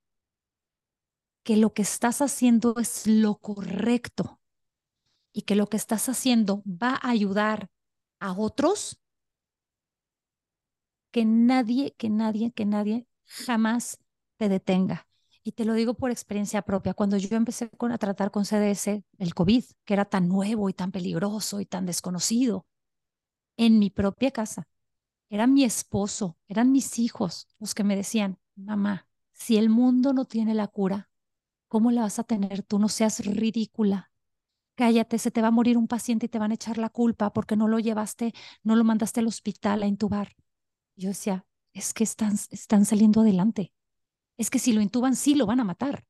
[1.43, 4.41] que lo que estás haciendo es lo correcto
[5.31, 7.69] y que lo que estás haciendo va a ayudar
[8.19, 8.99] a otros,
[11.11, 13.99] que nadie, que nadie, que nadie jamás
[14.35, 15.06] te detenga.
[15.47, 16.93] Y te lo digo por experiencia propia.
[16.93, 20.73] Cuando yo empecé con, a tratar con CDS, el COVID, que era tan nuevo y
[20.73, 22.65] tan peligroso y tan desconocido,
[23.55, 24.67] en mi propia casa,
[25.29, 30.25] era mi esposo, eran mis hijos los que me decían, mamá, si el mundo no
[30.25, 31.09] tiene la cura,
[31.69, 32.77] ¿cómo la vas a tener tú?
[32.77, 34.11] No seas ridícula.
[34.75, 37.31] Cállate, se te va a morir un paciente y te van a echar la culpa
[37.31, 38.33] porque no lo llevaste,
[38.63, 40.35] no lo mandaste al hospital a intubar.
[40.97, 43.71] Yo decía, es que están, están saliendo adelante.
[44.37, 46.05] Es que si lo intuban, sí lo van a matar.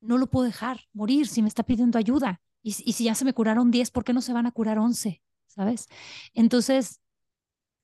[0.00, 2.40] No lo puedo dejar morir si me está pidiendo ayuda.
[2.62, 5.22] Y, si ya se me curaron 10, ¿por qué no se van a curar 11?
[5.54, 5.88] ¿sabes?
[6.34, 7.00] Entonces,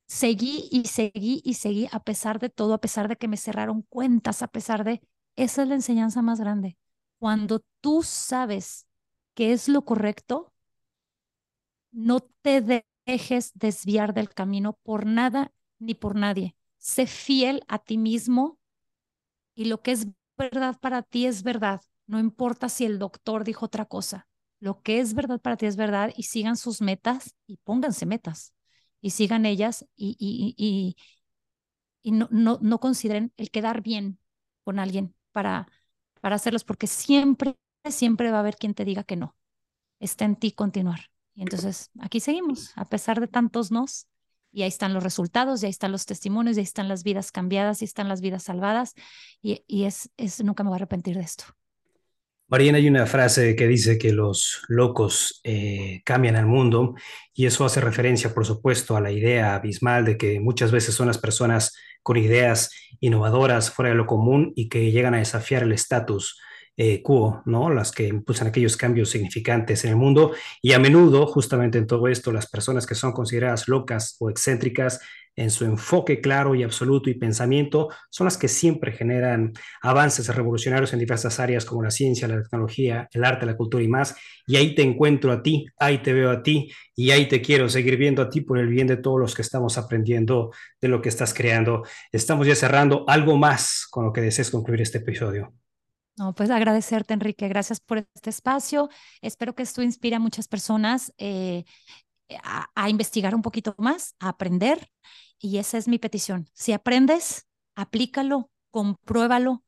[0.06, 3.82] seguí y seguí y seguí a pesar de todo, a pesar de que me cerraron
[3.82, 5.02] cuentas, a pesar de...
[5.36, 6.76] Esa es la enseñanza más grande.
[7.18, 8.86] Cuando tú sabes
[9.34, 10.52] qué es lo correcto,
[11.92, 16.56] no te dejes desviar del camino por nada ni por nadie.
[16.78, 18.58] Sé fiel a ti mismo
[19.54, 20.06] y lo que es
[20.38, 21.80] verdad para ti es verdad.
[22.06, 24.28] No importa si el doctor dijo otra cosa.
[24.60, 28.54] Lo que es verdad para ti es verdad y sigan sus metas y pónganse metas
[29.00, 30.96] y sigan ellas y, y, y,
[32.02, 34.18] y no, no, no consideren el quedar bien
[34.64, 35.68] con alguien para,
[36.20, 37.56] para hacerlos, porque siempre,
[37.88, 39.36] siempre va a haber quien te diga que no.
[40.00, 41.00] Está en ti continuar.
[41.34, 44.08] Y entonces aquí seguimos, a pesar de tantos nos,
[44.52, 47.32] y ahí están los resultados, y ahí están los testimonios, y ahí están las vidas
[47.32, 48.94] cambiadas, y están las vidas salvadas,
[49.42, 51.44] y, y es, es, nunca me voy a arrepentir de esto.
[52.50, 56.96] Mariana, hay una frase que dice que los locos eh, cambian al mundo
[57.32, 61.06] y eso hace referencia, por supuesto, a la idea abismal de que muchas veces son
[61.06, 61.72] las personas
[62.02, 66.40] con ideas innovadoras fuera de lo común y que llegan a desafiar el estatus
[66.76, 67.02] eh,
[67.44, 67.70] ¿no?
[67.70, 70.32] Las que impulsan aquellos cambios significantes en el mundo
[70.62, 75.00] y a menudo, justamente en todo esto, las personas que son consideradas locas o excéntricas
[75.36, 80.92] en su enfoque claro y absoluto y pensamiento son las que siempre generan avances revolucionarios
[80.92, 84.16] en diversas áreas como la ciencia, la tecnología, el arte, la cultura y más.
[84.46, 87.68] Y ahí te encuentro a ti, ahí te veo a ti y ahí te quiero
[87.68, 91.00] seguir viendo a ti por el bien de todos los que estamos aprendiendo de lo
[91.00, 91.84] que estás creando.
[92.12, 95.54] Estamos ya cerrando algo más con lo que desees concluir este episodio.
[96.20, 97.48] No, pues agradecerte, Enrique.
[97.48, 98.90] Gracias por este espacio.
[99.22, 101.64] Espero que esto inspire a muchas personas eh,
[102.74, 104.90] a, investigar un poquito más, a aprender.
[105.38, 106.46] Y esa es mi petición.
[106.52, 109.64] Si aprendes, aplícalo, compruébalo,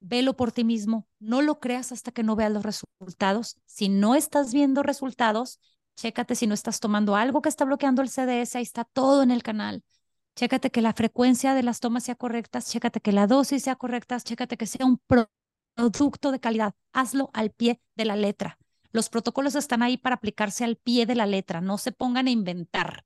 [0.00, 1.06] velo por ti mismo.
[1.20, 3.60] No lo creas hasta que no veas los resultados.
[3.66, 5.60] Si no estás viendo resultados,
[5.94, 8.58] chécate si no estás tomando algo que está bloqueando el CDS.
[8.58, 9.84] Ahí está todo en el canal.
[10.34, 14.18] Chécate que la frecuencia de las tomas sea correcta, chécate que la dosis sea correcta,
[14.18, 14.98] chécate que sea un
[15.74, 16.74] producto de calidad.
[16.92, 18.58] Hazlo al pie de la letra.
[18.90, 21.60] Los protocolos están ahí para aplicarse al pie de la letra.
[21.60, 23.04] No se pongan a inventar.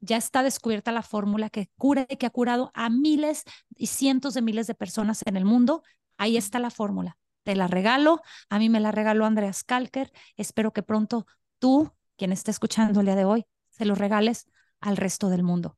[0.00, 3.44] Ya está descubierta la fórmula que cura y que ha curado a miles
[3.76, 5.82] y cientos de miles de personas en el mundo.
[6.16, 7.18] Ahí está la fórmula.
[7.42, 8.22] Te la regalo.
[8.48, 10.10] A mí me la regaló Andreas Kalker.
[10.36, 11.26] Espero que pronto
[11.58, 14.46] tú, quien esté escuchando el día de hoy, se lo regales
[14.80, 15.76] al resto del mundo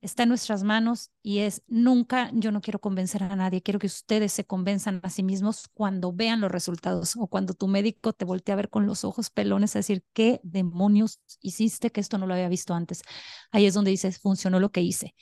[0.00, 3.88] está en nuestras manos y es nunca, yo no quiero convencer a nadie, quiero que
[3.88, 8.24] ustedes se convenzan a sí mismos cuando vean los resultados o cuando tu médico te
[8.24, 12.26] voltea a ver con los ojos pelones a decir, ¿qué demonios hiciste que esto no
[12.26, 13.02] lo había visto antes?
[13.50, 15.14] Ahí es donde dices, funcionó lo que hice.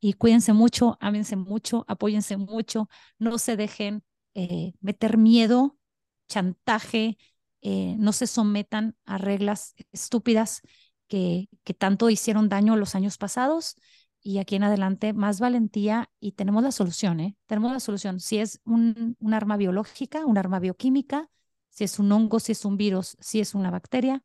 [0.00, 2.88] Y cuídense mucho, ámense mucho, apóyense mucho,
[3.18, 5.78] no se dejen eh, meter miedo,
[6.28, 7.18] chantaje,
[7.62, 10.60] eh, no se sometan a reglas estúpidas
[11.08, 13.76] que, que tanto hicieron daño los años pasados
[14.24, 17.36] y aquí en adelante más valentía y tenemos la solución, ¿eh?
[17.44, 18.20] Tenemos la solución.
[18.20, 21.30] Si es un, un, arma biológica, un arma bioquímica,
[21.68, 24.24] si es un hongo, si es un virus, si es una bacteria,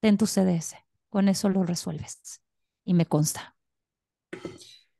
[0.00, 0.76] ten tu CDS.
[1.10, 2.40] Con eso lo resuelves.
[2.84, 3.56] Y me consta.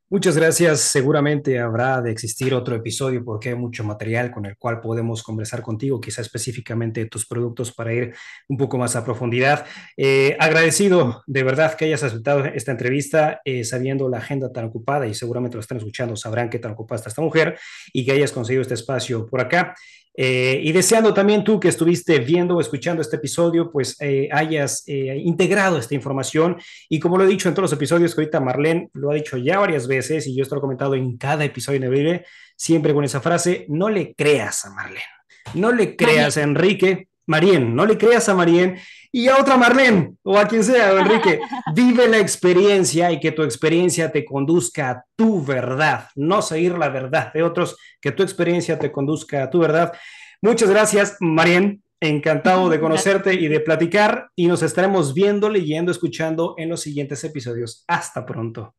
[0.09, 0.79] Muchas gracias.
[0.79, 5.61] Seguramente habrá de existir otro episodio porque hay mucho material con el cual podemos conversar
[5.61, 8.15] contigo, quizá específicamente de tus productos para ir
[8.47, 9.65] un poco más a profundidad.
[9.97, 15.07] Eh, agradecido de verdad que hayas aceptado esta entrevista, eh, sabiendo la agenda tan ocupada
[15.07, 17.59] y seguramente lo están escuchando, sabrán qué tan ocupada está esta mujer
[17.91, 19.75] y que hayas conseguido este espacio por acá.
[20.19, 24.83] Eh, y deseando también tú que estuviste viendo o escuchando este episodio, pues eh, hayas
[24.87, 26.57] eh, integrado esta información.
[26.89, 29.37] Y como lo he dicho en todos los episodios, que ahorita Marlene lo ha dicho
[29.37, 32.25] ya varias veces y yo esto lo he comentado en cada episodio de Vive,
[32.55, 35.05] siempre con esa frase, no le creas a Marlene,
[35.53, 38.79] no le creas a Enrique, Marien, no le creas a Marien
[39.11, 41.39] y a otra Marlene o a quien sea, Enrique.
[41.73, 46.89] Vive la experiencia y que tu experiencia te conduzca a tu verdad, no seguir la
[46.89, 49.93] verdad de otros, que tu experiencia te conduzca a tu verdad.
[50.41, 51.83] Muchas gracias, Marien.
[51.99, 57.23] Encantado de conocerte y de platicar y nos estaremos viendo, leyendo, escuchando en los siguientes
[57.23, 57.83] episodios.
[57.87, 58.75] Hasta pronto.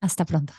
[0.00, 0.54] Hasta pronto.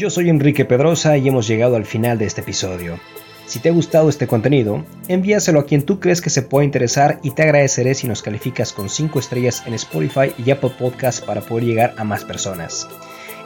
[0.00, 2.98] Yo soy Enrique Pedrosa y hemos llegado al final de este episodio.
[3.44, 7.20] Si te ha gustado este contenido, envíaselo a quien tú crees que se pueda interesar
[7.22, 11.42] y te agradeceré si nos calificas con 5 estrellas en Spotify y Apple Podcast para
[11.42, 12.88] poder llegar a más personas.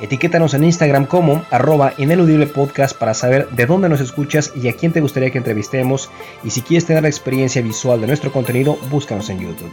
[0.01, 4.75] Etiquétanos en Instagram como arroba ineludible podcast para saber de dónde nos escuchas y a
[4.75, 6.09] quién te gustaría que entrevistemos
[6.45, 9.73] y si quieres tener la experiencia visual de nuestro contenido, búscanos en YouTube.